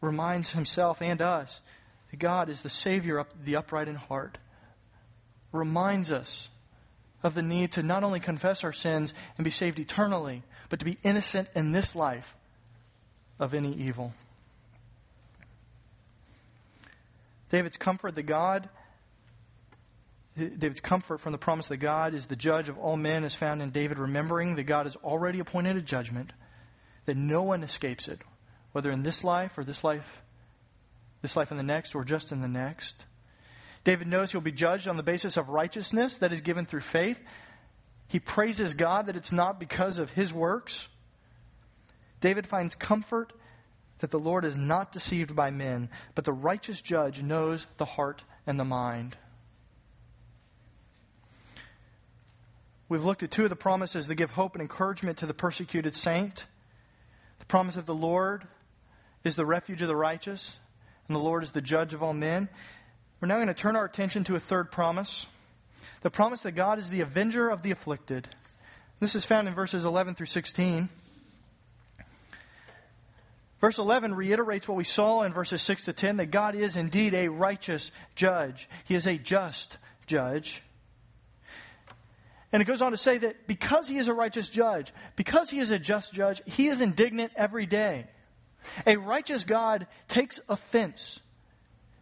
reminds 0.00 0.52
himself 0.52 1.02
and 1.02 1.20
us 1.20 1.60
that 2.10 2.18
God 2.18 2.48
is 2.48 2.62
the 2.62 2.68
Savior 2.68 3.18
of 3.18 3.26
the 3.44 3.56
upright 3.56 3.88
in 3.88 3.96
heart. 3.96 4.38
Reminds 5.52 6.12
us 6.12 6.48
of 7.22 7.34
the 7.34 7.42
need 7.42 7.72
to 7.72 7.82
not 7.82 8.04
only 8.04 8.20
confess 8.20 8.64
our 8.64 8.72
sins 8.72 9.12
and 9.36 9.44
be 9.44 9.50
saved 9.50 9.78
eternally, 9.78 10.42
but 10.68 10.78
to 10.78 10.84
be 10.84 10.98
innocent 11.02 11.48
in 11.54 11.72
this 11.72 11.96
life 11.96 12.36
of 13.38 13.54
any 13.54 13.74
evil. 13.74 14.12
David's 17.50 17.76
comfort 17.76 18.14
that 18.14 18.24
God 18.24 18.68
David's 20.38 20.80
comfort 20.80 21.18
from 21.20 21.32
the 21.32 21.38
promise 21.38 21.66
that 21.66 21.78
God 21.78 22.14
is 22.14 22.26
the 22.26 22.36
judge 22.36 22.68
of 22.68 22.78
all 22.78 22.96
men 22.96 23.24
is 23.24 23.34
found 23.34 23.60
in 23.60 23.70
David 23.70 23.98
remembering 23.98 24.54
that 24.54 24.64
God 24.64 24.86
has 24.86 24.94
already 24.96 25.40
appointed 25.40 25.76
a 25.76 25.82
judgment, 25.82 26.32
that 27.06 27.16
no 27.16 27.42
one 27.42 27.64
escapes 27.64 28.06
it, 28.06 28.20
whether 28.70 28.90
in 28.90 29.02
this 29.02 29.24
life 29.24 29.58
or 29.58 29.64
this 29.64 29.82
life, 29.82 30.22
this 31.22 31.36
life 31.36 31.50
and 31.50 31.58
the 31.58 31.64
next, 31.64 31.96
or 31.96 32.04
just 32.04 32.30
in 32.30 32.40
the 32.40 32.48
next. 32.48 33.04
David 33.84 34.08
knows 34.08 34.32
he'll 34.32 34.40
be 34.40 34.52
judged 34.52 34.88
on 34.88 34.96
the 34.96 35.02
basis 35.02 35.36
of 35.36 35.48
righteousness 35.48 36.18
that 36.18 36.32
is 36.32 36.40
given 36.40 36.66
through 36.66 36.80
faith. 36.80 37.22
He 38.06 38.20
praises 38.20 38.74
God 38.74 39.06
that 39.06 39.16
it's 39.16 39.32
not 39.32 39.60
because 39.60 39.98
of 39.98 40.10
his 40.10 40.32
works. 40.32 40.88
David 42.20 42.46
finds 42.46 42.74
comfort 42.74 43.32
that 44.00 44.10
the 44.10 44.18
Lord 44.18 44.44
is 44.44 44.56
not 44.56 44.92
deceived 44.92 45.34
by 45.34 45.50
men, 45.50 45.88
but 46.14 46.24
the 46.24 46.32
righteous 46.32 46.80
judge 46.80 47.22
knows 47.22 47.66
the 47.76 47.84
heart 47.84 48.22
and 48.46 48.58
the 48.58 48.64
mind. 48.64 49.16
We've 52.88 53.04
looked 53.04 53.22
at 53.22 53.30
two 53.30 53.44
of 53.44 53.50
the 53.50 53.56
promises 53.56 54.06
that 54.06 54.14
give 54.14 54.30
hope 54.30 54.54
and 54.54 54.62
encouragement 54.62 55.18
to 55.18 55.26
the 55.26 55.34
persecuted 55.34 55.94
saint. 55.94 56.46
The 57.38 57.44
promise 57.44 57.74
that 57.74 57.86
the 57.86 57.94
Lord 57.94 58.46
is 59.24 59.36
the 59.36 59.44
refuge 59.44 59.82
of 59.82 59.88
the 59.88 59.96
righteous, 59.96 60.58
and 61.06 61.14
the 61.14 61.20
Lord 61.20 61.42
is 61.42 61.52
the 61.52 61.60
judge 61.60 61.92
of 61.92 62.02
all 62.02 62.14
men. 62.14 62.48
We're 63.20 63.28
now 63.28 63.36
going 63.36 63.48
to 63.48 63.54
turn 63.54 63.74
our 63.74 63.84
attention 63.84 64.24
to 64.24 64.36
a 64.36 64.40
third 64.40 64.70
promise 64.70 65.26
the 66.00 66.10
promise 66.10 66.42
that 66.42 66.52
God 66.52 66.78
is 66.78 66.90
the 66.90 67.00
avenger 67.00 67.48
of 67.48 67.62
the 67.62 67.72
afflicted. 67.72 68.28
This 69.00 69.16
is 69.16 69.24
found 69.24 69.48
in 69.48 69.54
verses 69.54 69.84
11 69.84 70.14
through 70.14 70.26
16. 70.26 70.88
Verse 73.60 73.78
11 73.78 74.14
reiterates 74.14 74.68
what 74.68 74.76
we 74.76 74.84
saw 74.84 75.22
in 75.22 75.32
verses 75.32 75.60
6 75.62 75.86
to 75.86 75.92
10 75.92 76.18
that 76.18 76.26
God 76.26 76.54
is 76.54 76.76
indeed 76.76 77.14
a 77.14 77.28
righteous 77.28 77.90
judge. 78.14 78.68
He 78.84 78.94
is 78.94 79.06
a 79.08 79.18
just 79.18 79.78
judge. 80.06 80.62
And 82.52 82.62
it 82.62 82.66
goes 82.66 82.80
on 82.80 82.92
to 82.92 82.96
say 82.96 83.18
that 83.18 83.48
because 83.48 83.88
he 83.88 83.98
is 83.98 84.06
a 84.06 84.14
righteous 84.14 84.48
judge, 84.48 84.92
because 85.16 85.50
he 85.50 85.58
is 85.58 85.72
a 85.72 85.78
just 85.78 86.12
judge, 86.12 86.40
he 86.46 86.68
is 86.68 86.80
indignant 86.80 87.32
every 87.34 87.66
day. 87.66 88.06
A 88.86 88.96
righteous 88.96 89.42
God 89.44 89.88
takes 90.06 90.38
offense. 90.48 91.20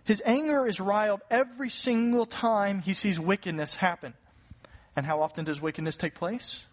His 0.07 0.23
anger 0.25 0.67
is 0.69 0.79
riled 0.79 1.21
every 1.31 1.69
single 1.69 2.27
time 2.27 2.81
he 2.81 2.95
sees 2.95 3.19
wickedness 3.19 3.75
happen. 3.75 4.15
And 4.95 5.05
how 5.05 5.21
often 5.21 5.45
does 5.45 5.61
wickedness 5.61 5.97
take 5.97 6.15
place? 6.15 6.65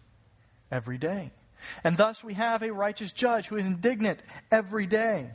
Every 0.70 0.98
day. 0.98 1.32
And 1.82 1.96
thus 1.96 2.22
we 2.22 2.34
have 2.34 2.62
a 2.62 2.72
righteous 2.72 3.10
judge 3.10 3.48
who 3.48 3.56
is 3.56 3.66
indignant 3.66 4.20
every 4.52 4.86
day. 4.86 5.32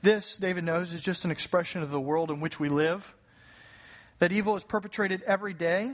This, 0.00 0.36
David 0.36 0.62
knows, 0.62 0.92
is 0.92 1.02
just 1.02 1.24
an 1.24 1.32
expression 1.32 1.82
of 1.82 1.90
the 1.90 2.00
world 2.00 2.30
in 2.30 2.40
which 2.40 2.60
we 2.60 2.68
live. 2.68 3.04
That 4.20 4.30
evil 4.30 4.54
is 4.54 4.62
perpetrated 4.62 5.22
every 5.22 5.54
day. 5.54 5.90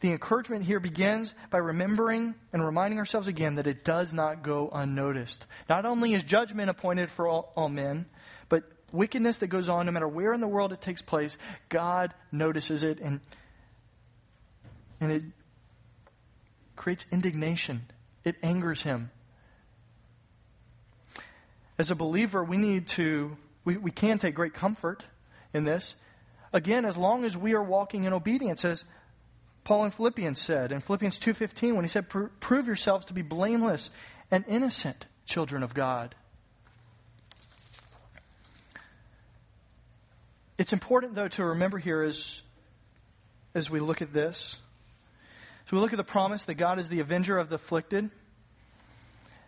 The 0.00 0.10
encouragement 0.10 0.64
here 0.64 0.78
begins 0.78 1.34
by 1.50 1.58
remembering 1.58 2.34
and 2.52 2.64
reminding 2.64 2.98
ourselves 2.98 3.28
again 3.28 3.54
that 3.54 3.66
it 3.66 3.84
does 3.84 4.12
not 4.12 4.42
go 4.42 4.68
unnoticed. 4.72 5.46
Not 5.68 5.86
only 5.86 6.12
is 6.12 6.22
judgment 6.22 6.68
appointed 6.68 7.10
for 7.10 7.26
all, 7.26 7.52
all 7.56 7.70
men, 7.70 8.06
but 8.48 8.64
wickedness 8.92 9.38
that 9.38 9.46
goes 9.46 9.68
on, 9.68 9.86
no 9.86 9.92
matter 9.92 10.08
where 10.08 10.34
in 10.34 10.40
the 10.40 10.48
world 10.48 10.72
it 10.72 10.82
takes 10.82 11.00
place, 11.00 11.38
God 11.70 12.12
notices 12.30 12.82
it 12.82 13.00
and 13.00 13.20
and 15.00 15.12
it 15.12 15.22
creates 16.74 17.04
indignation. 17.10 17.82
It 18.24 18.36
angers 18.42 18.82
him. 18.82 19.10
As 21.78 21.90
a 21.90 21.94
believer, 21.94 22.42
we 22.42 22.56
need 22.56 22.88
to, 22.88 23.36
we, 23.64 23.76
we 23.76 23.90
can 23.90 24.18
take 24.18 24.34
great 24.34 24.54
comfort 24.54 25.04
in 25.52 25.64
this. 25.64 25.94
Again, 26.52 26.84
as 26.84 26.96
long 26.96 27.24
as 27.24 27.36
we 27.36 27.54
are 27.54 27.62
walking 27.62 28.04
in 28.04 28.12
obedience, 28.12 28.64
as 28.64 28.84
Paul 29.66 29.84
in 29.84 29.90
Philippians 29.90 30.38
said, 30.38 30.70
in 30.70 30.80
Philippians 30.80 31.18
2.15, 31.18 31.74
when 31.74 31.84
he 31.84 31.88
said, 31.88 32.08
prove 32.08 32.68
yourselves 32.68 33.06
to 33.06 33.12
be 33.12 33.22
blameless 33.22 33.90
and 34.30 34.44
innocent 34.46 35.06
children 35.24 35.64
of 35.64 35.74
God. 35.74 36.14
It's 40.56 40.72
important, 40.72 41.16
though, 41.16 41.26
to 41.26 41.44
remember 41.44 41.78
here 41.78 42.02
as, 42.02 42.40
as 43.56 43.68
we 43.68 43.80
look 43.80 44.00
at 44.00 44.12
this 44.12 44.56
so 45.66 45.76
we 45.76 45.82
look 45.82 45.92
at 45.92 45.96
the 45.96 46.04
promise 46.04 46.44
that 46.44 46.54
God 46.54 46.78
is 46.78 46.88
the 46.88 47.00
avenger 47.00 47.36
of 47.36 47.48
the 47.48 47.56
afflicted. 47.56 48.10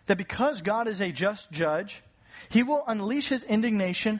That 0.07 0.17
because 0.17 0.61
God 0.61 0.89
is 0.89 0.99
a 0.99 1.13
just 1.13 1.49
judge, 1.49 2.03
he 2.49 2.61
will 2.61 2.83
unleash 2.85 3.29
his 3.29 3.43
indignation 3.43 4.19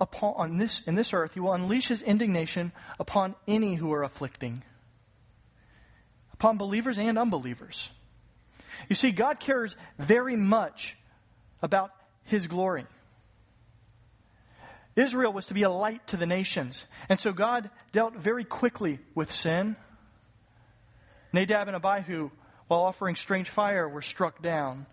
upon 0.00 0.34
on 0.36 0.58
this 0.58 0.80
in 0.86 0.94
this 0.94 1.12
earth, 1.12 1.34
he 1.34 1.40
will 1.40 1.52
unleash 1.52 1.88
his 1.88 2.02
indignation 2.02 2.72
upon 2.98 3.34
any 3.46 3.74
who 3.74 3.92
are 3.92 4.02
afflicting. 4.02 4.62
Upon 6.32 6.56
believers 6.56 6.98
and 6.98 7.18
unbelievers. 7.18 7.90
You 8.88 8.94
see, 8.94 9.10
God 9.10 9.40
cares 9.40 9.74
very 9.98 10.36
much 10.36 10.96
about 11.62 11.90
his 12.24 12.46
glory. 12.46 12.86
Israel 14.94 15.32
was 15.32 15.46
to 15.46 15.54
be 15.54 15.62
a 15.62 15.70
light 15.70 16.06
to 16.08 16.16
the 16.16 16.26
nations. 16.26 16.84
And 17.08 17.18
so 17.18 17.32
God 17.32 17.70
dealt 17.92 18.14
very 18.14 18.44
quickly 18.44 19.00
with 19.14 19.32
sin 19.32 19.76
Nadab 21.32 21.68
and 21.68 21.76
Abihu, 21.76 22.30
while 22.68 22.80
offering 22.80 23.16
strange 23.16 23.50
fire, 23.50 23.88
were 23.88 24.02
struck 24.02 24.42
down. 24.42 24.86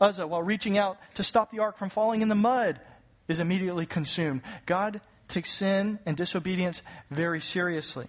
Uzzah, 0.00 0.26
while 0.26 0.42
reaching 0.42 0.76
out 0.78 0.98
to 1.14 1.22
stop 1.22 1.50
the 1.50 1.60
ark 1.60 1.78
from 1.78 1.90
falling 1.90 2.22
in 2.22 2.28
the 2.28 2.34
mud, 2.34 2.80
is 3.28 3.40
immediately 3.40 3.86
consumed. 3.86 4.42
God 4.66 5.00
takes 5.28 5.50
sin 5.50 5.98
and 6.06 6.16
disobedience 6.16 6.82
very 7.10 7.40
seriously. 7.40 8.06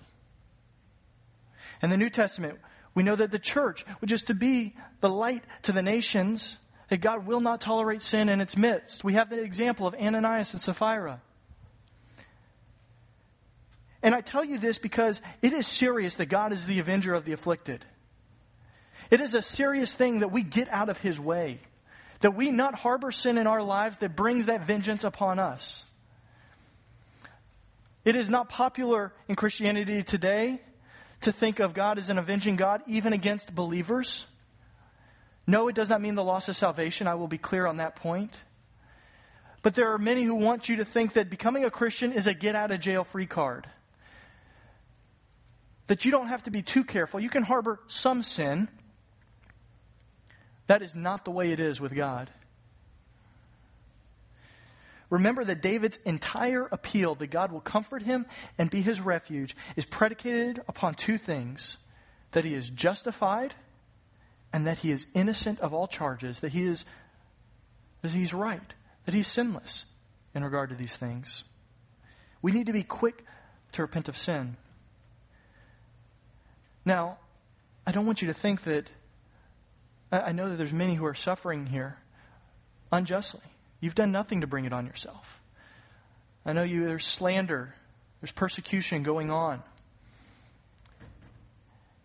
In 1.82 1.90
the 1.90 1.98
New 1.98 2.10
Testament, 2.10 2.60
we 2.94 3.04
know 3.04 3.16
that 3.16 3.32
the 3.32 3.40
church, 3.40 3.86
which 4.00 4.12
is 4.12 4.24
to 4.24 4.34
be 4.34 4.76
the 5.02 5.10
light 5.10 5.44
to 5.64 5.72
the 5.72 5.82
nations, 5.82 6.58
that 6.90 6.98
God 6.98 7.28
will 7.28 7.42
not 7.42 7.62
tolerate 7.62 8.02
sin 8.02 8.30
in 8.30 8.42
its 8.42 8.58
midst. 8.58 9.04
We 9.04 9.14
have 9.14 9.30
the 9.30 9.42
example 9.42 9.86
of 9.86 9.94
Ananias 9.96 10.54
and 10.54 10.62
Sapphira. 10.62 11.22
And 14.02 14.16
I 14.16 14.22
tell 14.22 14.44
you 14.44 14.58
this 14.58 14.78
because 14.78 15.22
it 15.42 15.54
is 15.54 15.68
serious 15.68 16.16
that 16.16 16.28
God 16.28 16.54
is 16.54 16.66
the 16.66 16.80
avenger 16.80 17.14
of 17.14 17.26
the 17.26 17.34
afflicted. 17.34 17.84
It 19.10 19.22
is 19.22 19.36
a 19.36 19.42
serious 19.42 19.94
thing 19.94 20.20
that 20.20 20.32
we 20.32 20.44
get 20.44 20.70
out 20.70 20.90
of 20.90 21.00
his 21.00 21.20
way, 21.20 21.60
that 22.22 22.36
we 22.36 22.52
not 22.52 22.76
harbor 22.76 23.12
sin 23.12 23.38
in 23.38 23.48
our 23.48 23.62
lives 23.62 23.98
that 23.98 24.16
brings 24.16 24.48
that 24.48 24.66
vengeance 24.66 25.04
upon 25.04 25.40
us. 25.40 25.86
It 28.06 28.16
is 28.16 28.30
not 28.30 28.50
popular 28.50 29.12
in 29.28 29.36
Christianity 29.36 30.02
today 30.04 30.62
to 31.22 31.32
think 31.32 31.60
of 31.60 31.74
God 31.74 31.98
as 31.98 32.10
an 32.10 32.18
avenging 32.18 32.56
God, 32.56 32.82
even 32.88 33.14
against 33.14 33.54
believers. 33.54 34.28
No, 35.46 35.68
it 35.68 35.76
does 35.76 35.90
not 35.90 36.02
mean 36.02 36.16
the 36.16 36.24
loss 36.24 36.48
of 36.50 36.56
salvation. 36.56 37.08
I 37.08 37.16
will 37.16 37.28
be 37.28 37.38
clear 37.38 37.66
on 37.66 37.78
that 37.78 37.96
point. 37.96 38.42
But 39.62 39.76
there 39.76 39.92
are 39.92 39.98
many 39.98 40.24
who 40.24 40.36
want 40.36 40.70
you 40.70 40.78
to 40.78 40.86
think 40.86 41.14
that 41.14 41.30
becoming 41.30 41.66
a 41.66 41.72
Christian 41.72 42.14
is 42.14 42.28
a 42.28 42.34
get 42.34 42.56
out 42.56 42.72
of 42.72 42.80
jail 42.80 43.04
free 43.04 43.26
card 43.26 43.68
that 45.88 46.06
you 46.06 46.12
don't 46.12 46.28
have 46.28 46.44
to 46.44 46.52
be 46.52 46.62
too 46.62 46.84
careful. 46.84 47.20
You 47.20 47.30
can 47.30 47.44
harbor 47.44 47.80
some 47.88 48.24
sin. 48.24 48.68
That 50.68 50.82
is 50.82 50.96
not 50.96 51.26
the 51.26 51.32
way 51.32 51.52
it 51.52 51.60
is 51.60 51.82
with 51.82 51.96
God. 51.96 52.30
Remember 55.10 55.46
that 55.46 55.62
David's 55.62 55.98
entire 56.04 56.64
appeal 56.64 57.16
that 57.16 57.28
God 57.28 57.52
will 57.52 57.62
comfort 57.62 58.04
him 58.04 58.26
and 58.58 58.70
be 58.70 58.82
his 58.82 59.00
refuge 59.00 59.56
is 59.78 59.86
predicated 59.86 60.62
upon 60.68 60.96
two 60.96 61.18
things 61.18 61.78
that 62.32 62.44
he 62.44 62.54
is 62.54 62.70
justified 62.70 63.56
and 64.52 64.68
that 64.68 64.80
he 64.80 64.92
is 64.92 65.08
innocent 65.14 65.60
of 65.62 65.74
all 65.74 65.88
charges, 65.88 66.42
that 66.42 66.52
he 66.52 66.66
is 66.66 66.84
that 68.02 68.12
he's 68.12 68.34
right, 68.34 68.74
that 69.06 69.14
he's 69.14 69.28
sinless 69.28 69.86
in 70.36 70.44
regard 70.44 70.70
to 70.70 70.76
these 70.76 70.96
things. 70.96 71.44
We 72.42 72.52
need 72.52 72.68
to 72.68 72.74
be 72.74 72.84
quick 72.84 73.26
to 73.74 73.82
repent 73.82 74.08
of 74.08 74.18
sin. 74.18 74.58
Now, 76.86 77.18
I 77.86 77.92
don't 77.92 78.06
want 78.06 78.22
you 78.22 78.28
to 78.28 78.34
think 78.34 78.64
that 78.64 78.90
I 80.12 80.32
know 80.32 80.50
that 80.50 80.56
there's 80.56 80.74
many 80.74 80.96
who 80.96 81.06
are 81.06 81.14
suffering 81.14 81.66
here 81.66 81.98
unjustly. 82.92 83.42
You've 83.82 83.96
done 83.96 84.12
nothing 84.12 84.42
to 84.42 84.48
bring 84.48 84.66
it 84.66 84.74
on 84.74 84.86
yourself. 84.86 85.42
I 86.46 86.54
know 86.54 86.64
you 86.64 86.86
there's 86.86 87.06
slander, 87.06 87.74
there's 88.22 88.32
persecution 88.32 89.04
going 89.04 89.30
on. 89.30 89.62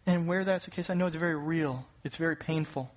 And 0.04 0.26
where 0.26 0.44
that's 0.44 0.64
the 0.64 0.72
case, 0.72 0.90
I 0.90 0.94
know 0.94 1.06
it's 1.06 1.16
very 1.16 1.36
real. 1.36 1.86
It's 2.02 2.16
very 2.16 2.36
painful. 2.36 2.90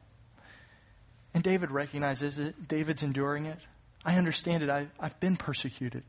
And 1.36 1.44
David 1.44 1.70
recognizes 1.70 2.40
it. 2.40 2.68
David's 2.68 3.04
enduring 3.04 3.46
it. 3.46 3.60
I 4.04 4.18
understand 4.18 4.64
it. 4.64 4.70
I, 4.70 4.88
I've 5.00 5.20
been 5.20 5.38
persecuted. 5.38 6.04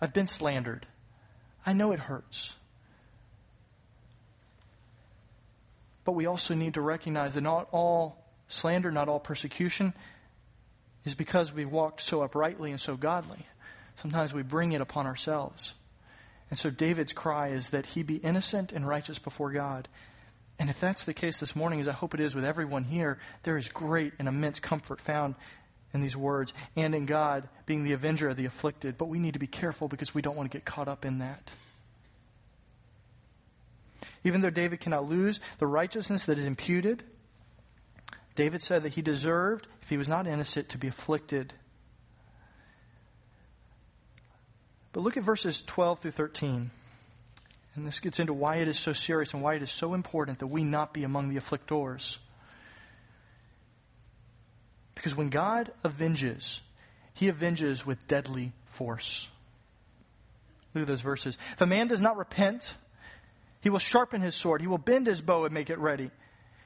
I've 0.00 0.12
been 0.12 0.26
slandered. 0.26 0.86
I 1.64 1.72
know 1.72 1.92
it 1.92 2.00
hurts. 2.00 2.56
But 6.04 6.12
we 6.12 6.26
also 6.26 6.54
need 6.54 6.74
to 6.74 6.80
recognize 6.80 7.34
that 7.34 7.42
not 7.42 7.68
all 7.70 8.24
slander, 8.48 8.90
not 8.90 9.08
all 9.08 9.20
persecution 9.20 9.94
is 11.04 11.14
because 11.14 11.52
we 11.52 11.64
walked 11.64 12.00
so 12.00 12.22
uprightly 12.22 12.70
and 12.70 12.80
so 12.80 12.96
godly. 12.96 13.46
Sometimes 13.96 14.32
we 14.32 14.42
bring 14.42 14.72
it 14.72 14.80
upon 14.80 15.06
ourselves. 15.06 15.74
And 16.50 16.58
so 16.58 16.70
David's 16.70 17.12
cry 17.12 17.48
is 17.48 17.70
that 17.70 17.86
he 17.86 18.02
be 18.02 18.16
innocent 18.16 18.72
and 18.72 18.86
righteous 18.86 19.18
before 19.18 19.52
God. 19.52 19.88
And 20.58 20.70
if 20.70 20.78
that's 20.78 21.04
the 21.04 21.14
case 21.14 21.40
this 21.40 21.56
morning, 21.56 21.80
as 21.80 21.88
I 21.88 21.92
hope 21.92 22.14
it 22.14 22.20
is 22.20 22.34
with 22.34 22.44
everyone 22.44 22.84
here, 22.84 23.18
there 23.42 23.56
is 23.56 23.68
great 23.68 24.12
and 24.18 24.28
immense 24.28 24.60
comfort 24.60 25.00
found 25.00 25.34
in 25.94 26.00
these 26.00 26.16
words 26.16 26.52
and 26.76 26.94
in 26.94 27.06
God 27.06 27.48
being 27.66 27.84
the 27.84 27.92
avenger 27.92 28.28
of 28.28 28.36
the 28.36 28.44
afflicted. 28.44 28.96
But 28.96 29.08
we 29.08 29.18
need 29.18 29.32
to 29.32 29.40
be 29.40 29.46
careful 29.46 29.88
because 29.88 30.14
we 30.14 30.22
don't 30.22 30.36
want 30.36 30.50
to 30.50 30.56
get 30.56 30.64
caught 30.64 30.88
up 30.88 31.04
in 31.04 31.18
that. 31.18 31.50
Even 34.24 34.40
though 34.40 34.50
David 34.50 34.80
cannot 34.80 35.08
lose 35.08 35.40
the 35.58 35.66
righteousness 35.66 36.26
that 36.26 36.38
is 36.38 36.46
imputed, 36.46 37.02
David 38.34 38.62
said 38.62 38.84
that 38.84 38.94
he 38.94 39.02
deserved, 39.02 39.66
if 39.82 39.88
he 39.88 39.96
was 39.96 40.08
not 40.08 40.26
innocent, 40.26 40.70
to 40.70 40.78
be 40.78 40.88
afflicted. 40.88 41.52
But 44.92 45.00
look 45.00 45.16
at 45.16 45.22
verses 45.22 45.62
12 45.66 46.00
through 46.00 46.10
13. 46.12 46.70
And 47.74 47.86
this 47.86 48.00
gets 48.00 48.20
into 48.20 48.34
why 48.34 48.56
it 48.56 48.68
is 48.68 48.78
so 48.78 48.92
serious 48.92 49.32
and 49.32 49.42
why 49.42 49.54
it 49.54 49.62
is 49.62 49.70
so 49.70 49.94
important 49.94 50.38
that 50.40 50.46
we 50.46 50.62
not 50.62 50.92
be 50.92 51.04
among 51.04 51.30
the 51.30 51.40
afflictors. 51.40 52.18
Because 54.94 55.16
when 55.16 55.30
God 55.30 55.72
avenges, 55.84 56.60
he 57.14 57.28
avenges 57.28 57.84
with 57.84 58.06
deadly 58.06 58.52
force. 58.66 59.28
Look 60.74 60.82
at 60.82 60.88
those 60.88 61.00
verses. 61.00 61.36
If 61.54 61.60
a 61.60 61.66
man 61.66 61.88
does 61.88 62.00
not 62.00 62.16
repent, 62.16 62.74
he 63.62 63.70
will 63.70 63.78
sharpen 63.78 64.20
his 64.20 64.34
sword. 64.34 64.60
He 64.60 64.66
will 64.66 64.76
bend 64.76 65.06
his 65.06 65.20
bow 65.20 65.44
and 65.44 65.54
make 65.54 65.70
it 65.70 65.78
ready. 65.78 66.10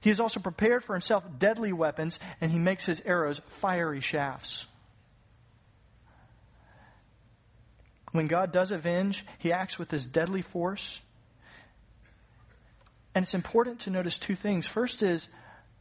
He 0.01 0.11
has 0.11 0.19
also 0.19 0.41
prepared 0.41 0.83
for 0.83 0.95
himself 0.95 1.25
deadly 1.39 1.73
weapons, 1.73 2.19
and 2.41 2.51
he 2.51 2.59
makes 2.59 2.87
his 2.87 3.03
arrows 3.05 3.41
fiery 3.47 4.01
shafts. 4.01 4.67
When 8.13 8.29
God 8.29 8.51
does 8.51 8.71
avenge, 8.71 9.27
he 9.39 9.53
acts 9.53 9.79
with 9.79 9.91
this 9.91 10.07
deadly 10.07 10.41
force. 10.41 11.01
And 13.15 13.25
it's 13.25 13.35
important 13.35 13.81
to 13.81 13.91
notice 13.91 14.19
two 14.19 14.35
things. 14.35 14.67
First 14.67 15.03
is 15.03 15.29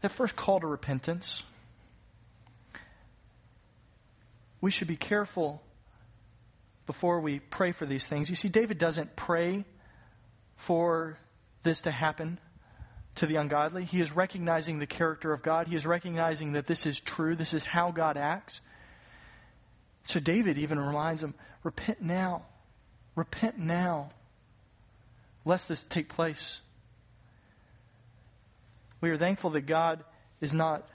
that 0.01 0.09
first 0.09 0.35
call 0.35 0.59
to 0.59 0.67
repentance. 0.67 1.43
We 4.59 4.69
should 4.69 4.89
be 4.89 4.97
careful 4.97 5.61
before 6.85 7.21
we 7.21 7.39
pray 7.39 7.71
for 7.71 7.85
these 7.85 8.05
things. 8.05 8.29
You 8.29 8.35
see, 8.35 8.49
David 8.49 8.79
doesn't 8.79 9.15
pray 9.15 9.63
for 10.55 11.17
this 11.63 11.81
to 11.81 11.91
happen 11.91 12.39
to 13.15 13.25
the 13.25 13.35
ungodly. 13.37 13.85
He 13.85 14.01
is 14.01 14.11
recognizing 14.15 14.79
the 14.79 14.87
character 14.87 15.33
of 15.33 15.41
God. 15.41 15.67
He 15.67 15.75
is 15.75 15.85
recognizing 15.85 16.53
that 16.53 16.67
this 16.67 16.85
is 16.85 16.99
true. 16.99 17.35
This 17.35 17.53
is 17.53 17.63
how 17.63 17.91
God 17.91 18.17
acts. 18.17 18.61
So 20.05 20.19
David 20.19 20.57
even 20.57 20.79
reminds 20.79 21.23
him 21.23 21.33
repent 21.63 22.01
now. 22.01 22.43
Repent 23.15 23.57
now, 23.57 24.11
lest 25.45 25.69
this 25.69 25.83
take 25.83 26.09
place. 26.09 26.59
We 28.99 29.09
are 29.09 29.17
thankful 29.17 29.51
that 29.51 29.61
God 29.61 30.03
is 30.41 30.53
not 30.53 30.87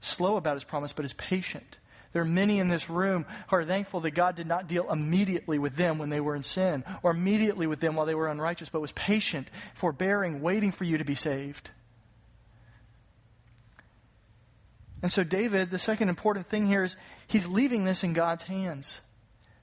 slow 0.00 0.36
about 0.36 0.54
his 0.54 0.64
promise, 0.64 0.92
but 0.92 1.04
is 1.04 1.12
patient. 1.12 1.78
There 2.14 2.22
are 2.22 2.24
many 2.24 2.60
in 2.60 2.68
this 2.68 2.88
room 2.88 3.26
who 3.48 3.56
are 3.56 3.64
thankful 3.64 4.00
that 4.02 4.12
God 4.12 4.36
did 4.36 4.46
not 4.46 4.68
deal 4.68 4.90
immediately 4.90 5.58
with 5.58 5.74
them 5.74 5.98
when 5.98 6.10
they 6.10 6.20
were 6.20 6.36
in 6.36 6.44
sin 6.44 6.84
or 7.02 7.10
immediately 7.10 7.66
with 7.66 7.80
them 7.80 7.96
while 7.96 8.06
they 8.06 8.14
were 8.14 8.28
unrighteous, 8.28 8.68
but 8.68 8.80
was 8.80 8.92
patient, 8.92 9.48
forbearing, 9.74 10.40
waiting 10.40 10.70
for 10.70 10.84
you 10.84 10.98
to 10.98 11.04
be 11.04 11.16
saved. 11.16 11.70
And 15.02 15.10
so, 15.10 15.24
David, 15.24 15.72
the 15.72 15.78
second 15.80 16.08
important 16.08 16.46
thing 16.46 16.68
here 16.68 16.84
is 16.84 16.96
he's 17.26 17.48
leaving 17.48 17.84
this 17.84 18.04
in 18.04 18.12
God's 18.12 18.44
hands. 18.44 19.00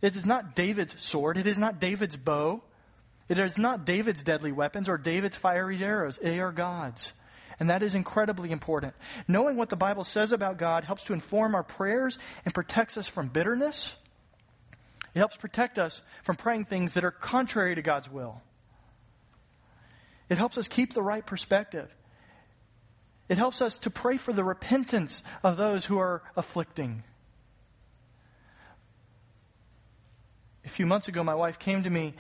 It 0.02 0.18
is 0.18 0.26
not 0.26 0.54
David's 0.54 1.02
sword, 1.02 1.38
it 1.38 1.48
is 1.48 1.58
not 1.58 1.80
David's 1.80 2.18
bow, 2.18 2.62
it 3.30 3.40
is 3.40 3.58
not 3.58 3.86
David's 3.86 4.24
deadly 4.24 4.52
weapons 4.52 4.90
or 4.90 4.98
David's 4.98 5.38
fiery 5.38 5.82
arrows. 5.82 6.20
They 6.22 6.40
are 6.42 6.52
God's. 6.52 7.14
And 7.62 7.70
that 7.70 7.84
is 7.84 7.94
incredibly 7.94 8.52
important. 8.52 8.96
Knowing 9.28 9.56
what 9.56 9.70
the 9.70 9.76
Bible 9.76 10.04
says 10.04 10.32
about 10.32 10.58
God 10.58 10.84
helps 10.84 11.04
to 11.04 11.14
inform 11.14 11.54
our 11.54 11.62
prayers 11.62 12.18
and 12.44 12.56
protects 12.56 12.98
us 12.98 13.06
from 13.06 13.28
bitterness. 13.28 13.94
It 15.14 15.20
helps 15.20 15.38
protect 15.38 15.78
us 15.78 16.02
from 16.24 16.38
praying 16.38 16.66
things 16.66 16.96
that 16.96 17.06
are 17.06 17.12
contrary 17.12 17.76
to 17.76 17.84
God's 17.84 18.10
will. 18.10 18.42
It 20.28 20.40
helps 20.40 20.58
us 20.58 20.68
keep 20.68 20.96
the 20.96 21.04
right 21.04 21.24
perspective. 21.24 21.88
It 23.30 23.38
helps 23.38 23.62
us 23.62 23.78
to 23.78 23.92
pray 23.92 24.18
for 24.18 24.34
the 24.34 24.44
repentance 24.44 25.22
of 25.44 25.56
those 25.56 25.86
who 25.86 26.00
are 26.00 26.24
afflicting. 26.36 27.04
A 30.66 30.70
few 30.70 30.88
months 30.88 31.10
ago, 31.10 31.24
my 31.24 31.36
wife 31.36 31.60
came 31.60 31.84
to 31.84 31.92
me 31.92 32.16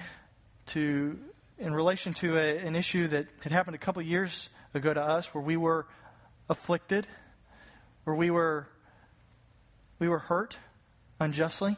to, 0.67 1.17
in 1.57 1.73
relation 1.73 2.13
to 2.13 2.37
a, 2.37 2.59
an 2.59 2.75
issue 2.75 3.07
that 3.07 3.25
had 3.39 3.51
happened 3.51 3.73
a 3.73 3.79
couple 3.79 4.03
years 4.03 4.47
ago 4.73 4.93
to 4.93 5.01
us 5.01 5.33
where 5.33 5.43
we 5.43 5.57
were 5.57 5.85
afflicted, 6.49 7.07
where 8.03 8.15
we 8.15 8.29
were, 8.29 8.67
we 9.99 10.07
were 10.07 10.19
hurt 10.19 10.57
unjustly. 11.19 11.77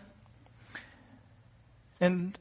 And 2.00 2.38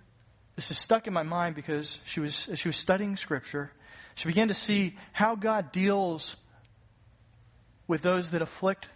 this 0.57 0.71
is 0.71 0.79
stuck 0.79 1.07
in 1.07 1.13
my 1.13 1.23
mind 1.23 1.55
because 1.55 1.99
she 2.05 2.21
was, 2.21 2.49
as 2.49 2.59
she 2.59 2.69
was 2.69 2.77
studying 2.77 3.17
Scripture, 3.17 3.73
she 4.15 4.29
began 4.29 4.49
to 4.49 4.55
see 4.55 4.97
how 5.13 5.35
God 5.35 5.73
deals 5.73 6.37
with 7.87 8.03
those 8.03 8.31
that 8.31 8.43
afflict 8.43 8.89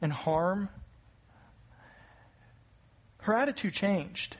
and 0.00 0.12
harm. 0.12 0.68
Her 3.18 3.34
attitude 3.34 3.72
changed. 3.72 4.36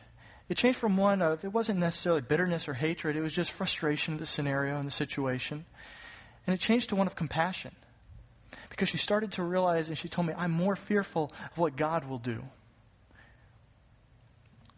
It 0.49 0.57
changed 0.57 0.79
from 0.79 0.97
one 0.97 1.21
of, 1.21 1.45
it 1.45 1.53
wasn't 1.53 1.79
necessarily 1.79 2.23
bitterness 2.23 2.69
or 2.69 2.75
hatred, 2.75 3.17
it 3.17 3.21
was 3.21 3.33
just 3.33 3.51
frustration 3.51 4.15
of 4.15 4.21
the 4.21 4.27
scenario 4.27 4.79
and 4.79 4.87
the 4.87 4.93
situation. 4.93 5.67
And 6.47 6.55
it 6.55 6.61
changed 6.61 6.89
to 6.91 6.97
one 6.97 7.07
of 7.07 7.15
compassion. 7.15 7.75
Because 8.71 8.89
she 8.89 8.97
started 8.97 9.33
to 9.33 9.43
realize, 9.43 9.89
and 9.89 9.99
she 9.99 10.09
told 10.09 10.27
me, 10.27 10.35
I'm 10.37 10.51
more 10.51 10.77
fearful 10.77 11.33
of 11.53 11.59
what 11.59 11.77
God 11.77 12.05
will 12.09 12.19
do. 12.19 12.43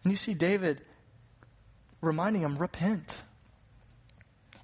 And 0.03 0.11
you 0.11 0.17
see 0.17 0.35
David 0.35 0.81
reminding 2.01 2.43
him, 2.43 2.57
repent. 2.57 3.15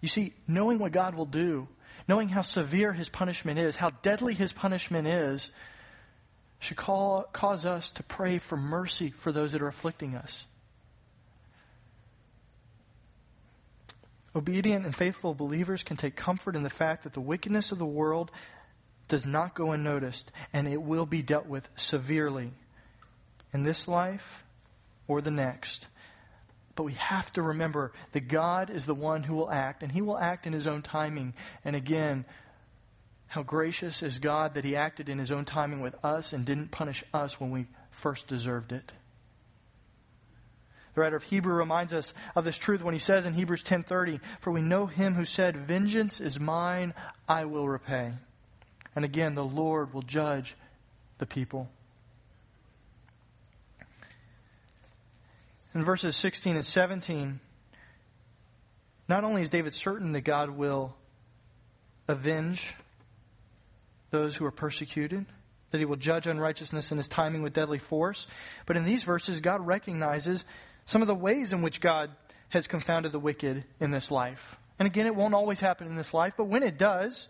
You 0.00 0.08
see, 0.08 0.32
knowing 0.48 0.78
what 0.78 0.92
God 0.92 1.14
will 1.14 1.26
do, 1.26 1.68
knowing 2.08 2.28
how 2.28 2.42
severe 2.42 2.92
his 2.92 3.08
punishment 3.08 3.58
is, 3.58 3.76
how 3.76 3.90
deadly 4.02 4.34
his 4.34 4.52
punishment 4.52 5.06
is, 5.06 5.50
should 6.58 6.76
call, 6.76 7.28
cause 7.32 7.66
us 7.66 7.90
to 7.92 8.02
pray 8.02 8.38
for 8.38 8.56
mercy 8.56 9.10
for 9.10 9.30
those 9.30 9.52
that 9.52 9.62
are 9.62 9.68
afflicting 9.68 10.14
us. 10.14 10.46
Obedient 14.36 14.84
and 14.84 14.94
faithful 14.94 15.32
believers 15.32 15.82
can 15.82 15.96
take 15.96 16.14
comfort 16.14 16.54
in 16.54 16.62
the 16.62 16.68
fact 16.68 17.04
that 17.04 17.14
the 17.14 17.22
wickedness 17.22 17.72
of 17.72 17.78
the 17.78 17.86
world 17.86 18.30
does 19.08 19.24
not 19.24 19.54
go 19.54 19.72
unnoticed, 19.72 20.30
and 20.52 20.68
it 20.68 20.82
will 20.82 21.06
be 21.06 21.22
dealt 21.22 21.46
with 21.46 21.70
severely 21.74 22.52
in 23.54 23.62
this 23.62 23.88
life 23.88 24.44
or 25.08 25.22
the 25.22 25.30
next. 25.30 25.86
But 26.74 26.82
we 26.82 26.92
have 26.94 27.32
to 27.32 27.42
remember 27.42 27.92
that 28.12 28.28
God 28.28 28.68
is 28.68 28.84
the 28.84 28.94
one 28.94 29.22
who 29.22 29.34
will 29.34 29.50
act, 29.50 29.82
and 29.82 29.90
He 29.90 30.02
will 30.02 30.18
act 30.18 30.46
in 30.46 30.52
His 30.52 30.66
own 30.66 30.82
timing. 30.82 31.32
And 31.64 31.74
again, 31.74 32.26
how 33.28 33.42
gracious 33.42 34.02
is 34.02 34.18
God 34.18 34.52
that 34.52 34.64
He 34.64 34.76
acted 34.76 35.08
in 35.08 35.18
His 35.18 35.32
own 35.32 35.46
timing 35.46 35.80
with 35.80 35.94
us 36.04 36.34
and 36.34 36.44
didn't 36.44 36.72
punish 36.72 37.02
us 37.14 37.40
when 37.40 37.50
we 37.50 37.68
first 37.90 38.26
deserved 38.26 38.72
it. 38.72 38.92
The 40.96 41.02
writer 41.02 41.16
of 41.16 41.24
Hebrew 41.24 41.52
reminds 41.52 41.92
us 41.92 42.14
of 42.34 42.46
this 42.46 42.56
truth 42.56 42.82
when 42.82 42.94
he 42.94 42.98
says 42.98 43.26
in 43.26 43.34
Hebrews 43.34 43.62
10:30, 43.62 44.18
"For 44.40 44.50
we 44.50 44.62
know 44.62 44.86
him 44.86 45.14
who 45.14 45.26
said, 45.26 45.54
vengeance 45.54 46.22
is 46.22 46.40
mine, 46.40 46.94
I 47.28 47.44
will 47.44 47.68
repay." 47.68 48.14
And 48.94 49.04
again, 49.04 49.34
the 49.34 49.44
Lord 49.44 49.92
will 49.92 50.00
judge 50.00 50.56
the 51.18 51.26
people. 51.26 51.70
In 55.74 55.84
verses 55.84 56.16
16 56.16 56.56
and 56.56 56.64
17, 56.64 57.40
not 59.06 59.22
only 59.22 59.42
is 59.42 59.50
David 59.50 59.74
certain 59.74 60.12
that 60.12 60.22
God 60.22 60.48
will 60.48 60.96
avenge 62.08 62.74
those 64.08 64.36
who 64.36 64.46
are 64.46 64.50
persecuted, 64.50 65.26
that 65.72 65.78
he 65.78 65.84
will 65.84 65.96
judge 65.96 66.26
unrighteousness 66.26 66.90
in 66.90 66.96
his 66.96 67.06
timing 67.06 67.42
with 67.42 67.52
deadly 67.52 67.78
force, 67.78 68.26
but 68.64 68.78
in 68.78 68.84
these 68.84 69.02
verses, 69.02 69.40
God 69.40 69.66
recognizes 69.66 70.46
some 70.86 71.02
of 71.02 71.08
the 71.08 71.14
ways 71.14 71.52
in 71.52 71.62
which 71.62 71.80
God 71.80 72.10
has 72.48 72.66
confounded 72.66 73.12
the 73.12 73.18
wicked 73.18 73.64
in 73.80 73.90
this 73.90 74.10
life. 74.10 74.56
And 74.78 74.86
again, 74.86 75.06
it 75.06 75.14
won't 75.14 75.34
always 75.34 75.60
happen 75.60 75.88
in 75.88 75.96
this 75.96 76.14
life, 76.14 76.34
but 76.36 76.44
when 76.44 76.62
it 76.62 76.78
does, 76.78 77.28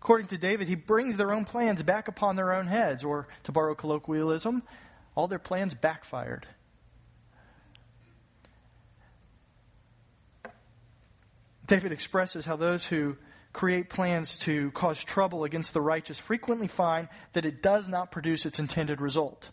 according 0.00 0.28
to 0.28 0.38
David, 0.38 0.68
he 0.68 0.74
brings 0.74 1.16
their 1.16 1.32
own 1.32 1.44
plans 1.44 1.82
back 1.82 2.08
upon 2.08 2.36
their 2.36 2.54
own 2.54 2.66
heads, 2.66 3.04
or 3.04 3.28
to 3.44 3.52
borrow 3.52 3.74
colloquialism, 3.74 4.62
all 5.14 5.26
their 5.26 5.38
plans 5.38 5.74
backfired. 5.74 6.46
David 11.66 11.92
expresses 11.92 12.46
how 12.46 12.56
those 12.56 12.86
who 12.86 13.16
create 13.52 13.90
plans 13.90 14.38
to 14.38 14.70
cause 14.70 15.02
trouble 15.02 15.44
against 15.44 15.74
the 15.74 15.80
righteous 15.80 16.18
frequently 16.18 16.68
find 16.68 17.08
that 17.32 17.44
it 17.44 17.62
does 17.62 17.88
not 17.88 18.10
produce 18.10 18.46
its 18.46 18.58
intended 18.58 19.00
result. 19.00 19.50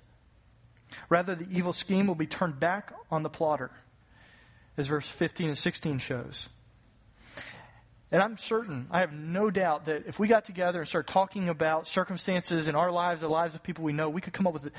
Rather, 1.10 1.36
the 1.36 1.48
evil 1.52 1.74
scheme 1.74 2.08
will 2.08 2.16
be 2.16 2.28
turned 2.28 2.60
back 2.60 2.94
on 3.12 3.24
the 3.24 3.30
plotter, 3.30 3.72
as 4.78 4.88
verse 4.88 5.10
15 5.10 5.50
and 5.50 5.58
16 5.58 6.00
shows. 6.00 6.50
And 8.12 8.22
I'm 8.22 8.38
certain, 8.38 8.88
I 8.92 9.00
have 9.00 9.14
no 9.14 9.50
doubt 9.50 9.86
that 9.88 10.06
if 10.08 10.20
we 10.20 10.28
got 10.28 10.46
together 10.46 10.80
and 10.80 10.88
started 10.88 11.12
talking 11.12 11.50
about 11.50 11.88
circumstances 11.88 12.68
in 12.68 12.76
our 12.76 12.92
lives, 12.92 13.22
the 13.22 13.28
lives 13.28 13.56
of 13.56 13.64
people 13.64 13.84
we 13.84 13.94
know, 13.94 14.10
we 14.10 14.22
could 14.22 14.34
come 14.34 14.48
up 14.48 14.54
with 14.54 14.72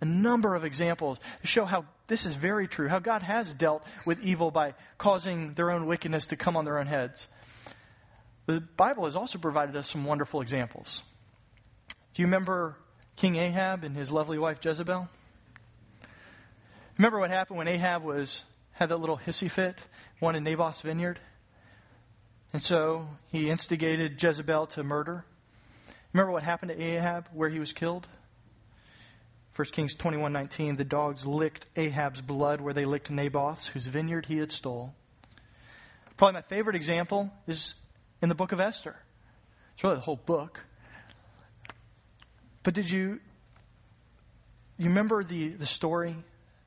a 0.00 0.04
number 0.04 0.54
of 0.54 0.64
examples 0.64 1.18
to 1.40 1.46
show 1.46 1.64
how 1.64 1.86
this 2.06 2.24
is 2.24 2.34
very 2.34 2.68
true, 2.68 2.88
how 2.88 2.98
God 2.98 3.22
has 3.22 3.54
dealt 3.54 3.82
with 4.06 4.20
evil 4.20 4.50
by 4.50 4.74
causing 4.96 5.54
their 5.54 5.70
own 5.70 5.86
wickedness 5.86 6.28
to 6.28 6.36
come 6.36 6.56
on 6.56 6.64
their 6.64 6.78
own 6.78 6.86
heads. 6.86 7.26
The 8.46 8.60
Bible 8.60 9.04
has 9.04 9.16
also 9.16 9.38
provided 9.38 9.76
us 9.76 9.88
some 9.88 10.04
wonderful 10.04 10.40
examples. 10.40 11.02
Do 12.14 12.22
you 12.22 12.26
remember 12.26 12.76
King 13.16 13.36
Ahab 13.36 13.84
and 13.84 13.96
his 13.96 14.10
lovely 14.10 14.38
wife 14.38 14.64
Jezebel? 14.64 15.08
Remember 16.98 17.20
what 17.20 17.30
happened 17.30 17.58
when 17.58 17.68
Ahab 17.68 18.02
was 18.02 18.42
had 18.72 18.88
that 18.88 18.96
little 18.96 19.18
hissy 19.18 19.48
fit, 19.48 19.86
one 20.18 20.34
in 20.34 20.42
Naboth's 20.42 20.80
vineyard? 20.80 21.20
And 22.52 22.60
so 22.60 23.08
he 23.28 23.50
instigated 23.50 24.20
Jezebel 24.20 24.66
to 24.68 24.82
murder. 24.82 25.24
Remember 26.12 26.32
what 26.32 26.42
happened 26.42 26.72
to 26.72 26.82
Ahab 26.82 27.28
where 27.32 27.48
he 27.48 27.60
was 27.60 27.72
killed? 27.72 28.08
1 29.54 29.66
Kings 29.66 29.94
21:19 29.94 30.76
the 30.76 30.84
dogs 30.84 31.24
licked 31.24 31.66
Ahab's 31.76 32.20
blood 32.20 32.60
where 32.60 32.74
they 32.74 32.84
licked 32.84 33.10
Naboth's 33.10 33.68
whose 33.68 33.86
vineyard 33.86 34.26
he 34.26 34.38
had 34.38 34.50
stole. 34.50 34.92
Probably 36.16 36.34
my 36.34 36.42
favorite 36.42 36.74
example 36.74 37.30
is 37.46 37.74
in 38.20 38.28
the 38.28 38.34
book 38.34 38.50
of 38.50 38.60
Esther. 38.60 38.96
It's 39.74 39.84
really 39.84 39.96
the 39.96 40.02
whole 40.02 40.16
book. 40.16 40.64
But 42.64 42.74
did 42.74 42.90
you 42.90 43.20
you 44.78 44.88
remember 44.88 45.22
the, 45.22 45.50
the 45.50 45.66
story? 45.66 46.16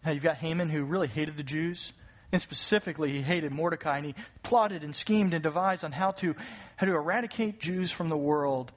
How 0.03 0.11
you've 0.11 0.23
got 0.23 0.37
Haman 0.37 0.69
who 0.69 0.83
really 0.83 1.07
hated 1.07 1.37
the 1.37 1.43
Jews? 1.43 1.93
And 2.31 2.41
specifically, 2.41 3.11
he 3.11 3.21
hated 3.21 3.51
Mordecai, 3.51 3.97
and 3.97 4.05
he 4.05 4.15
plotted 4.41 4.83
and 4.83 4.95
schemed 4.95 5.33
and 5.33 5.43
devised 5.43 5.83
on 5.83 5.91
how 5.91 6.11
to, 6.11 6.35
how 6.77 6.85
to 6.85 6.93
eradicate 6.93 7.59
Jews 7.59 7.91
from 7.91 8.09
the 8.09 8.17
world. 8.17 8.71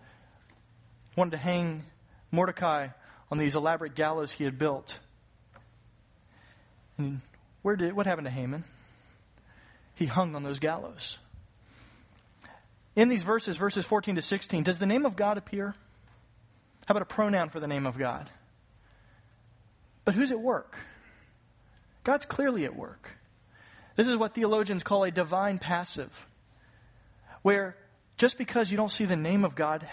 Wanted 1.16 1.32
to 1.32 1.36
hang 1.38 1.84
Mordecai 2.32 2.88
on 3.30 3.38
these 3.38 3.54
elaborate 3.54 3.94
gallows 3.94 4.32
he 4.32 4.44
had 4.44 4.58
built. 4.58 4.98
And 6.98 7.20
where 7.62 7.76
did 7.76 7.92
what 7.94 8.06
happened 8.06 8.26
to 8.26 8.30
Haman? 8.30 8.64
He 9.94 10.06
hung 10.06 10.34
on 10.34 10.42
those 10.42 10.58
gallows. 10.58 11.18
In 12.96 13.08
these 13.08 13.22
verses, 13.22 13.56
verses 13.56 13.84
14 13.84 14.16
to 14.16 14.22
16, 14.22 14.64
does 14.64 14.78
the 14.78 14.86
name 14.86 15.06
of 15.06 15.16
God 15.16 15.38
appear? 15.38 15.74
How 16.86 16.92
about 16.92 17.02
a 17.02 17.06
pronoun 17.06 17.48
for 17.48 17.60
the 17.60 17.66
name 17.66 17.86
of 17.86 17.96
God? 17.96 18.30
But 20.04 20.14
who's 20.14 20.32
at 20.32 20.40
work? 20.40 20.76
God's 22.04 22.26
clearly 22.26 22.64
at 22.64 22.76
work. 22.76 23.10
This 23.96 24.06
is 24.06 24.16
what 24.16 24.34
theologians 24.34 24.82
call 24.82 25.04
a 25.04 25.10
divine 25.10 25.58
passive, 25.58 26.26
where 27.42 27.76
just 28.16 28.38
because 28.38 28.70
you 28.70 28.76
don't 28.76 28.90
see 28.90 29.04
the 29.04 29.16
name 29.16 29.44
of 29.44 29.54
God 29.54 29.86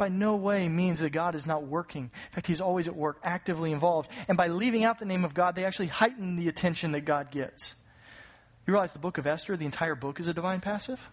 by 0.00 0.08
no 0.08 0.36
way 0.36 0.66
means 0.66 1.00
that 1.00 1.10
God 1.10 1.34
is 1.34 1.46
not 1.46 1.66
working. 1.66 2.04
In 2.04 2.32
fact, 2.32 2.46
He's 2.46 2.62
always 2.62 2.88
at 2.88 2.96
work, 2.96 3.18
actively 3.22 3.70
involved. 3.70 4.10
And 4.28 4.36
by 4.36 4.48
leaving 4.48 4.82
out 4.82 4.98
the 4.98 5.04
name 5.04 5.26
of 5.26 5.34
God, 5.34 5.54
they 5.54 5.66
actually 5.66 5.88
heighten 5.88 6.36
the 6.36 6.48
attention 6.48 6.92
that 6.92 7.02
God 7.02 7.30
gets. 7.30 7.74
You 8.66 8.72
realize 8.72 8.92
the 8.92 8.98
book 8.98 9.18
of 9.18 9.26
Esther, 9.26 9.58
the 9.58 9.66
entire 9.66 9.94
book 9.94 10.18
is 10.18 10.26
a 10.26 10.32
divine 10.32 10.60
passive? 10.60 11.10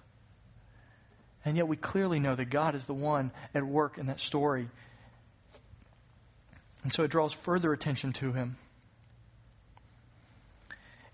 And 1.44 1.58
yet 1.58 1.68
we 1.68 1.76
clearly 1.76 2.20
know 2.20 2.36
that 2.36 2.46
God 2.46 2.76
is 2.76 2.86
the 2.86 2.94
one 2.94 3.32
at 3.54 3.66
work 3.66 3.98
in 3.98 4.08
that 4.08 4.22
story. 4.22 4.70
And 6.84 6.94
so 6.94 7.04
it 7.04 7.12
draws 7.12 7.34
further 7.34 7.74
attention 7.74 8.14
to 8.14 8.32
Him. 8.32 8.56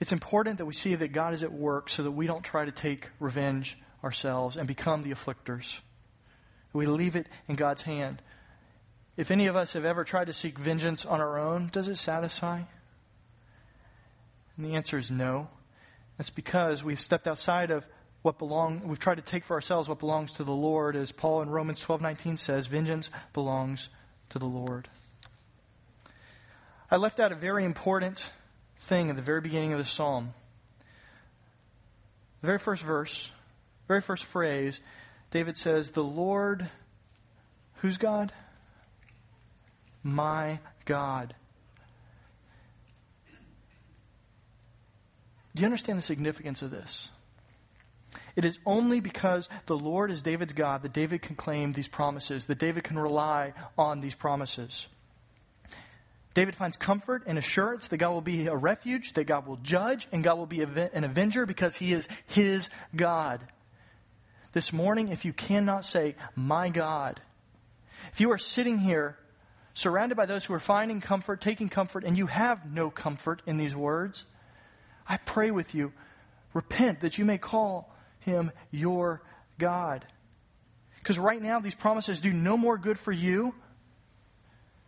It's 0.04 0.12
important 0.12 0.58
that 0.58 0.66
we 0.66 0.74
see 0.74 0.96
that 0.96 1.14
God 1.14 1.34
is 1.34 1.44
at 1.44 1.54
work 1.54 1.90
so 1.90 2.04
that 2.04 2.12
we 2.12 2.28
don't 2.28 2.44
try 2.44 2.66
to 2.66 2.74
take 2.74 3.10
revenge 3.22 3.78
ourselves 4.04 4.58
and 4.58 4.68
become 4.68 5.02
the 5.02 5.12
afflictors. 5.12 5.80
We 6.74 6.88
leave 6.88 7.16
it 7.16 7.28
in 7.48 7.56
God's 7.56 7.84
hand. 7.84 8.22
If 9.16 9.32
any 9.32 9.48
of 9.48 9.56
us 9.56 9.72
have 9.72 9.86
ever 9.86 10.04
tried 10.04 10.28
to 10.28 10.34
seek 10.34 10.60
vengeance 10.60 11.06
on 11.06 11.22
our 11.22 11.40
own, 11.40 11.70
does 11.72 11.88
it 11.88 11.96
satisfy? 11.96 12.64
And 14.58 14.66
the 14.66 14.76
answer 14.76 14.98
is 14.98 15.10
no. 15.10 15.48
That's 16.18 16.30
because 16.30 16.84
we've 16.84 17.00
stepped 17.00 17.26
outside 17.26 17.72
of 17.72 17.88
what 18.24 18.38
belong 18.38 18.86
we've 18.86 19.00
tried 19.00 19.16
to 19.16 19.22
take 19.22 19.46
for 19.46 19.54
ourselves 19.54 19.88
what 19.88 20.00
belongs 20.00 20.34
to 20.34 20.44
the 20.44 20.52
Lord, 20.52 20.98
as 20.98 21.14
Paul 21.14 21.44
in 21.44 21.50
Romans 21.50 21.80
twelve 21.80 22.02
nineteen 22.02 22.36
says, 22.36 22.68
vengeance 22.68 23.10
belongs 23.32 23.88
to 24.32 24.38
the 24.38 24.48
Lord. 24.48 24.90
I 26.92 26.98
left 26.98 27.22
out 27.22 27.32
a 27.32 27.36
very 27.36 27.64
important 27.64 28.30
thing 28.78 29.10
at 29.10 29.16
the 29.16 29.22
very 29.22 29.42
beginning 29.42 29.74
of 29.74 29.80
the 29.80 29.86
psalm. 29.86 30.34
The 32.42 32.48
very 32.48 32.60
first 32.60 32.84
verse, 32.84 33.32
very 33.88 34.02
first 34.02 34.26
phrase 34.26 34.82
David 35.34 35.58
says, 35.58 35.92
The 35.92 36.04
Lord, 36.04 36.70
who's 37.78 37.98
God? 37.98 38.32
My 40.04 40.60
God. 40.86 41.34
Do 45.56 45.62
you 45.62 45.66
understand 45.66 45.98
the 45.98 46.04
significance 46.04 46.62
of 46.62 46.70
this? 46.70 47.10
It 48.36 48.46
is 48.46 48.60
only 48.66 49.00
because 49.00 49.50
the 49.66 49.78
Lord 49.78 50.12
is 50.12 50.22
David's 50.22 50.54
God 50.54 50.84
that 50.84 50.94
David 50.94 51.24
can 51.24 51.36
claim 51.36 51.72
these 51.72 51.88
promises, 51.88 52.46
that 52.46 52.60
David 52.60 52.84
can 52.84 53.00
rely 53.00 53.54
on 53.76 54.02
these 54.02 54.16
promises. 54.16 54.88
David 56.34 56.56
finds 56.56 56.78
comfort 56.78 57.24
and 57.28 57.38
assurance 57.38 57.88
that 57.88 57.98
God 57.98 58.12
will 58.12 58.22
be 58.22 58.48
a 58.48 58.56
refuge, 58.56 59.14
that 59.14 59.26
God 59.26 59.46
will 59.46 59.58
judge, 59.58 60.08
and 60.12 60.24
God 60.24 60.38
will 60.38 60.48
be 60.48 60.62
an 60.62 61.04
avenger 61.04 61.46
because 61.46 61.76
he 61.76 61.94
is 61.94 62.08
his 62.28 62.70
God 62.96 63.42
this 64.54 64.72
morning, 64.72 65.10
if 65.10 65.26
you 65.26 65.34
cannot 65.34 65.84
say, 65.84 66.16
My 66.36 66.70
God, 66.70 67.20
if 68.12 68.22
you 68.22 68.32
are 68.32 68.38
sitting 68.38 68.78
here 68.78 69.18
surrounded 69.74 70.16
by 70.16 70.28
those 70.28 70.46
who 70.46 70.54
are 70.54 70.60
finding 70.60 71.02
comfort, 71.02 71.42
taking 71.42 71.70
comfort, 71.70 72.04
and 72.04 72.18
you 72.18 72.28
have 72.28 72.72
no 72.72 72.90
comfort 72.90 73.42
in 73.46 73.58
these 73.58 73.76
words, 73.76 74.26
I 75.10 75.18
pray 75.18 75.52
with 75.52 75.76
you, 75.76 75.92
repent 76.54 77.02
that 77.02 77.18
you 77.18 77.26
may 77.26 77.40
call 77.40 77.94
him 78.20 78.52
your 78.72 79.24
God. 79.58 80.06
Because 81.00 81.20
right 81.20 81.42
now, 81.42 81.60
these 81.60 81.76
promises 81.76 82.20
do 82.20 82.32
no 82.32 82.56
more 82.56 82.78
good 82.78 82.98
for 82.98 83.12
you 83.12 83.56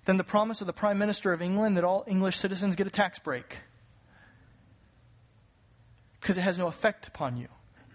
than 0.05 0.17
the 0.17 0.23
promise 0.23 0.61
of 0.61 0.67
the 0.67 0.73
Prime 0.73 0.97
Minister 0.97 1.33
of 1.33 1.41
England 1.41 1.77
that 1.77 1.83
all 1.83 2.03
English 2.07 2.37
citizens 2.37 2.75
get 2.75 2.87
a 2.87 2.91
tax 2.91 3.19
break. 3.19 3.57
Because 6.21 6.37
it 6.37 6.41
has 6.41 6.57
no 6.57 6.67
effect 6.67 7.07
upon 7.07 7.37
you. 7.37 7.47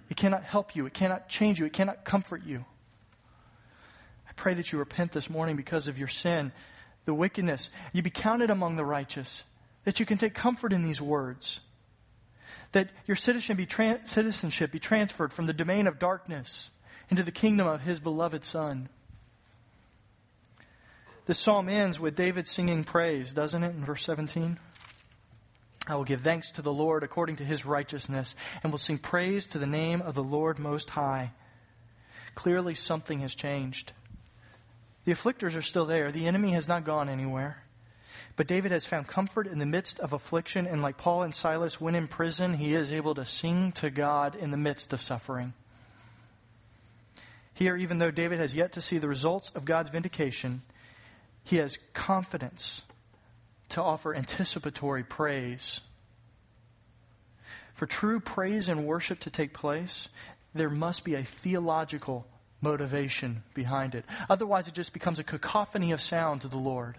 It 0.08 0.16
cannot 0.16 0.44
help 0.44 0.74
you. 0.76 0.86
It 0.86 0.94
cannot 0.94 1.28
change 1.28 1.60
you. 1.60 1.66
It 1.66 1.72
cannot 1.72 2.04
comfort 2.04 2.44
you. 2.44 2.64
I 4.28 4.32
pray 4.34 4.54
that 4.54 4.72
you 4.72 4.78
repent 4.78 5.12
this 5.12 5.30
morning 5.30 5.56
because 5.56 5.88
of 5.88 5.98
your 5.98 6.08
sin, 6.08 6.52
the 7.04 7.14
wickedness. 7.14 7.70
You 7.92 8.02
be 8.02 8.10
counted 8.10 8.50
among 8.50 8.76
the 8.76 8.84
righteous. 8.84 9.44
That 9.84 10.00
you 10.00 10.06
can 10.06 10.18
take 10.18 10.34
comfort 10.34 10.72
in 10.72 10.82
these 10.82 11.00
words. 11.00 11.60
That 12.72 12.90
your 13.06 13.16
citizenship 13.16 14.72
be, 14.72 14.78
transferred 14.78 15.32
from 15.32 15.46
the 15.46 15.52
domain 15.52 15.86
of 15.86 15.98
darkness 15.98 16.70
into 17.08 17.22
the 17.22 17.32
kingdom 17.32 17.66
of 17.66 17.82
his 17.82 18.00
beloved 18.00 18.44
Son. 18.44 18.88
The 21.30 21.34
psalm 21.34 21.68
ends 21.68 22.00
with 22.00 22.16
David 22.16 22.48
singing 22.48 22.82
praise, 22.82 23.32
doesn't 23.32 23.62
it, 23.62 23.76
in 23.76 23.84
verse 23.84 24.02
17? 24.02 24.58
I 25.86 25.94
will 25.94 26.02
give 26.02 26.22
thanks 26.22 26.50
to 26.50 26.60
the 26.60 26.72
Lord 26.72 27.04
according 27.04 27.36
to 27.36 27.44
his 27.44 27.64
righteousness, 27.64 28.34
and 28.64 28.72
will 28.72 28.80
sing 28.80 28.98
praise 28.98 29.46
to 29.46 29.60
the 29.60 29.64
name 29.64 30.02
of 30.02 30.16
the 30.16 30.24
Lord 30.24 30.58
Most 30.58 30.90
High. 30.90 31.30
Clearly, 32.34 32.74
something 32.74 33.20
has 33.20 33.32
changed. 33.36 33.92
The 35.04 35.12
afflictors 35.12 35.56
are 35.56 35.62
still 35.62 35.84
there, 35.84 36.10
the 36.10 36.26
enemy 36.26 36.50
has 36.54 36.66
not 36.66 36.82
gone 36.82 37.08
anywhere. 37.08 37.62
But 38.34 38.48
David 38.48 38.72
has 38.72 38.84
found 38.84 39.06
comfort 39.06 39.46
in 39.46 39.60
the 39.60 39.66
midst 39.66 40.00
of 40.00 40.12
affliction, 40.12 40.66
and 40.66 40.82
like 40.82 40.96
Paul 40.96 41.22
and 41.22 41.32
Silas, 41.32 41.80
when 41.80 41.94
in 41.94 42.08
prison, 42.08 42.54
he 42.54 42.74
is 42.74 42.90
able 42.90 43.14
to 43.14 43.24
sing 43.24 43.70
to 43.74 43.88
God 43.88 44.34
in 44.34 44.50
the 44.50 44.56
midst 44.56 44.92
of 44.92 45.00
suffering. 45.00 45.52
Here, 47.54 47.76
even 47.76 47.98
though 47.98 48.10
David 48.10 48.40
has 48.40 48.52
yet 48.52 48.72
to 48.72 48.80
see 48.80 48.98
the 48.98 49.06
results 49.06 49.52
of 49.54 49.64
God's 49.64 49.90
vindication, 49.90 50.62
he 51.44 51.56
has 51.56 51.78
confidence 51.92 52.82
to 53.70 53.82
offer 53.82 54.14
anticipatory 54.14 55.02
praise. 55.02 55.80
For 57.72 57.86
true 57.86 58.20
praise 58.20 58.68
and 58.68 58.86
worship 58.86 59.20
to 59.20 59.30
take 59.30 59.54
place, 59.54 60.08
there 60.54 60.70
must 60.70 61.04
be 61.04 61.14
a 61.14 61.24
theological 61.24 62.26
motivation 62.60 63.42
behind 63.54 63.94
it. 63.94 64.04
Otherwise, 64.28 64.68
it 64.68 64.74
just 64.74 64.92
becomes 64.92 65.18
a 65.18 65.24
cacophony 65.24 65.92
of 65.92 66.00
sound 66.00 66.42
to 66.42 66.48
the 66.48 66.58
Lord. 66.58 66.98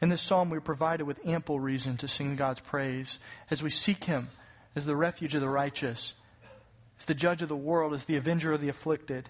In 0.00 0.08
this 0.08 0.22
psalm, 0.22 0.50
we're 0.50 0.60
provided 0.60 1.04
with 1.04 1.24
ample 1.26 1.60
reason 1.60 1.96
to 1.98 2.08
sing 2.08 2.36
God's 2.36 2.60
praise 2.60 3.18
as 3.50 3.62
we 3.62 3.70
seek 3.70 4.04
Him 4.04 4.28
as 4.74 4.86
the 4.86 4.96
refuge 4.96 5.34
of 5.34 5.40
the 5.40 5.48
righteous, 5.48 6.14
as 6.98 7.04
the 7.04 7.14
judge 7.14 7.42
of 7.42 7.48
the 7.48 7.56
world, 7.56 7.92
as 7.92 8.04
the 8.04 8.16
avenger 8.16 8.52
of 8.52 8.60
the 8.60 8.68
afflicted. 8.68 9.28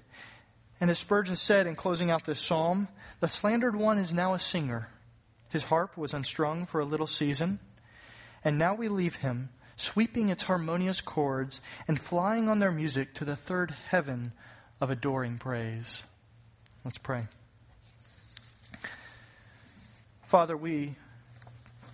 And 0.81 0.91
as 0.91 0.99
Spurgeon 0.99 1.37
said 1.37 1.67
in 1.67 1.77
closing 1.77 2.11
out 2.11 2.25
this 2.25 2.41
psalm, 2.41 2.89
the 3.21 3.29
slandered 3.29 3.77
one 3.77 3.99
is 3.99 4.15
now 4.15 4.33
a 4.33 4.39
singer. 4.39 4.89
His 5.51 5.65
harp 5.65 5.97
was 5.97 6.15
unstrung 6.15 6.65
for 6.65 6.81
a 6.81 6.87
little 6.87 7.07
season, 7.07 7.59
and 8.43 8.57
now 8.57 8.75
we 8.75 8.89
leave 8.89 9.17
him, 9.17 9.51
sweeping 9.77 10.31
its 10.31 10.45
harmonious 10.45 11.01
chords 11.01 11.61
and 11.87 12.01
flying 12.01 12.49
on 12.49 12.61
their 12.61 12.71
music 12.71 13.13
to 13.15 13.25
the 13.25 13.37
third 13.37 13.75
heaven 13.89 14.33
of 14.81 14.91
adoring 14.91 15.39
praise. 15.39 16.03
Let's 16.85 16.99
pray. 16.99 17.27
Father, 20.23 20.57
we 20.57 20.95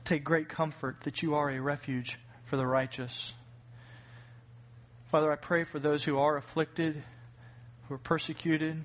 take 0.05 0.23
great 0.23 0.49
comfort 0.49 1.01
that 1.03 1.23
you 1.23 1.35
are 1.35 1.51
a 1.51 1.59
refuge 1.59 2.19
for 2.45 2.57
the 2.57 2.67
righteous. 2.67 3.35
Father, 5.11 5.33
I 5.33 5.37
pray 5.37 5.65
for 5.65 5.79
those 5.79 6.05
who 6.05 6.19
are 6.19 6.37
afflicted, 6.37 7.03
who 7.89 7.95
are 7.95 7.99
persecuted, 7.99 8.83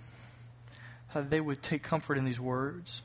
that 1.14 1.30
they 1.30 1.41
would 1.41 1.62
take 1.62 1.84
comfort 1.84 2.18
in 2.18 2.26
these 2.26 2.39
words. 2.39 3.02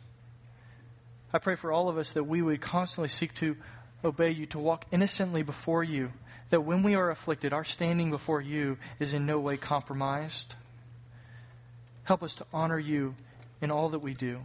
I 1.33 1.39
pray 1.39 1.57
for 1.57 1.73
all 1.73 1.89
of 1.89 1.99
us 1.99 2.13
that 2.13 2.25
we 2.25 2.41
would 2.43 2.61
constantly 2.61 3.09
seek 3.09 3.35
to 3.35 3.57
obey 4.05 4.31
you, 4.31 4.47
to 4.47 4.59
walk 4.59 4.85
innocently 4.93 5.43
before 5.43 5.83
you, 5.83 6.13
that 6.51 6.63
when 6.63 6.83
we 6.83 6.95
are 6.95 7.11
afflicted, 7.11 7.53
our 7.53 7.65
standing 7.65 8.11
before 8.11 8.41
you 8.41 8.79
is 9.01 9.15
in 9.15 9.27
no 9.27 9.39
way 9.39 9.57
compromised. 9.57 10.55
Help 12.05 12.23
us 12.23 12.37
to 12.37 12.47
honor 12.53 12.79
you 12.79 13.17
in 13.61 13.71
all 13.71 13.89
that 13.89 13.99
we 13.99 14.15
do. 14.15 14.41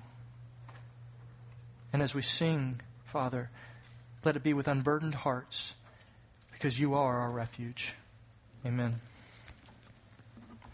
And 1.93 2.01
as 2.01 2.15
we 2.15 2.21
sing, 2.21 2.81
Father, 3.05 3.49
let 4.23 4.35
it 4.35 4.43
be 4.43 4.53
with 4.53 4.67
unburdened 4.67 5.15
hearts 5.15 5.75
because 6.51 6.79
you 6.79 6.95
are 6.95 7.19
our 7.19 7.29
refuge. 7.29 7.93
Amen. 8.65 8.99